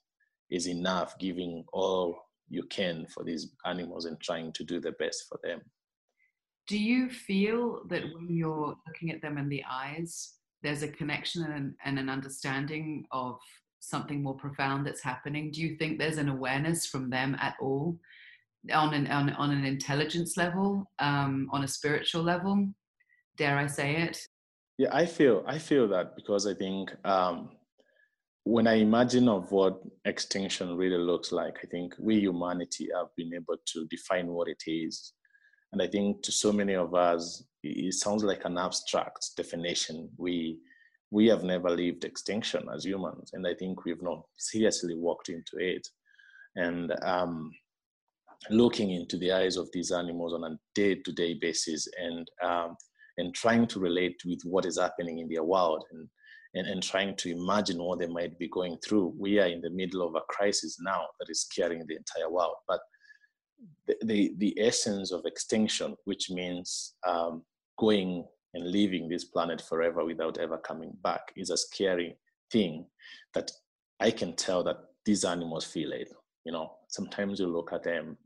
is 0.51 0.69
enough 0.69 1.19
giving 1.19 1.65
all 1.73 2.17
you 2.49 2.63
can 2.65 3.07
for 3.13 3.25
these 3.25 3.53
animals 3.65 4.05
and 4.05 4.21
trying 4.21 4.53
to 4.53 4.65
do 4.65 4.81
the 4.81 4.93
best 4.93 5.25
for 5.29 5.39
them. 5.43 5.61
Do 6.69 6.79
you 6.79 7.09
feel 7.11 7.83
that 7.89 8.03
when 8.15 8.29
you're 8.29 8.77
looking 8.87 9.11
at 9.11 9.23
them 9.23 9.39
in 9.39 9.49
the 9.49 9.65
eyes 9.69 10.37
there's 10.63 10.83
a 10.83 10.89
connection 10.89 11.45
and, 11.45 11.75
and 11.85 11.99
an 11.99 12.09
understanding 12.09 13.05
of 13.13 13.39
something 13.81 14.23
more 14.23 14.35
profound 14.35 14.87
that's 14.87 15.03
happening? 15.03 15.51
Do 15.51 15.61
you 15.61 15.77
think 15.77 15.99
there's 15.99 16.19
an 16.19 16.29
awareness 16.29 16.87
from 16.87 17.11
them 17.11 17.37
at 17.41 17.55
all 17.61 17.99
on 18.73 18.95
an 18.95 19.07
on, 19.09 19.31
on 19.31 19.51
an 19.51 19.65
intelligence 19.65 20.37
level 20.37 20.91
um, 20.99 21.49
on 21.53 21.65
a 21.65 21.69
spiritual 21.69 22.23
level? 22.23 22.69
Dare 23.37 23.59
i 23.59 23.67
say 23.67 23.97
it? 23.97 24.19
Yeah, 24.79 24.89
I 24.93 25.07
feel 25.07 25.45
I 25.47 25.59
feel 25.59 25.89
that 25.89 26.17
because 26.17 26.47
I 26.47 26.55
think 26.55 26.91
um, 27.05 27.51
when 28.45 28.67
I 28.67 28.75
imagine 28.75 29.29
of 29.29 29.51
what 29.51 29.81
extinction 30.05 30.77
really 30.77 30.99
looks 30.99 31.33
like, 31.33 31.59
I 31.63 31.67
think 31.67 31.95
we 31.99 32.21
humanity 32.21 32.89
have 32.95 33.09
been 33.17 33.35
able 33.35 33.57
to 33.73 33.87
define 33.87 34.29
what 34.29 34.49
it 34.49 34.63
is, 34.67 35.13
and 35.73 35.81
I 35.83 35.87
think 35.87 36.23
to 36.23 36.33
so 36.33 36.53
many 36.53 36.75
of 36.75 36.95
us, 36.95 37.45
it 37.63 37.95
sounds 37.95 38.23
like 38.23 38.45
an 38.45 38.59
abstract 38.59 39.31
definition. 39.37 40.11
We 40.17 40.59
we 41.11 41.27
have 41.29 41.45
never 41.45 41.71
lived 41.71 42.05
extinction 42.05 42.69
as 42.75 42.85
humans, 42.85 43.31
and 43.33 43.47
I 43.47 43.55
think 43.55 43.85
we've 43.85 44.03
not 44.03 44.23
seriously 44.37 44.95
walked 44.95 45.29
into 45.29 45.57
it. 45.59 45.87
And 46.57 46.93
um, 47.03 47.53
looking 48.51 48.91
into 48.91 49.17
the 49.19 49.33
eyes 49.33 49.57
of 49.57 49.69
these 49.73 49.93
animals 49.93 50.35
on 50.35 50.45
a 50.45 50.59
day-to-day 50.75 51.35
basis, 51.41 51.87
and 51.99 52.29
um, 52.43 52.77
and 53.19 53.35
trying 53.35 53.67
to 53.67 53.81
relate 53.81 54.21
with 54.27 54.41
what 54.45 54.67
is 54.67 54.79
happening 54.79 55.21
in 55.21 55.29
their 55.29 55.43
world 55.43 55.83
and, 55.91 56.09
and, 56.55 56.67
and 56.67 56.83
trying 56.83 57.17
to 57.17 57.31
imagine 57.31 57.83
what 57.83 57.99
they 57.99 58.07
might 58.07 58.39
be 58.39 58.49
going 58.49 58.77
through. 58.85 59.15
We 59.19 59.39
are 59.39 59.47
in 59.47 59.63
the 59.63 59.71
middle 59.71 60.07
of 60.07 60.15
a 60.15 60.21
crisis 60.29 60.77
now 60.81 61.03
that 61.19 61.31
is 61.31 61.43
scaring 61.43 61.83
the 61.87 61.97
entire 61.97 62.31
world. 62.31 62.57
But 62.69 62.81
the, 63.87 63.97
the, 64.03 64.35
the 64.37 64.55
essence 64.61 65.13
of 65.13 65.23
extinction, 65.25 65.97
which 66.05 66.31
means 66.31 66.95
um, 67.07 67.43
going 67.79 68.27
and 68.57 68.73
leaving 68.73 69.09
this 69.09 69.25
planet 69.25 69.61
forever 69.61 70.05
without 70.05 70.39
ever 70.39 70.59
coming 70.59 70.93
back, 71.03 71.33
is 71.37 71.51
a 71.51 71.57
scary 71.57 72.17
thing 72.51 72.87
that 73.35 73.51
I 74.01 74.11
can 74.11 74.35
tell 74.35 74.65
that 74.65 74.79
these 75.05 75.25
animals 75.25 75.65
feel 75.65 75.93
it. 75.93 76.11
You 76.45 76.53
know, 76.53 76.73
sometimes 76.89 77.39
you 77.39 77.47
look 77.47 77.73
at 77.73 77.85
them 77.85 78.17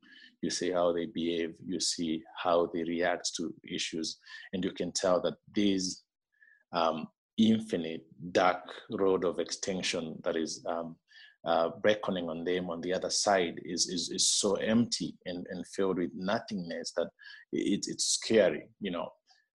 you 0.43 0.51
see 0.51 0.71
how 0.71 0.93
they 0.93 1.07
behave, 1.07 1.55
you 1.65 1.81
see 1.81 2.23
how 2.43 2.71
they 2.73 2.83
react 2.85 3.35
to 3.37 3.53
issues, 3.71 4.19
and 4.53 4.65
you 4.65 4.73
can 4.73 4.93
tell 4.93 5.21
that 5.23 5.35
this 5.55 6.03
um, 6.73 7.09
infinite 7.37 8.03
dark 8.33 8.63
road 8.91 9.25
of 9.25 9.39
extinction 9.39 10.19
that 10.25 10.37
is 10.37 10.65
um, 10.67 10.97
uh, 11.45 11.71
reckoning 11.83 12.29
on 12.29 12.45
them 12.45 12.71
on 12.71 12.81
the 12.81 12.93
other 12.93 13.11
side 13.11 13.61
is 13.65 13.89
is, 13.89 14.11
is 14.11 14.31
so 14.31 14.55
empty 14.55 15.15
and, 15.25 15.47
and 15.51 15.67
filled 15.69 15.99
with 15.99 16.11
nothingness 16.15 16.93
that 16.97 17.09
it, 17.53 17.87
it's 17.89 18.05
scary, 18.05 18.69
you 18.81 18.91
know. 18.91 19.09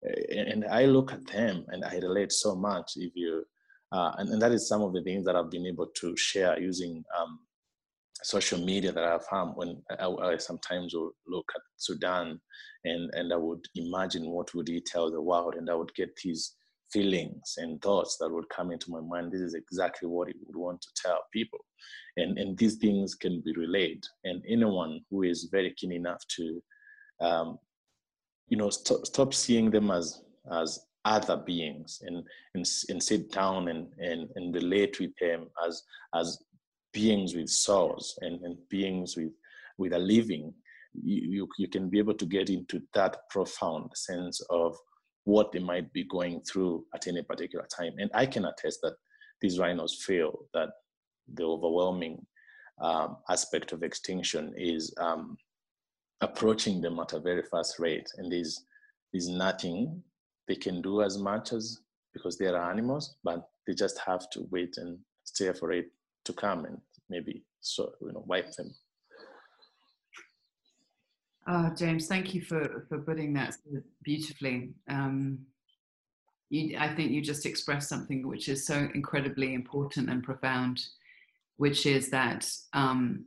And, 0.04 0.66
I 0.66 0.86
look 0.86 1.14
at 1.14 1.26
them 1.28 1.66
and 1.70 1.86
I 1.86 1.98
relate 1.98 2.32
so 2.32 2.56
much. 2.56 2.94
If 2.98 3.14
you 3.16 3.46
uh, 3.94 4.12
and, 4.18 4.30
and 4.30 4.42
that 4.42 4.52
is 4.52 4.68
some 4.68 4.82
of 4.82 4.92
the 4.92 5.04
things 5.04 5.24
that 5.26 5.36
I've 5.36 5.52
been 5.52 5.68
able 5.68 5.86
to 5.86 6.18
share 6.18 6.60
using 6.60 7.04
um, 7.20 7.40
social 8.24 8.60
media 8.60 8.92
that 8.92 9.04
I've 9.04 9.26
found 9.26 9.56
when 9.56 9.82
I, 10.00 10.08
I, 10.08 10.38
sometimes 10.38 10.96
will 10.96 11.12
look 11.28 11.46
at 11.56 11.62
Sudan 11.78 12.42
and, 12.86 13.14
and 13.14 13.32
I 13.32 13.36
would 13.36 13.64
imagine 13.76 14.32
what 14.32 14.54
would 14.56 14.68
he 14.68 14.82
tell 14.82 15.12
the 15.12 15.22
world 15.22 15.56
and 15.56 15.70
I 15.70 15.76
would 15.76 15.94
get 15.94 16.16
these 16.24 16.56
feelings 16.92 17.56
and 17.58 17.82
thoughts 17.82 18.18
that 18.20 18.30
would 18.30 18.50
come 18.50 18.72
into 18.72 18.90
my 18.90 19.02
mind. 19.02 19.32
This 19.32 19.42
is 19.42 19.54
exactly 19.54 20.08
what 20.08 20.28
he 20.28 20.34
would 20.46 20.56
want 20.56 20.82
to 20.82 20.90
tell 20.96 21.20
people. 21.32 21.60
And, 22.18 22.38
and 22.40 22.58
these 22.58 22.78
things 22.78 23.14
can 23.14 23.42
be 23.46 23.54
relayed. 23.54 24.04
And 24.24 24.42
anyone 24.48 25.02
who 25.10 25.24
is 25.24 25.50
very 25.52 25.74
keen 25.78 25.92
enough 25.92 26.22
to, 26.36 26.64
um, 27.22 27.58
you 28.50 28.58
know, 28.58 28.70
stop, 28.70 29.06
stop 29.06 29.34
seeing 29.34 29.72
them 29.72 29.92
as, 29.92 30.22
as 30.52 30.80
other 31.06 31.38
beings 31.38 32.02
and, 32.06 32.24
and, 32.56 32.66
and 32.90 33.04
sit 33.04 33.32
down 33.32 33.68
and, 33.68 33.88
and, 34.00 34.30
and 34.36 34.56
relate 34.56 35.00
with 35.00 35.12
them 35.20 35.48
as, 35.66 35.84
as 36.16 36.38
beings 36.94 37.36
with 37.36 37.50
souls 37.50 38.18
and, 38.22 38.42
and 38.42 38.58
beings 38.70 39.18
with, 39.18 39.32
with 39.78 39.94
a 39.94 40.00
living, 40.00 40.54
you, 40.94 41.22
you, 41.22 41.50
you 41.58 41.68
can 41.68 41.90
be 41.90 42.00
able 42.00 42.14
to 42.14 42.26
get 42.26 42.50
into 42.50 42.82
that 42.94 43.18
profound 43.30 43.90
sense 43.96 44.40
of 44.50 44.78
what 45.26 45.52
they 45.52 45.60
might 45.60 45.92
be 45.94 46.04
going 46.04 46.42
through 46.42 46.86
at 46.94 47.08
any 47.08 47.22
particular 47.24 47.66
time. 47.76 47.94
And 47.98 48.12
I 48.14 48.26
can 48.26 48.46
attest 48.46 48.80
that 48.84 48.96
these 49.42 49.60
rhinos 49.60 50.04
feel 50.06 50.46
that 50.54 50.70
the 51.34 51.44
overwhelming 51.44 52.26
um, 52.82 53.18
aspect 53.30 53.72
of 53.72 53.84
extinction 53.84 54.54
is 54.58 54.94
um, 54.98 55.38
approaching 56.24 56.82
them 56.82 57.00
at 57.00 57.14
a 57.14 57.20
very 57.20 57.44
fast 57.44 57.80
rate. 57.80 58.10
And 58.18 58.32
there's, 58.32 58.66
there's 59.12 59.28
nothing 59.28 60.02
they 60.48 60.56
can 60.56 60.82
do 60.82 61.02
as 61.02 61.18
much 61.18 61.54
as 61.54 61.80
because 62.14 62.38
they 62.38 62.46
are 62.46 62.72
animals, 62.72 63.16
but 63.24 63.50
they 63.66 63.74
just 63.74 64.00
have 64.00 64.30
to 64.32 64.48
wait 64.52 64.78
and 64.78 65.00
stay 65.24 65.52
for 65.54 65.72
it 65.72 65.92
to 66.26 66.34
come 66.34 66.66
and 66.66 66.80
maybe 67.10 67.44
so 67.60 67.94
you 68.02 68.12
know 68.12 68.24
wipe 68.28 68.52
them. 68.54 68.74
Oh, 71.48 71.72
James, 71.76 72.08
thank 72.08 72.34
you 72.34 72.42
for 72.42 72.86
for 72.88 73.00
putting 73.00 73.34
that 73.34 73.54
so 73.54 73.82
beautifully. 74.04 74.74
Um, 74.90 75.40
you, 76.50 76.78
I 76.78 76.94
think 76.94 77.12
you 77.12 77.22
just 77.22 77.46
expressed 77.46 77.90
something 77.90 78.28
which 78.28 78.48
is 78.48 78.66
so 78.66 78.88
incredibly 78.94 79.54
important 79.54 80.10
and 80.10 80.24
profound, 80.24 80.80
which 81.58 81.86
is 81.86 82.10
that 82.12 82.48
um, 82.74 83.26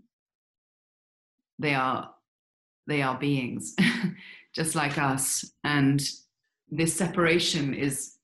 they 1.58 1.74
are 1.74 2.10
they 2.86 3.02
are 3.02 3.18
beings, 3.18 3.74
just 4.54 4.74
like 4.74 4.98
us, 4.98 5.52
and 5.64 6.02
this 6.68 6.94
separation 6.94 7.74
is 7.74 8.16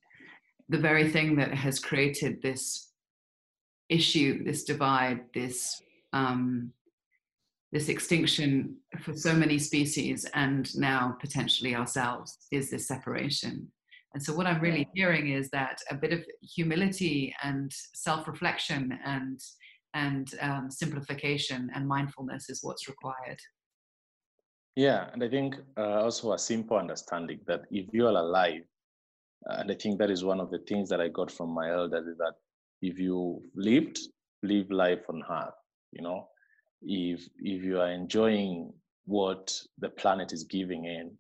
the 0.68 0.78
very 0.78 1.08
thing 1.10 1.36
that 1.36 1.52
has 1.52 1.78
created 1.78 2.40
this 2.42 2.90
issue, 3.88 4.42
this 4.44 4.64
divide, 4.64 5.20
this 5.34 5.80
um, 6.12 6.72
this 7.72 7.88
extinction 7.88 8.76
for 9.00 9.14
so 9.14 9.32
many 9.32 9.58
species, 9.58 10.26
and 10.34 10.76
now 10.76 11.16
potentially 11.20 11.74
ourselves, 11.74 12.36
is 12.50 12.70
this 12.70 12.86
separation. 12.86 13.66
And 14.12 14.22
so, 14.22 14.34
what 14.34 14.46
I'm 14.46 14.60
really 14.60 14.88
hearing 14.94 15.30
is 15.32 15.48
that 15.50 15.80
a 15.90 15.94
bit 15.94 16.12
of 16.12 16.22
humility 16.42 17.34
and 17.42 17.72
self-reflection 17.94 18.98
and 19.04 19.40
and 19.94 20.34
um, 20.40 20.70
simplification 20.70 21.70
and 21.74 21.86
mindfulness 21.86 22.48
is 22.48 22.60
what's 22.62 22.88
required. 22.88 23.38
Yeah, 24.76 25.08
and 25.12 25.22
I 25.22 25.28
think 25.28 25.56
uh, 25.76 26.02
also 26.02 26.32
a 26.32 26.38
simple 26.38 26.78
understanding 26.78 27.40
that 27.46 27.62
if 27.70 27.86
you 27.92 28.06
are 28.06 28.16
alive, 28.16 28.62
uh, 29.48 29.56
and 29.58 29.70
I 29.70 29.74
think 29.74 29.98
that 29.98 30.10
is 30.10 30.24
one 30.24 30.40
of 30.40 30.50
the 30.50 30.60
things 30.60 30.88
that 30.88 31.00
I 31.00 31.08
got 31.08 31.30
from 31.30 31.50
my 31.50 31.70
elders 31.70 32.06
is 32.06 32.16
that 32.18 32.34
if 32.80 32.98
you 32.98 33.42
lived, 33.54 33.98
live 34.42 34.70
life 34.70 35.04
on 35.08 35.22
earth. 35.30 35.54
You 35.92 36.02
know, 36.02 36.28
if 36.80 37.20
if 37.38 37.62
you 37.62 37.80
are 37.80 37.90
enjoying 37.90 38.72
what 39.04 39.52
the 39.78 39.90
planet 39.90 40.32
is 40.32 40.44
giving 40.44 40.86
in, 40.86 41.12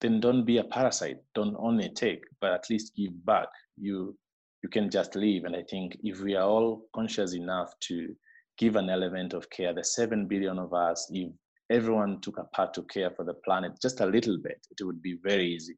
then 0.00 0.18
don't 0.20 0.44
be 0.44 0.58
a 0.58 0.64
parasite. 0.64 1.18
Don't 1.34 1.56
only 1.58 1.90
take, 1.90 2.24
but 2.40 2.52
at 2.52 2.68
least 2.68 2.96
give 2.96 3.24
back. 3.24 3.48
You 3.76 4.16
you 4.64 4.68
can 4.68 4.90
just 4.90 5.14
live. 5.14 5.44
And 5.44 5.54
I 5.54 5.62
think 5.70 5.96
if 6.02 6.20
we 6.20 6.34
are 6.34 6.48
all 6.48 6.82
conscious 6.94 7.32
enough 7.34 7.72
to 7.88 8.14
give 8.58 8.74
an 8.74 8.90
element 8.90 9.34
of 9.34 9.48
care, 9.50 9.72
the 9.72 9.84
seven 9.84 10.26
billion 10.26 10.58
of 10.58 10.74
us, 10.74 11.08
if 11.12 11.30
everyone 11.70 12.20
took 12.20 12.38
a 12.38 12.44
part 12.44 12.74
to 12.74 12.82
care 12.84 13.10
for 13.10 13.24
the 13.24 13.34
planet 13.44 13.72
just 13.80 14.00
a 14.00 14.06
little 14.06 14.38
bit, 14.38 14.66
it 14.70 14.84
would 14.84 15.02
be 15.02 15.18
very 15.22 15.46
easy. 15.46 15.76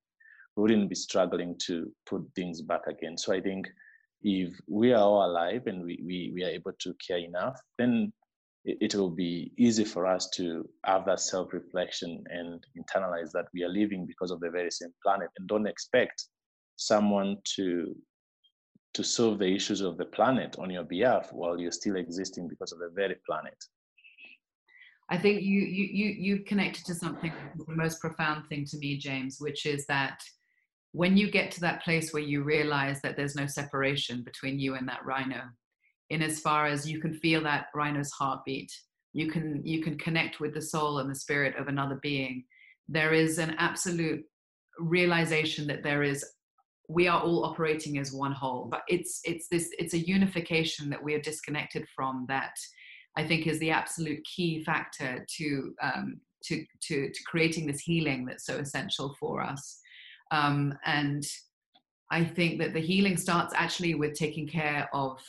We 0.57 0.62
wouldn't 0.62 0.88
be 0.88 0.95
struggling 0.95 1.57
to 1.66 1.91
put 2.07 2.22
things 2.34 2.62
back 2.62 2.86
again. 2.86 3.16
So 3.16 3.32
I 3.32 3.41
think 3.41 3.68
if 4.22 4.53
we 4.68 4.93
are 4.93 5.03
all 5.03 5.30
alive 5.30 5.62
and 5.66 5.82
we, 5.82 6.01
we, 6.05 6.32
we 6.34 6.45
are 6.45 6.49
able 6.49 6.72
to 6.80 6.95
care 7.07 7.18
enough, 7.18 7.59
then 7.78 8.12
it, 8.64 8.78
it 8.80 8.95
will 8.95 9.11
be 9.11 9.53
easy 9.57 9.84
for 9.84 10.07
us 10.07 10.28
to 10.36 10.68
have 10.84 11.07
that 11.07 11.20
self 11.20 11.53
reflection 11.53 12.22
and 12.30 12.62
internalize 12.76 13.30
that 13.32 13.47
we 13.55 13.62
are 13.62 13.68
living 13.68 14.07
because 14.07 14.30
of 14.30 14.41
the 14.41 14.51
very 14.51 14.70
same 14.70 14.93
planet 15.03 15.30
and 15.38 15.49
don't 15.49 15.66
expect 15.66 16.26
someone 16.76 17.36
to 17.57 17.95
to 18.93 19.05
solve 19.05 19.38
the 19.38 19.47
issues 19.47 19.82
of 19.82 19.97
the 19.99 20.05
planet 20.05 20.57
on 20.59 20.68
your 20.68 20.82
behalf 20.82 21.32
while 21.32 21.59
you're 21.59 21.70
still 21.70 21.95
existing 21.97 22.49
because 22.49 22.72
of 22.72 22.80
the 22.80 22.91
very 22.95 23.14
planet. 23.24 23.57
I 25.11 25.18
think 25.18 25.42
you 25.42 25.61
you 25.61 25.84
you 25.92 26.08
you 26.18 26.38
connected 26.44 26.84
to 26.86 26.94
something 26.94 27.32
the 27.56 27.74
most 27.74 28.00
profound 28.00 28.46
thing 28.48 28.64
to 28.66 28.78
me, 28.78 28.96
James, 28.96 29.38
which 29.40 29.66
is 29.66 29.84
that 29.86 30.22
when 30.92 31.16
you 31.16 31.30
get 31.30 31.50
to 31.52 31.61
that 31.61 31.82
place 31.82 32.12
where 32.12 32.22
you 32.22 32.42
realize 32.44 33.00
that 33.02 33.16
there's 33.16 33.34
no 33.34 33.46
separation 33.46 34.22
between 34.22 34.58
you 34.58 34.74
and 34.74 34.88
that 34.88 35.04
rhino, 35.04 35.42
in 36.11 36.22
as 36.22 36.40
far 36.40 36.66
as 36.66 36.88
you 36.88 37.00
can 37.00 37.12
feel 37.12 37.42
that 37.42 37.66
rhino's 37.74 38.11
heartbeat, 38.12 38.72
you 39.12 39.30
can 39.30 39.62
you 39.64 39.82
can 39.82 39.98
connect 39.98 40.38
with 40.38 40.54
the 40.54 40.62
soul 40.62 40.98
and 40.98 41.11
the 41.11 41.14
spirit 41.14 41.56
of 41.56 41.66
another 41.66 41.98
being. 42.00 42.44
There 42.88 43.12
is 43.12 43.38
an 43.38 43.56
absolute 43.58 44.24
realization 44.78 45.66
that 45.66 45.82
there 45.82 46.04
is 46.04 46.24
we 46.88 47.06
are 47.08 47.20
all 47.20 47.44
operating 47.44 47.98
as 47.98 48.12
one 48.12 48.32
whole 48.32 48.66
but 48.68 48.82
it's 48.88 49.20
it's 49.24 49.46
this 49.48 49.70
it's 49.78 49.94
a 49.94 49.98
unification 49.98 50.90
that 50.90 51.02
we 51.02 51.14
are 51.14 51.20
disconnected 51.20 51.86
from 51.94 52.24
that 52.28 52.54
I 53.16 53.26
think 53.26 53.46
is 53.46 53.58
the 53.58 53.70
absolute 53.70 54.24
key 54.24 54.62
factor 54.64 55.26
to 55.36 55.74
um, 55.82 56.20
to, 56.44 56.64
to 56.82 57.11
to 57.11 57.22
creating 57.26 57.66
this 57.66 57.80
healing 57.80 58.24
that's 58.24 58.46
so 58.46 58.56
essential 58.56 59.14
for 59.20 59.42
us. 59.42 59.78
Um, 60.30 60.74
and 60.84 61.24
I 62.11 62.24
think 62.24 62.58
that 62.61 62.72
the 62.72 62.80
healing 62.80 63.16
starts 63.16 63.52
actually 63.56 63.94
with 63.94 64.14
taking 64.14 64.48
care 64.48 64.88
of 64.92 65.20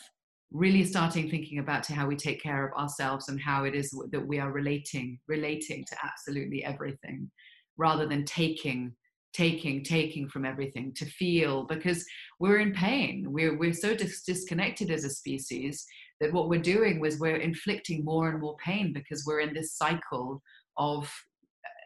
really 0.51 0.83
starting 0.83 1.29
thinking 1.29 1.59
about 1.59 1.85
how 1.85 2.07
we 2.07 2.15
take 2.15 2.41
care 2.41 2.67
of 2.67 2.77
ourselves 2.77 3.29
and 3.29 3.39
how 3.39 3.63
it 3.63 3.73
is 3.73 3.89
that 4.11 4.25
we 4.25 4.37
are 4.37 4.51
relating 4.51 5.17
relating 5.27 5.83
to 5.85 5.95
absolutely 6.03 6.63
everything 6.63 7.29
rather 7.77 8.05
than 8.05 8.25
taking 8.25 8.93
taking 9.33 9.81
taking 9.81 10.27
from 10.27 10.43
everything 10.43 10.93
to 10.93 11.05
feel 11.05 11.63
because 11.63 12.05
we're 12.39 12.59
in 12.59 12.73
pain 12.73 13.25
we're 13.29 13.57
we're 13.57 13.73
so 13.73 13.95
dis- 13.95 14.23
disconnected 14.23 14.91
as 14.91 15.05
a 15.05 15.09
species 15.09 15.85
that 16.21 16.31
what 16.31 16.47
we're 16.47 16.61
doing 16.61 16.99
was 16.99 17.19
we're 17.19 17.37
inflicting 17.37 18.05
more 18.05 18.29
and 18.29 18.39
more 18.39 18.55
pain 18.63 18.93
because 18.93 19.25
we're 19.25 19.41
in 19.41 19.53
this 19.53 19.73
cycle 19.73 20.41
of 20.77 21.11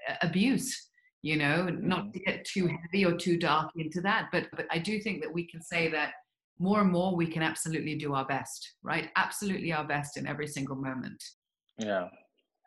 uh, 0.10 0.16
abuse 0.22 0.90
you 1.22 1.38
know? 1.38 1.66
Not 1.66 2.02
mm-hmm. 2.02 2.12
to 2.12 2.20
get 2.20 2.46
too 2.46 2.68
heavy 2.68 3.04
or 3.04 3.18
too 3.18 3.38
dark 3.38 3.72
into 3.76 4.00
that 4.02 4.30
but 4.32 4.48
but 4.56 4.68
i 4.70 4.78
do 4.78 5.00
think 5.00 5.24
that 5.24 5.34
we 5.34 5.48
can 5.48 5.62
say 5.62 5.90
that 5.90 6.12
more 6.60 6.82
and 6.82 6.92
more 6.92 7.16
we 7.16 7.28
can 7.28 7.42
absolutely 7.42 7.96
do 7.96 8.14
our 8.14 8.26
best 8.26 8.74
right? 8.84 9.10
Absolutely 9.16 9.74
our 9.74 9.86
best 9.86 10.18
in 10.18 10.28
every 10.28 10.48
single 10.48 10.76
moment. 10.76 11.22
Yeah. 11.78 12.08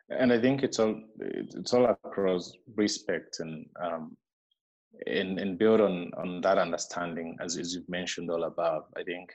And 0.09 0.33
i 0.33 0.39
think 0.39 0.63
it's 0.63 0.79
all 0.79 0.95
it's 1.19 1.73
all 1.73 1.85
across 1.85 2.51
respect 2.75 3.39
and 3.39 3.65
um 3.83 4.17
and, 5.05 5.39
and 5.39 5.57
build 5.57 5.81
on 5.81 6.11
on 6.17 6.41
that 6.41 6.57
understanding 6.57 7.37
as, 7.39 7.57
as 7.57 7.75
you've 7.75 7.89
mentioned 7.89 8.29
all 8.31 8.45
above 8.45 8.83
i 8.97 9.03
think 9.03 9.29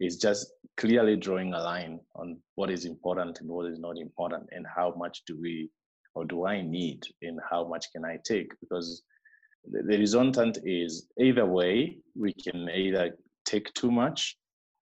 is 0.00 0.16
just 0.16 0.52
clearly 0.76 1.16
drawing 1.16 1.54
a 1.54 1.60
line 1.60 2.00
on 2.14 2.38
what 2.54 2.70
is 2.70 2.84
important 2.84 3.40
and 3.40 3.48
what 3.48 3.66
is 3.66 3.78
not 3.78 3.96
important 3.98 4.48
and 4.52 4.66
how 4.66 4.94
much 4.96 5.22
do 5.26 5.38
we 5.40 5.70
or 6.14 6.24
do 6.24 6.46
I 6.46 6.62
need 6.62 7.02
and 7.22 7.38
how 7.50 7.66
much 7.68 7.86
can 7.92 8.04
I 8.04 8.18
take? 8.24 8.50
Because 8.60 9.02
the, 9.70 9.82
the 9.82 9.98
resultant 9.98 10.58
is 10.64 11.08
either 11.20 11.44
way, 11.44 11.98
we 12.18 12.32
can 12.32 12.68
either 12.70 13.16
take 13.44 13.72
too 13.74 13.90
much 13.90 14.36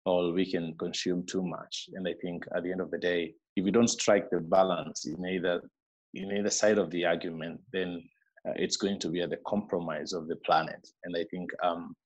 or 0.06 0.32
we 0.32 0.50
can 0.50 0.74
consume 0.78 1.24
too 1.26 1.42
much. 1.42 1.88
And 1.94 2.06
I 2.06 2.14
think 2.22 2.44
at 2.54 2.62
the 2.62 2.72
end 2.72 2.80
of 2.80 2.90
the 2.90 2.98
day, 2.98 3.34
if 3.56 3.64
we 3.64 3.70
don't 3.70 3.88
strike 3.88 4.30
the 4.30 4.40
balance 4.40 5.06
in 5.06 5.24
either 5.26 5.60
in 6.14 6.30
either 6.30 6.50
side 6.50 6.78
of 6.78 6.90
the 6.90 7.04
argument, 7.04 7.60
then 7.72 8.00
uh, 8.48 8.52
it's 8.54 8.76
going 8.76 9.00
to 9.00 9.08
be 9.08 9.20
at 9.20 9.30
the 9.30 9.38
compromise 9.46 10.12
of 10.12 10.28
the 10.28 10.36
planet. 10.46 10.86
And 11.02 11.16
I 11.16 11.24
think 11.24 11.50
um, 11.62 11.96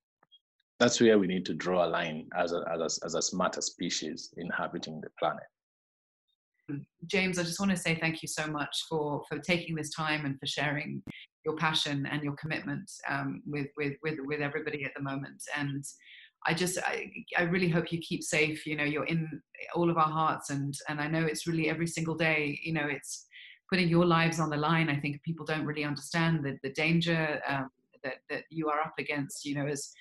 that's 0.79 1.01
where 1.01 1.19
we 1.19 1.27
need 1.27 1.45
to 1.45 1.53
draw 1.53 1.85
a 1.85 1.89
line 1.89 2.27
as 2.37 2.53
a, 2.53 2.63
as 2.73 2.79
a, 2.79 3.05
as 3.05 3.15
a 3.15 3.21
smarter 3.21 3.61
species 3.61 4.33
inhabiting 4.37 5.01
the 5.01 5.09
planet. 5.19 5.43
James, 7.07 7.39
I 7.39 7.43
just 7.43 7.59
want 7.59 7.71
to 7.71 7.77
say 7.77 7.95
thank 7.95 8.21
you 8.21 8.27
so 8.27 8.47
much 8.47 8.85
for, 8.87 9.23
for 9.27 9.39
taking 9.39 9.75
this 9.75 9.89
time 9.89 10.25
and 10.25 10.39
for 10.39 10.45
sharing 10.45 11.01
your 11.43 11.55
passion 11.55 12.05
and 12.05 12.23
your 12.23 12.35
commitment 12.35 12.89
um, 13.09 13.41
with, 13.45 13.67
with, 13.75 13.93
with, 14.03 14.19
with 14.23 14.39
everybody 14.39 14.85
at 14.85 14.91
the 14.95 15.01
moment. 15.01 15.41
And 15.57 15.83
I 16.45 16.53
just, 16.53 16.77
I, 16.79 17.11
I 17.37 17.43
really 17.43 17.69
hope 17.69 17.91
you 17.91 17.99
keep 17.99 18.23
safe. 18.23 18.65
You 18.65 18.77
know, 18.77 18.83
you're 18.83 19.05
in 19.05 19.27
all 19.75 19.89
of 19.89 19.97
our 19.97 20.09
hearts. 20.09 20.51
And, 20.51 20.73
and 20.87 21.01
I 21.01 21.07
know 21.07 21.25
it's 21.25 21.47
really 21.47 21.69
every 21.69 21.87
single 21.87 22.15
day, 22.15 22.59
you 22.63 22.71
know, 22.71 22.87
it's 22.87 23.25
putting 23.69 23.89
your 23.89 24.05
lives 24.05 24.39
on 24.39 24.49
the 24.49 24.57
line. 24.57 24.89
I 24.89 24.99
think 24.99 25.23
people 25.23 25.45
don't 25.45 25.65
really 25.65 25.83
understand 25.83 26.43
the, 26.43 26.57
the 26.63 26.71
danger 26.73 27.41
um, 27.47 27.69
that, 28.03 28.17
that 28.29 28.43
you 28.51 28.69
are 28.69 28.79
up 28.79 28.93
against, 28.99 29.43
you 29.43 29.55
know, 29.55 29.65
as, 29.65 29.91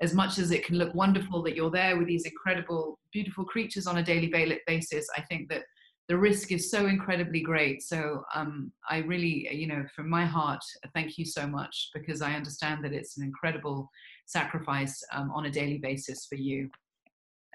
as 0.00 0.14
much 0.14 0.38
as 0.38 0.50
it 0.50 0.64
can 0.64 0.76
look 0.76 0.94
wonderful 0.94 1.42
that 1.42 1.56
you're 1.56 1.70
there 1.70 1.96
with 1.96 2.06
these 2.06 2.24
incredible, 2.24 2.98
beautiful 3.12 3.44
creatures 3.44 3.86
on 3.86 3.98
a 3.98 4.02
daily 4.02 4.32
basis, 4.66 5.08
I 5.16 5.22
think 5.22 5.48
that 5.48 5.62
the 6.08 6.16
risk 6.16 6.52
is 6.52 6.70
so 6.70 6.86
incredibly 6.86 7.40
great. 7.40 7.82
So 7.82 8.22
um, 8.34 8.72
I 8.88 8.98
really, 8.98 9.48
you 9.54 9.66
know, 9.66 9.84
from 9.94 10.08
my 10.08 10.24
heart, 10.24 10.62
thank 10.94 11.18
you 11.18 11.24
so 11.24 11.46
much 11.46 11.90
because 11.92 12.22
I 12.22 12.32
understand 12.32 12.82
that 12.84 12.94
it's 12.94 13.18
an 13.18 13.24
incredible 13.24 13.90
sacrifice 14.26 15.02
um, 15.12 15.30
on 15.32 15.46
a 15.46 15.50
daily 15.50 15.78
basis 15.78 16.26
for 16.26 16.36
you 16.36 16.70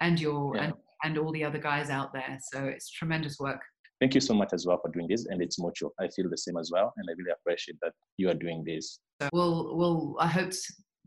and 0.02 0.20
your 0.20 0.56
yeah. 0.56 0.66
and, 0.66 0.74
and 1.04 1.18
all 1.18 1.32
the 1.32 1.44
other 1.44 1.58
guys 1.58 1.90
out 1.90 2.14
there. 2.14 2.38
So 2.52 2.66
it's 2.66 2.90
tremendous 2.92 3.40
work. 3.40 3.62
Thank 4.00 4.16
you 4.16 4.22
so 4.22 4.34
much 4.34 4.50
as 4.54 4.66
well 4.66 4.80
for 4.82 4.92
doing 4.92 5.08
this, 5.08 5.28
and 5.28 5.42
it's 5.42 5.58
mutual. 5.60 5.94
I 6.00 6.10
feel 6.10 6.30
the 6.30 6.38
same 6.38 6.58
as 6.58 6.72
well, 6.74 6.94
and 6.98 7.08
I 7.10 7.14
really 7.18 7.32
appreciate 7.32 7.78
that 7.82 7.94
you 8.18 8.30
are 8.30 8.34
doing 8.34 8.64
this. 8.66 9.00
So 9.22 9.30
we'll, 9.32 9.78
we'll. 9.78 10.18
I 10.20 10.28
hope 10.28 10.52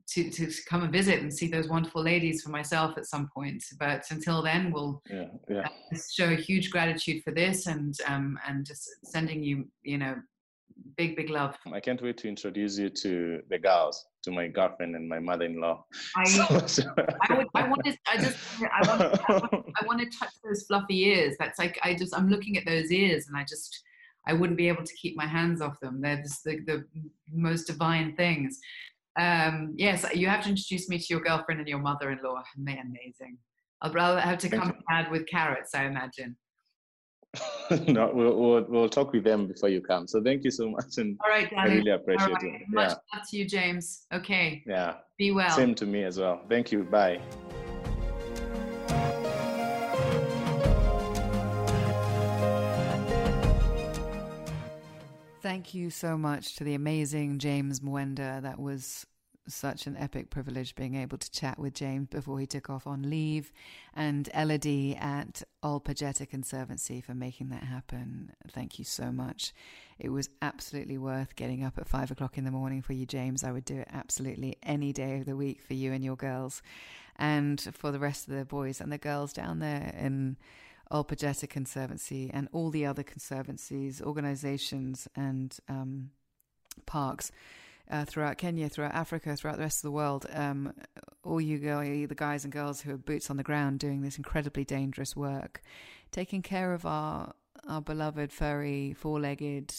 to, 0.08 0.30
to 0.30 0.50
come 0.68 0.82
and 0.82 0.92
visit 0.92 1.20
and 1.20 1.32
see 1.32 1.48
those 1.48 1.68
wonderful 1.68 2.02
ladies 2.02 2.42
for 2.42 2.50
myself 2.50 2.96
at 2.96 3.06
some 3.06 3.28
point. 3.34 3.62
But 3.78 4.04
until 4.10 4.42
then, 4.42 4.70
we'll 4.70 5.02
yeah, 5.10 5.26
yeah. 5.48 5.68
show 6.12 6.26
a 6.26 6.36
huge 6.36 6.70
gratitude 6.70 7.22
for 7.24 7.32
this 7.32 7.66
and 7.66 7.94
um, 8.06 8.38
and 8.46 8.64
just 8.64 8.88
sending 9.04 9.42
you, 9.42 9.68
you 9.82 9.98
know, 9.98 10.16
big 10.96 11.16
big 11.16 11.30
love. 11.30 11.56
I 11.72 11.80
can't 11.80 12.00
wait 12.00 12.18
to 12.18 12.28
introduce 12.28 12.78
you 12.78 12.88
to 12.90 13.42
the 13.50 13.58
girls, 13.58 14.06
to 14.24 14.30
my 14.30 14.46
girlfriend 14.48 14.94
and 14.94 15.08
my 15.08 15.18
mother-in-law. 15.18 15.84
I, 16.16 16.24
so. 16.66 16.84
I, 17.28 17.34
would, 17.36 17.46
I 17.54 17.68
wanted, 17.68 17.98
I 18.06 18.16
just, 18.18 18.38
I 18.60 18.88
want, 18.88 19.02
I 19.28 19.32
want, 19.32 19.66
I 19.80 19.86
want 19.86 20.00
to 20.00 20.18
touch 20.18 20.32
those 20.44 20.64
fluffy 20.66 21.08
ears. 21.08 21.34
That's 21.40 21.58
like, 21.58 21.78
I 21.82 21.94
just, 21.94 22.14
I'm 22.14 22.28
looking 22.28 22.56
at 22.56 22.64
those 22.64 22.90
ears 22.92 23.26
and 23.28 23.36
I 23.36 23.44
just. 23.44 23.82
I 24.28 24.32
wouldn't 24.32 24.56
be 24.56 24.66
able 24.66 24.82
to 24.82 24.94
keep 24.94 25.16
my 25.16 25.24
hands 25.24 25.60
off 25.60 25.78
them. 25.78 26.00
They're 26.00 26.20
just 26.20 26.42
the, 26.42 26.56
the 26.66 26.84
most 27.32 27.68
divine 27.68 28.16
things. 28.16 28.58
Um, 29.18 29.74
yes, 29.76 30.04
you 30.14 30.28
have 30.28 30.42
to 30.44 30.50
introduce 30.50 30.88
me 30.88 30.98
to 30.98 31.06
your 31.08 31.20
girlfriend 31.20 31.60
and 31.60 31.68
your 31.68 31.78
mother-in-law. 31.78 32.42
Amazing. 32.58 33.38
I'll 33.82 33.92
rather 33.92 34.20
have 34.20 34.38
to 34.38 34.48
come 34.48 34.72
mad 34.88 35.10
with 35.10 35.26
carrots, 35.26 35.74
I 35.74 35.84
imagine. 35.84 36.36
no, 37.88 38.10
we'll, 38.14 38.36
we'll, 38.36 38.64
we'll 38.68 38.88
talk 38.88 39.12
with 39.12 39.24
them 39.24 39.46
before 39.46 39.68
you 39.68 39.80
come. 39.80 40.06
So 40.06 40.22
thank 40.22 40.44
you 40.44 40.50
so 40.50 40.70
much, 40.70 40.98
and 40.98 41.18
all 41.22 41.30
right, 41.30 41.52
I 41.56 41.66
really 41.66 41.90
appreciate 41.90 42.32
right. 42.32 42.44
it. 42.44 42.62
Much 42.68 42.90
yeah. 42.90 43.18
love 43.18 43.28
to 43.30 43.36
you, 43.36 43.46
James. 43.46 44.06
Okay. 44.12 44.62
Yeah. 44.66 44.94
Be 45.18 45.32
well. 45.32 45.50
Same 45.50 45.74
to 45.76 45.86
me 45.86 46.04
as 46.04 46.18
well. 46.18 46.42
Thank 46.48 46.72
you. 46.72 46.84
Bye. 46.84 47.20
Thank 55.46 55.74
you 55.74 55.90
so 55.90 56.18
much 56.18 56.56
to 56.56 56.64
the 56.64 56.74
amazing 56.74 57.38
James 57.38 57.78
Mwenda. 57.78 58.42
That 58.42 58.58
was 58.58 59.06
such 59.46 59.86
an 59.86 59.96
epic 59.96 60.28
privilege 60.28 60.74
being 60.74 60.96
able 60.96 61.18
to 61.18 61.30
chat 61.30 61.56
with 61.56 61.72
James 61.72 62.08
before 62.08 62.40
he 62.40 62.48
took 62.48 62.68
off 62.68 62.84
on 62.84 63.08
leave, 63.08 63.52
and 63.94 64.28
Elodie 64.34 64.96
at 64.96 65.44
Ol 65.62 65.80
Pejeta 65.80 66.28
Conservancy 66.28 67.00
for 67.00 67.14
making 67.14 67.50
that 67.50 67.62
happen. 67.62 68.32
Thank 68.50 68.80
you 68.80 68.84
so 68.84 69.12
much. 69.12 69.52
It 70.00 70.08
was 70.08 70.28
absolutely 70.42 70.98
worth 70.98 71.36
getting 71.36 71.62
up 71.62 71.78
at 71.78 71.86
five 71.86 72.10
o'clock 72.10 72.36
in 72.36 72.44
the 72.44 72.50
morning 72.50 72.82
for 72.82 72.94
you, 72.94 73.06
James. 73.06 73.44
I 73.44 73.52
would 73.52 73.64
do 73.64 73.76
it 73.76 73.88
absolutely 73.92 74.56
any 74.64 74.92
day 74.92 75.20
of 75.20 75.26
the 75.26 75.36
week 75.36 75.62
for 75.62 75.74
you 75.74 75.92
and 75.92 76.04
your 76.04 76.16
girls, 76.16 76.60
and 77.14 77.60
for 77.72 77.92
the 77.92 78.00
rest 78.00 78.26
of 78.26 78.34
the 78.34 78.44
boys 78.44 78.80
and 78.80 78.90
the 78.90 78.98
girls 78.98 79.32
down 79.32 79.60
there 79.60 79.94
in 79.96 80.38
Ol 80.90 81.04
Pejeta 81.04 81.48
Conservancy 81.48 82.30
and 82.32 82.48
all 82.52 82.70
the 82.70 82.86
other 82.86 83.02
conservancies, 83.02 84.00
organizations, 84.00 85.08
and 85.16 85.56
um, 85.68 86.10
parks 86.86 87.32
uh, 87.90 88.04
throughout 88.04 88.38
Kenya, 88.38 88.68
throughout 88.68 88.94
Africa, 88.94 89.36
throughout 89.36 89.56
the 89.56 89.62
rest 89.62 89.78
of 89.78 89.88
the 89.88 89.92
world. 89.92 90.26
Um, 90.32 90.72
all 91.24 91.40
you 91.40 91.58
the 92.06 92.14
guys 92.14 92.44
and 92.44 92.52
girls 92.52 92.80
who 92.80 92.94
are 92.94 92.98
boots 92.98 93.30
on 93.30 93.36
the 93.36 93.42
ground 93.42 93.78
doing 93.78 94.02
this 94.02 94.16
incredibly 94.16 94.64
dangerous 94.64 95.16
work, 95.16 95.62
taking 96.10 96.42
care 96.42 96.72
of 96.72 96.86
our 96.86 97.34
our 97.66 97.80
beloved 97.80 98.32
furry, 98.32 98.92
four-legged, 98.92 99.74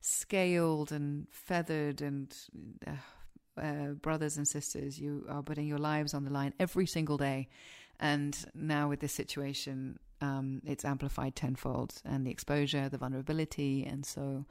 scaled 0.00 0.90
and 0.90 1.28
feathered 1.30 2.02
and 2.02 2.34
uh, 2.86 3.60
uh, 3.60 3.92
brothers 3.92 4.36
and 4.36 4.48
sisters. 4.48 4.98
You 4.98 5.24
are 5.28 5.42
putting 5.42 5.66
your 5.66 5.78
lives 5.78 6.14
on 6.14 6.24
the 6.24 6.32
line 6.32 6.52
every 6.58 6.86
single 6.86 7.16
day. 7.16 7.48
And 8.00 8.36
now 8.54 8.88
with 8.88 8.98
this 8.98 9.12
situation, 9.12 10.00
um, 10.22 10.62
it's 10.64 10.84
amplified 10.84 11.36
tenfold 11.36 12.00
and 12.04 12.26
the 12.26 12.30
exposure, 12.30 12.88
the 12.88 12.96
vulnerability. 12.96 13.84
And 13.84 14.06
so 14.06 14.46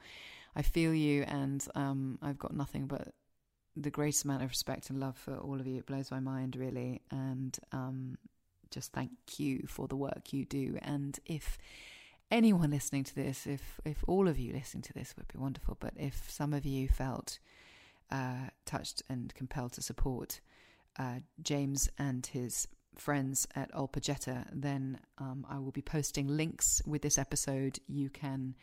I 0.54 0.62
feel 0.62 0.94
you, 0.94 1.22
and 1.22 1.66
um, 1.74 2.18
I've 2.22 2.38
got 2.38 2.54
nothing 2.54 2.86
but 2.86 3.08
the 3.74 3.90
greatest 3.90 4.24
amount 4.24 4.42
of 4.42 4.50
respect 4.50 4.90
and 4.90 5.00
love 5.00 5.16
for 5.16 5.36
all 5.36 5.58
of 5.58 5.66
you. 5.66 5.78
It 5.78 5.86
blows 5.86 6.10
my 6.10 6.20
mind, 6.20 6.56
really. 6.56 7.00
And 7.10 7.58
um, 7.72 8.18
just 8.70 8.92
thank 8.92 9.10
you 9.38 9.64
for 9.66 9.88
the 9.88 9.96
work 9.96 10.32
you 10.32 10.44
do. 10.44 10.78
And 10.82 11.18
if 11.26 11.56
anyone 12.30 12.70
listening 12.70 13.04
to 13.04 13.14
this, 13.14 13.46
if 13.46 13.80
if 13.84 14.04
all 14.06 14.28
of 14.28 14.38
you 14.38 14.52
listening 14.52 14.82
to 14.82 14.92
this 14.92 15.14
would 15.16 15.28
be 15.28 15.38
wonderful, 15.38 15.78
but 15.80 15.94
if 15.96 16.30
some 16.30 16.52
of 16.52 16.66
you 16.66 16.88
felt 16.88 17.38
uh, 18.10 18.50
touched 18.66 19.02
and 19.08 19.34
compelled 19.34 19.72
to 19.72 19.82
support 19.82 20.40
uh, 20.98 21.20
James 21.42 21.88
and 21.98 22.26
his 22.26 22.68
friends 22.96 23.46
at 23.54 23.70
Ol 23.74 23.88
Pejeta, 23.88 24.46
then 24.52 24.98
um, 25.18 25.46
I 25.48 25.58
will 25.58 25.72
be 25.72 25.82
posting 25.82 26.28
links 26.28 26.82
with 26.86 27.02
this 27.02 27.18
episode. 27.18 27.78
You 27.86 28.10
can 28.10 28.54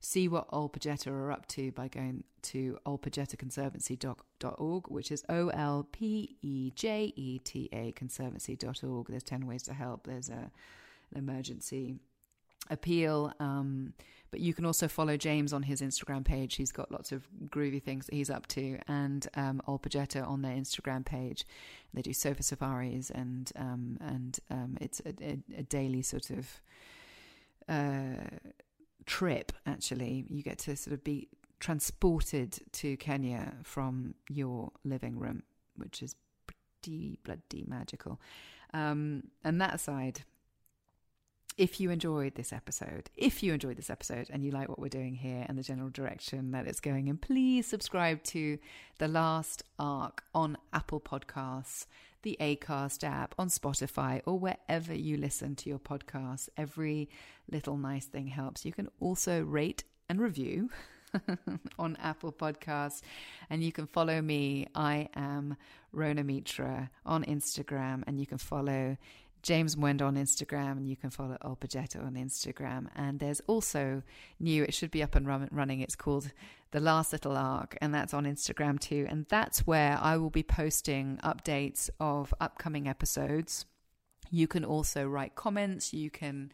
see 0.00 0.28
what 0.28 0.46
Ol 0.50 0.68
Pejeta 0.68 1.08
are 1.08 1.32
up 1.32 1.46
to 1.48 1.72
by 1.72 1.88
going 1.88 2.22
to 2.42 2.78
olpejetaconservancy.org, 2.86 4.88
which 4.88 5.10
is 5.10 5.24
O 5.28 5.48
L 5.48 5.88
P 5.90 6.36
E 6.42 6.70
J 6.74 7.12
E 7.16 7.38
T 7.40 7.68
A 7.72 7.92
conservancy.org. 7.92 9.06
There's 9.08 9.22
10 9.22 9.46
ways 9.46 9.62
to 9.64 9.74
help. 9.74 10.06
There's 10.06 10.28
a, 10.28 10.50
an 11.12 11.16
emergency 11.16 11.96
appeal. 12.70 13.32
Um, 13.40 13.92
but 14.30 14.40
you 14.40 14.52
can 14.52 14.66
also 14.66 14.88
follow 14.88 15.16
James 15.16 15.52
on 15.52 15.62
his 15.62 15.80
Instagram 15.80 16.24
page. 16.24 16.56
He's 16.56 16.72
got 16.72 16.92
lots 16.92 17.12
of 17.12 17.26
groovy 17.46 17.82
things 17.82 18.06
that 18.06 18.14
he's 18.14 18.30
up 18.30 18.46
to, 18.48 18.78
and 18.86 19.26
um, 19.34 19.62
Ol 19.66 19.78
Pejeta 19.78 20.26
on 20.26 20.42
their 20.42 20.54
Instagram 20.54 21.04
page. 21.04 21.46
They 21.94 22.02
do 22.02 22.12
sofa 22.12 22.42
safaris, 22.42 23.10
and 23.10 23.50
um, 23.56 23.96
and 24.00 24.38
um, 24.50 24.76
it's 24.80 25.00
a, 25.00 25.14
a, 25.22 25.38
a, 25.60 25.62
daily 25.62 26.02
sort 26.02 26.30
of 26.30 26.60
uh, 27.68 28.36
trip. 29.06 29.52
Actually, 29.66 30.26
you 30.28 30.42
get 30.42 30.58
to 30.58 30.76
sort 30.76 30.92
of 30.92 31.02
be 31.02 31.28
transported 31.58 32.58
to 32.72 32.96
Kenya 32.98 33.54
from 33.62 34.14
your 34.28 34.72
living 34.84 35.18
room, 35.18 35.42
which 35.76 36.02
is 36.02 36.14
pretty 36.46 37.18
bloody 37.24 37.64
magical. 37.66 38.20
Um, 38.74 39.24
and 39.42 39.60
that 39.60 39.74
aside, 39.74 40.24
if 41.58 41.80
you 41.80 41.90
enjoyed 41.90 42.36
this 42.36 42.52
episode, 42.52 43.10
if 43.16 43.42
you 43.42 43.52
enjoyed 43.52 43.76
this 43.76 43.90
episode 43.90 44.30
and 44.30 44.44
you 44.44 44.52
like 44.52 44.68
what 44.68 44.78
we're 44.78 44.88
doing 44.88 45.16
here 45.16 45.44
and 45.48 45.58
the 45.58 45.62
general 45.62 45.90
direction 45.90 46.52
that 46.52 46.68
it's 46.68 46.78
going 46.78 47.08
in, 47.08 47.18
please 47.18 47.66
subscribe 47.66 48.22
to 48.22 48.58
The 48.98 49.08
Last 49.08 49.64
Ark 49.76 50.22
on 50.32 50.56
Apple 50.72 51.00
Podcasts, 51.00 51.86
the 52.22 52.36
Acast 52.40 53.02
app, 53.02 53.34
on 53.38 53.48
Spotify, 53.48 54.22
or 54.24 54.38
wherever 54.38 54.94
you 54.94 55.16
listen 55.16 55.56
to 55.56 55.68
your 55.68 55.80
podcasts. 55.80 56.48
Every 56.56 57.10
little 57.50 57.76
nice 57.76 58.06
thing 58.06 58.28
helps. 58.28 58.64
You 58.64 58.72
can 58.72 58.88
also 59.00 59.42
rate 59.42 59.82
and 60.08 60.20
review. 60.20 60.70
on 61.78 61.96
Apple 62.02 62.30
Podcasts. 62.30 63.00
And 63.48 63.64
you 63.64 63.72
can 63.72 63.86
follow 63.86 64.20
me. 64.20 64.66
I 64.74 65.08
am 65.16 65.56
Rhona 65.94 66.22
Mitra 66.22 66.90
on 67.06 67.24
Instagram, 67.24 68.04
and 68.06 68.20
you 68.20 68.26
can 68.26 68.36
follow 68.36 68.98
James 69.42 69.76
Mwenda 69.76 70.02
on 70.02 70.16
Instagram, 70.16 70.72
and 70.72 70.88
you 70.88 70.96
can 70.96 71.10
follow 71.10 71.36
Ol 71.42 71.56
Pejeta 71.60 72.04
on 72.04 72.14
Instagram. 72.14 72.88
And 72.96 73.20
there's 73.20 73.40
also 73.46 74.02
new, 74.40 74.64
it 74.64 74.74
should 74.74 74.90
be 74.90 75.02
up 75.02 75.14
and 75.14 75.26
running. 75.26 75.80
It's 75.80 75.96
called 75.96 76.32
The 76.70 76.80
Last 76.80 77.12
Little 77.12 77.36
Ark, 77.36 77.76
and 77.80 77.94
that's 77.94 78.14
on 78.14 78.24
Instagram 78.24 78.78
too. 78.80 79.06
And 79.08 79.26
that's 79.28 79.66
where 79.66 79.98
I 80.00 80.16
will 80.16 80.30
be 80.30 80.42
posting 80.42 81.18
updates 81.22 81.90
of 82.00 82.34
upcoming 82.40 82.88
episodes. 82.88 83.66
You 84.30 84.46
can 84.46 84.64
also 84.64 85.06
write 85.06 85.34
comments. 85.34 85.94
You 85.94 86.10
can 86.10 86.52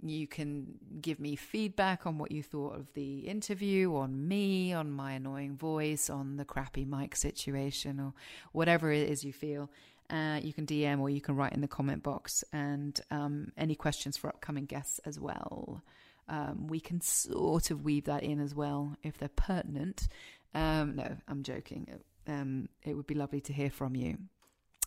you 0.00 0.28
can 0.28 0.78
give 1.00 1.18
me 1.18 1.34
feedback 1.34 2.06
on 2.06 2.18
what 2.18 2.30
you 2.30 2.42
thought 2.42 2.76
of 2.76 2.92
the 2.94 3.20
interview, 3.20 3.96
on 3.96 4.28
me, 4.28 4.72
on 4.72 4.92
my 4.92 5.12
annoying 5.12 5.56
voice, 5.56 6.08
on 6.08 6.36
the 6.36 6.44
crappy 6.44 6.84
mic 6.84 7.16
situation, 7.16 7.98
or 7.98 8.14
whatever 8.52 8.92
it 8.92 9.08
is 9.08 9.24
you 9.24 9.32
feel. 9.32 9.70
Uh, 10.10 10.40
you 10.42 10.52
can 10.52 10.64
DM 10.64 11.00
or 11.00 11.10
you 11.10 11.20
can 11.20 11.36
write 11.36 11.52
in 11.52 11.60
the 11.60 11.68
comment 11.68 12.02
box, 12.02 12.42
and 12.52 13.00
um, 13.10 13.52
any 13.56 13.74
questions 13.74 14.16
for 14.16 14.28
upcoming 14.28 14.64
guests 14.64 15.00
as 15.04 15.20
well. 15.20 15.82
Um, 16.28 16.66
we 16.66 16.80
can 16.80 17.00
sort 17.00 17.70
of 17.70 17.84
weave 17.84 18.04
that 18.04 18.22
in 18.22 18.40
as 18.40 18.54
well 18.54 18.96
if 19.02 19.18
they're 19.18 19.28
pertinent. 19.28 20.08
Um, 20.54 20.96
no, 20.96 21.16
I'm 21.26 21.42
joking. 21.42 21.88
Um, 22.26 22.68
it 22.82 22.94
would 22.94 23.06
be 23.06 23.14
lovely 23.14 23.40
to 23.42 23.52
hear 23.52 23.70
from 23.70 23.96
you. 23.96 24.18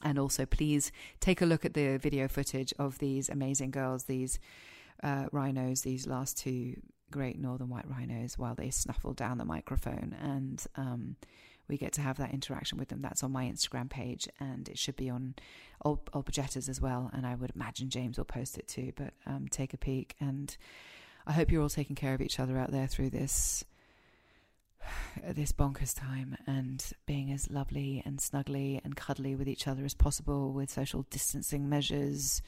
And 0.03 0.17
also, 0.17 0.45
please 0.45 0.91
take 1.19 1.41
a 1.41 1.45
look 1.45 1.65
at 1.65 1.73
the 1.73 1.97
video 1.97 2.27
footage 2.27 2.73
of 2.79 2.97
these 2.99 3.29
amazing 3.29 3.71
girls, 3.71 4.05
these 4.05 4.39
uh, 5.03 5.25
rhinos, 5.31 5.81
these 5.81 6.07
last 6.07 6.37
two 6.37 6.75
great 7.11 7.39
northern 7.39 7.69
white 7.69 7.89
rhinos, 7.89 8.37
while 8.37 8.55
they 8.55 8.69
snuffle 8.69 9.13
down 9.13 9.37
the 9.37 9.45
microphone. 9.45 10.15
And 10.19 10.63
um, 10.75 11.15
we 11.67 11.77
get 11.77 11.93
to 11.93 12.01
have 12.01 12.17
that 12.17 12.33
interaction 12.33 12.77
with 12.77 12.89
them. 12.89 13.01
That's 13.01 13.23
on 13.23 13.31
my 13.31 13.45
Instagram 13.45 13.89
page, 13.89 14.27
and 14.39 14.67
it 14.67 14.77
should 14.77 14.95
be 14.95 15.09
on 15.09 15.35
Ol- 15.85 16.03
Olpejeta's 16.13 16.69
as 16.69 16.81
well. 16.81 17.09
And 17.13 17.25
I 17.25 17.35
would 17.35 17.51
imagine 17.55 17.89
James 17.89 18.17
will 18.17 18.25
post 18.25 18.57
it 18.57 18.67
too. 18.67 18.91
But 18.95 19.13
um, 19.25 19.47
take 19.49 19.73
a 19.73 19.77
peek, 19.77 20.15
and 20.19 20.55
I 21.25 21.33
hope 21.33 21.51
you're 21.51 21.61
all 21.61 21.69
taking 21.69 21.95
care 21.95 22.13
of 22.13 22.21
each 22.21 22.39
other 22.39 22.57
out 22.57 22.71
there 22.71 22.87
through 22.87 23.11
this 23.11 23.63
this 25.23 25.51
bonkers 25.51 25.97
time 25.97 26.37
and 26.47 26.83
being 27.05 27.31
as 27.31 27.49
lovely 27.49 28.01
and 28.05 28.19
snuggly 28.19 28.83
and 28.83 28.95
cuddly 28.95 29.35
with 29.35 29.47
each 29.47 29.67
other 29.67 29.85
as 29.85 29.93
possible 29.93 30.51
with 30.51 30.69
social 30.69 31.05
distancing 31.09 31.69
measures. 31.69 32.41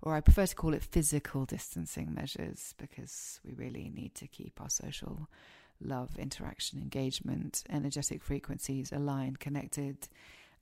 Or 0.00 0.16
I 0.16 0.20
prefer 0.20 0.46
to 0.46 0.54
call 0.56 0.74
it 0.74 0.82
physical 0.82 1.44
distancing 1.44 2.12
measures 2.12 2.74
because 2.76 3.40
we 3.44 3.52
really 3.52 3.90
need 3.94 4.14
to 4.16 4.26
keep 4.26 4.60
our 4.60 4.70
social 4.70 5.28
love, 5.84 6.18
interaction, 6.18 6.80
engagement, 6.80 7.64
energetic 7.70 8.22
frequencies 8.22 8.92
aligned, 8.92 9.40
connected, 9.40 10.08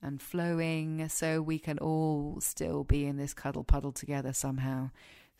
and 0.01 0.21
flowing 0.21 1.07
so 1.09 1.41
we 1.41 1.59
can 1.59 1.77
all 1.79 2.39
still 2.41 2.83
be 2.83 3.05
in 3.05 3.17
this 3.17 3.33
cuddle 3.33 3.63
puddle 3.63 3.91
together 3.91 4.33
somehow 4.33 4.89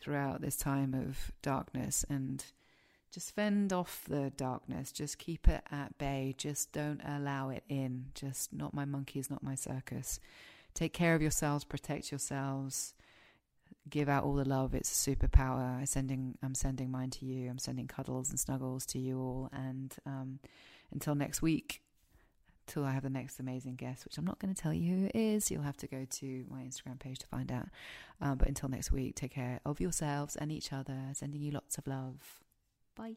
throughout 0.00 0.40
this 0.40 0.56
time 0.56 0.94
of 0.94 1.32
darkness 1.42 2.04
and 2.08 2.44
just 3.12 3.34
fend 3.34 3.72
off 3.72 4.04
the 4.08 4.32
darkness. 4.36 4.90
Just 4.90 5.18
keep 5.18 5.46
it 5.46 5.62
at 5.70 5.98
bay. 5.98 6.34
Just 6.38 6.72
don't 6.72 7.00
allow 7.04 7.50
it 7.50 7.62
in. 7.68 8.06
Just 8.14 8.54
not 8.54 8.72
my 8.72 8.86
monkeys, 8.86 9.28
not 9.28 9.42
my 9.42 9.54
circus. 9.54 10.18
Take 10.72 10.94
care 10.94 11.14
of 11.14 11.20
yourselves, 11.20 11.64
protect 11.64 12.10
yourselves, 12.10 12.94
give 13.88 14.08
out 14.08 14.24
all 14.24 14.34
the 14.34 14.48
love. 14.48 14.74
It's 14.74 14.90
a 14.90 15.10
superpower. 15.10 15.78
I'm 15.78 15.86
sending, 15.86 16.38
I'm 16.42 16.54
sending 16.54 16.90
mine 16.90 17.10
to 17.10 17.24
you. 17.24 17.50
I'm 17.50 17.58
sending 17.58 17.86
cuddles 17.86 18.30
and 18.30 18.38
snuggles 18.38 18.86
to 18.86 18.98
you 18.98 19.18
all. 19.18 19.50
And 19.52 19.94
um, 20.06 20.38
until 20.92 21.14
next 21.14 21.42
week, 21.42 21.82
till 22.66 22.84
I 22.84 22.92
have 22.92 23.02
the 23.02 23.10
next 23.10 23.38
amazing 23.40 23.76
guest, 23.76 24.04
which 24.04 24.18
I'm 24.18 24.24
not 24.24 24.38
going 24.38 24.54
to 24.54 24.60
tell 24.60 24.72
you 24.72 24.94
who 24.94 25.04
it 25.06 25.16
is. 25.16 25.50
You'll 25.50 25.62
have 25.62 25.76
to 25.78 25.86
go 25.86 26.06
to 26.08 26.44
my 26.48 26.60
Instagram 26.60 26.98
page 26.98 27.18
to 27.20 27.26
find 27.26 27.50
out. 27.50 27.68
Um, 28.20 28.38
but 28.38 28.48
until 28.48 28.68
next 28.68 28.92
week, 28.92 29.16
take 29.16 29.32
care 29.32 29.60
of 29.64 29.80
yourselves 29.80 30.36
and 30.36 30.52
each 30.52 30.72
other. 30.72 30.98
Sending 31.12 31.40
you 31.40 31.50
lots 31.50 31.78
of 31.78 31.86
love. 31.86 32.40
Bye. 32.96 33.16